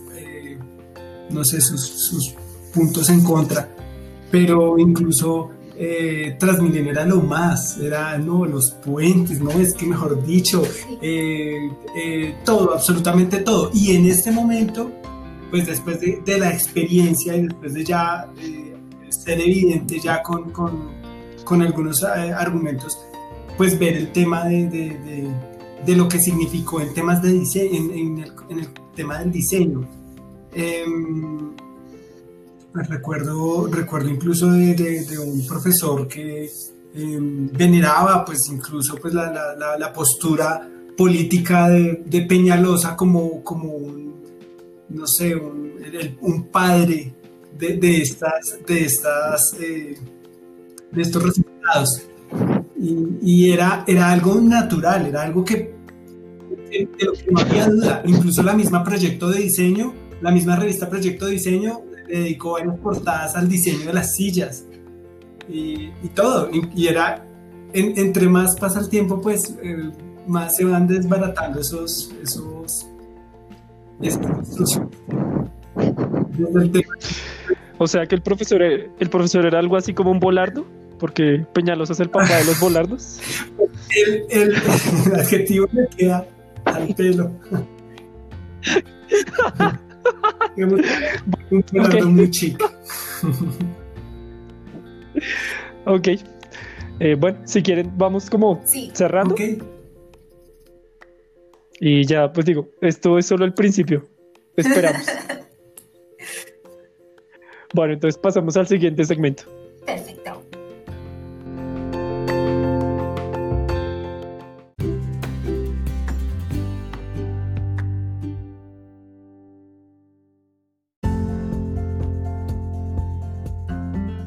no 1.31 1.43
sé, 1.45 1.61
sus, 1.61 1.81
sus 1.81 2.35
puntos 2.73 3.09
en 3.09 3.25
contra, 3.25 3.69
pero 4.31 4.79
incluso 4.79 5.51
eh, 5.77 6.37
Transmilenio 6.39 6.93
era 6.93 7.05
lo 7.05 7.21
más, 7.21 7.79
era 7.79 8.17
no, 8.19 8.45
los 8.45 8.71
puentes, 8.71 9.41
no 9.41 9.51
es 9.51 9.75
que 9.75 9.87
mejor 9.87 10.25
dicho, 10.25 10.62
eh, 11.03 11.69
eh, 11.97 12.35
todo, 12.45 12.73
absolutamente 12.75 13.39
todo. 13.39 13.71
Y 13.75 13.95
en 13.95 14.07
este 14.07 14.31
momento, 14.31 14.91
pues 15.51 15.67
después 15.67 16.01
de, 16.01 16.39
la 16.39 16.53
experiencia 16.53 17.37
y 17.37 17.47
después 17.47 17.75
de 17.75 17.85
ya 17.85 18.31
eh, 18.41 18.64
ser 19.25 19.41
evidente 19.41 19.99
ya 19.99 20.22
con, 20.22 20.51
con, 20.51 20.89
con 21.45 21.62
algunos 21.62 22.05
argumentos, 22.05 22.99
pues 23.57 23.79
ver 23.79 23.97
el 23.97 24.12
tema 24.12 24.45
de, 24.45 24.68
de, 24.68 25.29
de, 25.85 25.97
lo 25.97 26.09
que 26.09 26.18
significó 26.18 26.81
en 26.81 26.93
temas 26.93 27.22
de 27.22 27.33
diseño, 27.33 27.93
en, 27.95 28.18
el, 28.59 28.68
tema 28.95 29.18
del 29.18 29.33
diseño. 29.33 29.89
Em, 30.53 31.55
pues 32.72 32.89
recuerdo, 32.89 33.68
recuerdo 33.68 34.09
incluso 34.11 34.51
de, 34.51 35.18
un 35.18 35.47
profesor 35.47 36.07
que 36.09 36.51
em, 36.95 37.49
veneraba 37.49 38.25
pues 38.25 38.49
incluso 38.51 38.97
pues 38.97 39.14
la, 39.14 39.33
la, 39.79 39.93
postura 39.93 40.68
política 40.97 41.68
de, 41.68 42.27
Peñalosa 42.29 42.97
como, 42.97 43.43
como 43.43 43.70
un, 43.70 44.14
no 44.89 45.07
sé, 45.07 45.35
un, 45.37 46.49
padre 46.51 47.14
de, 47.59 48.03
estas, 48.03 48.59
de 48.67 48.85
estas, 48.85 49.57
eh, 49.61 49.99
de 50.93 51.03
estos 51.03 51.23
resultados. 51.23 52.09
Y, 53.23 53.51
era, 53.51 53.85
era 53.87 54.11
algo 54.11 54.41
natural, 54.41 55.07
era 55.07 55.23
algo 55.23 55.45
que, 55.45 55.75
de 56.71 56.89
lo 57.05 57.13
que 57.13 57.31
no 57.31 57.41
había 57.41 57.67
duda. 57.69 58.03
Incluso 58.05 58.43
la 58.43 58.53
misma 58.53 58.85
proyecto 58.85 59.31
de 59.31 59.41
diseño, 59.41 59.95
la 60.21 60.31
misma 60.31 60.57
revista 60.57 60.89
Proyecto 60.89 61.27
de 61.27 61.33
Diseño 61.33 61.83
dedicó 62.09 62.53
varias 62.53 62.79
portadas 62.79 63.37
al 63.37 63.49
diseño 63.49 63.87
de 63.87 63.93
las 63.93 64.15
sillas 64.15 64.65
y, 65.49 65.91
todo. 66.15 66.49
Y, 66.75 66.87
era, 66.87 67.27
entre 67.73 68.29
más 68.29 68.57
pasa 68.57 68.81
el 68.81 68.89
tiempo, 68.89 69.21
pues 69.21 69.55
eh, 69.63 69.91
más 70.27 70.57
se 70.57 70.65
van 70.65 70.87
desbaratando 70.87 71.61
esos, 71.61 72.11
esos, 72.23 72.87
O 77.85 77.87
sea 77.87 78.07
que 78.07 78.14
el 78.14 78.22
profesor, 78.22 78.62
el 78.62 79.11
profesor 79.11 79.45
era 79.45 79.59
algo 79.59 79.76
así 79.76 79.93
como 79.93 80.11
un 80.11 80.18
volardo, 80.18 80.64
porque 80.99 81.45
Peñalosa 81.53 81.93
es 81.93 82.01
el 82.01 82.09
papá 82.09 82.39
de 82.39 82.47
los 82.47 82.59
volardos. 82.59 83.20
el, 83.95 84.24
el 84.30 84.57
adjetivo 85.14 85.68
le 85.70 85.87
queda 85.89 86.26
al 86.64 86.95
pelo. 86.95 87.30
un 90.57 92.14
muy 92.14 92.30
chico. 92.30 92.70
ok. 95.85 96.09
Eh, 97.01 97.16
bueno, 97.20 97.39
si 97.45 97.62
quieren, 97.62 97.93
vamos 97.99 98.30
como 98.30 98.62
cerrando. 98.64 99.35
Y 101.80 102.07
ya, 102.07 102.32
pues 102.32 102.47
digo, 102.47 102.70
esto 102.80 103.18
es 103.18 103.26
solo 103.26 103.45
el 103.45 103.53
principio. 103.53 104.07
Esperamos. 104.57 105.05
bueno, 107.75 107.93
entonces 107.93 108.18
pasamos 108.18 108.57
al 108.57 108.66
siguiente 108.66 109.05
segmento. 109.05 109.45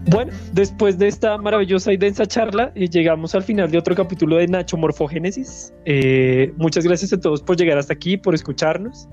Bueno, 0.09 0.31
después 0.53 0.97
de 0.97 1.07
esta 1.07 1.37
maravillosa 1.37 1.91
y 1.93 1.97
densa 1.97 2.25
charla, 2.25 2.71
eh, 2.75 2.87
llegamos 2.87 3.35
al 3.35 3.43
final 3.43 3.69
de 3.69 3.77
otro 3.77 3.93
capítulo 3.93 4.37
de 4.37 4.47
Nacho 4.47 4.75
Morfogénesis. 4.77 5.73
Eh, 5.85 6.53
muchas 6.57 6.85
gracias 6.85 7.13
a 7.13 7.19
todos 7.19 7.41
por 7.43 7.57
llegar 7.57 7.77
hasta 7.77 7.93
aquí, 7.93 8.17
por 8.17 8.33
escucharnos. 8.33 9.07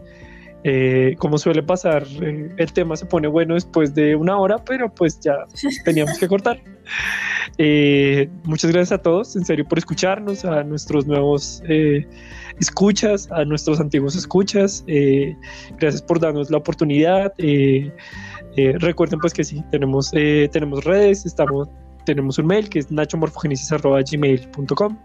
Eh, 0.65 1.15
como 1.19 1.39
suele 1.39 1.63
pasar, 1.63 2.05
el 2.57 2.73
tema 2.73 2.97
se 2.97 3.07
pone 3.07 3.29
bueno 3.29 3.55
después 3.55 3.95
de 3.95 4.17
una 4.17 4.39
hora, 4.39 4.57
pero 4.65 4.93
pues 4.93 5.21
ya 5.21 5.37
teníamos 5.85 6.19
que 6.19 6.27
cortar. 6.27 6.61
muchas 8.45 8.73
gracias 8.73 8.93
a 8.93 9.03
todos, 9.03 9.37
en 9.37 9.45
serio, 9.45 9.67
por 9.67 9.79
escucharnos, 9.79 10.45
a 10.45 10.65
nuestros 10.65 11.07
nuevos 11.07 11.63
escuchas, 12.59 13.31
a 13.31 13.45
nuestros 13.45 13.79
antiguos 13.79 14.17
escuchas. 14.17 14.85
gracias 15.79 16.03
por 16.03 16.19
darnos 16.19 16.51
la 16.51 16.57
oportunidad. 16.57 17.33
Eh, 18.57 18.75
recuerden 18.79 19.19
pues 19.19 19.35
que 19.35 19.43
sí, 19.43 19.65
tenemos, 19.71 20.11
eh, 20.13 20.49
tenemos 20.53 20.85
redes, 20.85 21.27
estamos, 21.27 21.69
tenemos 22.07 22.39
un 22.39 22.47
mail 22.47 22.69
que 22.69 22.79
es 22.79 22.89
nachomorfogenesis.gmail.com 22.91 24.97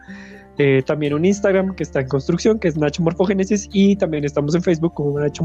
eh, 0.60 0.84
también 0.86 1.14
un 1.14 1.26
Instagram 1.26 1.74
que 1.74 1.84
está 1.84 2.01
en 2.01 2.07
construcción, 2.07 2.60
que 2.60 2.68
es 2.68 2.78
Nacho 2.78 3.03
y 3.74 3.95
también 3.95 4.26
estamos 4.26 4.53
en 4.53 4.62
Facebook 4.62 4.93
como 4.93 5.20
Nacho 5.20 5.43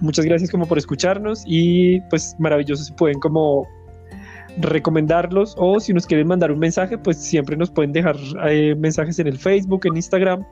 muchas 0.00 0.24
gracias 0.24 0.50
como 0.50 0.66
por 0.66 0.78
escucharnos 0.78 1.42
y 1.46 2.00
pues 2.10 2.36
maravilloso 2.38 2.84
si 2.84 2.92
pueden 2.92 3.18
como 3.18 3.66
recomendarlos 4.58 5.54
o 5.58 5.80
si 5.80 5.92
nos 5.92 6.06
quieren 6.06 6.28
mandar 6.28 6.52
un 6.52 6.58
mensaje, 6.58 6.96
pues 6.98 7.16
siempre 7.16 7.56
nos 7.56 7.70
pueden 7.70 7.92
dejar 7.92 8.16
mensajes 8.76 9.18
en 9.18 9.26
el 9.26 9.38
Facebook, 9.38 9.86
en 9.86 9.96
Instagram 9.96 10.44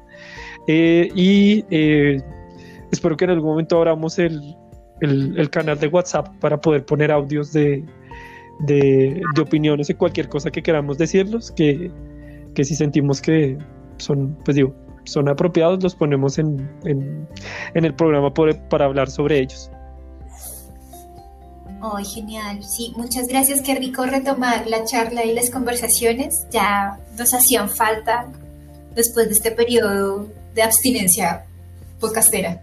y 0.67 1.63
espero 2.91 3.17
que 3.17 3.25
en 3.25 3.31
algún 3.33 3.51
momento 3.51 3.77
abramos 3.77 4.19
el, 4.19 4.57
el, 5.01 5.51
canal 5.51 5.79
de 5.79 5.89
WhatsApp 5.89 6.29
para 6.41 6.61
poder 6.61 6.85
poner 6.85 7.11
audios 7.11 7.53
de, 7.53 7.85
de, 8.61 9.23
opiniones 9.41 9.91
y 9.91 9.95
cualquier 9.95 10.29
cosa 10.29 10.51
que 10.51 10.63
queramos 10.63 10.99
decirlos, 10.99 11.51
que, 11.53 11.91
que 12.55 12.65
si 12.65 12.75
sentimos 12.75 13.21
que 13.21 13.59
son, 13.99 14.39
pues 14.45 14.57
digo, 14.57 14.75
son 15.05 15.29
apropiados, 15.29 15.83
los 15.83 15.95
ponemos 15.95 16.39
en, 16.39 16.71
en, 16.85 17.27
el 17.75 17.95
programa 17.95 18.33
para 18.33 18.85
hablar 18.85 19.11
sobre 19.11 19.41
ellos. 19.41 19.71
Ay, 21.83 22.05
genial. 22.05 22.65
Sí, 22.65 22.95
muchas 22.97 23.27
gracias. 23.27 23.61
Qué 23.61 23.75
rico 23.75 24.07
retomar 24.07 24.67
la 24.67 24.85
charla 24.85 25.25
y 25.25 25.35
las 25.35 25.51
conversaciones. 25.51 26.47
Ya 26.51 26.99
nos 27.19 27.35
hacían 27.35 27.69
falta 27.69 28.33
después 28.95 29.27
de 29.27 29.33
este 29.33 29.51
periodo 29.51 30.27
de 30.55 30.63
abstinencia 30.63 31.45
podcastera. 32.01 32.63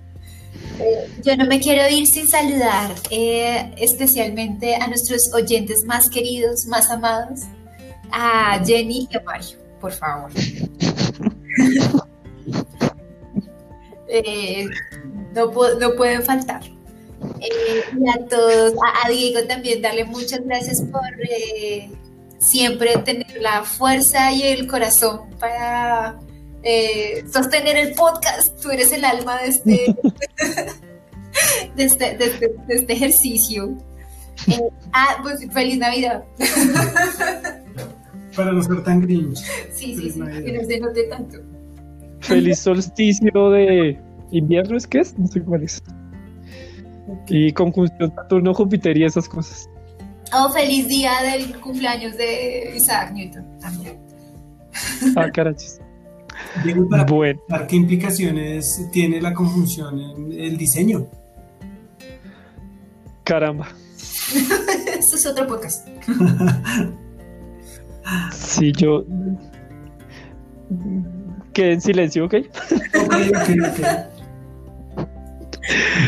Eh, 0.80 1.10
yo 1.24 1.36
no 1.38 1.46
me 1.46 1.60
quiero 1.60 1.88
ir 1.90 2.08
sin 2.08 2.28
saludar 2.28 2.94
eh, 3.12 3.72
especialmente 3.78 4.76
a 4.76 4.88
nuestros 4.88 5.32
oyentes 5.34 5.84
más 5.86 6.10
queridos, 6.10 6.66
más 6.66 6.90
amados, 6.90 7.42
a 8.12 8.62
Jenny 8.66 9.08
y 9.10 9.18
a 9.18 9.22
Mario, 9.22 9.58
por 9.82 9.92
favor. 9.92 10.32
Eh, 14.14 14.66
no, 15.34 15.54
no, 15.80 15.96
pueden 15.96 16.22
faltar. 16.22 16.62
y 16.66 18.10
a 18.10 18.26
todos, 18.28 18.74
a, 19.06 19.10
Diego 19.10 19.48
también 19.48 19.82
darle 19.82 20.04
muchas 20.04 20.42
gracias 20.44 20.82
por 20.82 21.02
siempre 22.40 22.98
tener 23.06 23.42
la 23.42 23.64
fuerza 23.64 24.34
y 24.34 24.44
el 24.44 24.68
corazón 24.68 25.30
para 25.40 26.20
eh, 26.64 27.24
sostener 27.32 27.78
el 27.78 27.94
podcast. 27.94 28.60
Tú 28.62 28.70
eres 28.72 28.92
el 28.92 29.06
alma 29.06 29.42
de 29.42 29.48
este, 29.48 29.96
este, 31.78 32.24
este, 32.24 32.48
de 32.68 32.76
este, 32.76 32.94
ejercicio. 32.94 33.78
Eh, 34.48 34.60
ah, 34.94 35.18
pues 35.22 35.40
feliz 35.54 35.78
Navidad. 35.78 36.24
Para 38.36 38.52
no 38.52 38.62
ser 38.64 38.84
tan 38.84 39.02
gringos. 39.02 39.40
Sí, 39.72 39.96
sí, 39.96 40.12
sí, 40.12 40.22
que 40.22 40.54
no 40.54 40.64
se 40.66 40.80
note 40.80 41.04
tanto. 41.04 41.38
Feliz 42.22 42.60
solsticio 42.60 43.50
de 43.50 44.00
invierno, 44.32 44.78
¿es 44.78 44.88
que 44.88 45.00
es? 45.00 45.18
No 45.18 45.28
sé 45.28 45.42
cuál 45.42 45.64
es. 45.64 45.82
Y 47.28 47.52
conjunción 47.54 48.14
Saturno-Júpiter 48.16 48.98
y 48.98 49.04
esas 49.04 49.28
cosas. 49.28 49.70
Oh, 50.34 50.50
feliz 50.52 50.88
día 50.88 51.12
del 51.24 51.60
cumpleaños 51.60 52.16
de 52.16 52.74
Isaac 52.76 53.12
Newton 53.12 53.60
también. 53.60 54.00
Ah, 55.18 55.30
carachos. 55.30 55.80
bueno. 57.08 57.40
¿Qué 57.68 57.76
implicaciones 57.76 58.88
tiene 58.92 59.22
la 59.22 59.34
conjunción 59.34 60.00
en 60.00 60.32
el 60.32 60.58
diseño? 60.58 61.08
Caramba. 63.24 63.68
Eso 65.00 65.16
es 65.16 65.26
otro 65.26 65.48
podcast. 65.48 65.88
Sí, 68.32 68.72
yo 68.72 69.06
quedé 71.54 71.74
en 71.74 71.82
silencio, 71.82 72.26
¿ok? 72.26 72.36
Ok, 72.36 73.14
ok, 73.30 73.50
ok. 73.70 74.22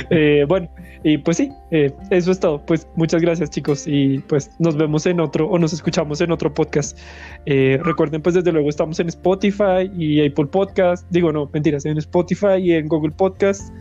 Eh, 0.10 0.46
bueno, 0.48 0.70
y 1.04 1.18
pues 1.18 1.38
sí, 1.38 1.52
eh, 1.72 1.92
eso 2.10 2.32
es 2.32 2.40
todo. 2.40 2.66
Pues 2.66 2.88
muchas 2.96 3.22
gracias 3.22 3.50
chicos 3.50 3.86
y 3.88 4.20
pues 4.20 4.52
nos 4.60 4.78
vemos 4.78 5.06
en 5.06 5.20
otro 5.20 5.48
o 5.48 5.60
nos 5.60 5.74
escuchamos 5.74 6.22
en 6.22 6.32
otro 6.32 6.54
podcast. 6.54 6.98
Eh, 7.46 7.80
recuerden 7.84 8.22
pues 8.22 8.36
desde 8.36 8.52
luego 8.52 8.70
estamos 8.70 9.00
en 9.00 9.10
Spotify 9.10 9.92
y 9.98 10.26
Apple 10.26 10.48
Podcast. 10.48 11.06
Digo 11.12 11.32
no, 11.32 11.50
mentiras, 11.54 11.86
en 11.86 11.98
Spotify 11.98 12.58
y 12.60 12.74
en 12.74 12.88
Google 12.88 13.12
Podcast. 13.12 13.74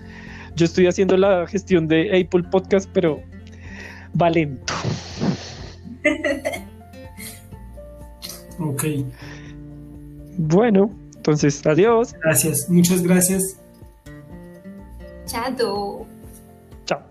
Yo 0.57 0.67
estoy 0.67 0.87
haciendo 0.87 1.17
la 1.17 1.47
gestión 1.47 1.87
de 1.89 2.09
Apple 2.21 2.45
Podcast, 2.51 2.91
pero 2.93 3.21
va 4.21 4.29
lento. 4.29 4.75
Ok. 8.63 8.85
Bueno, 10.39 10.91
entonces, 11.17 11.65
adiós. 11.67 12.15
Gracias, 12.23 12.69
muchas 12.69 13.03
gracias. 13.03 13.57
Chao. 15.27 16.07
Chao. 16.87 17.03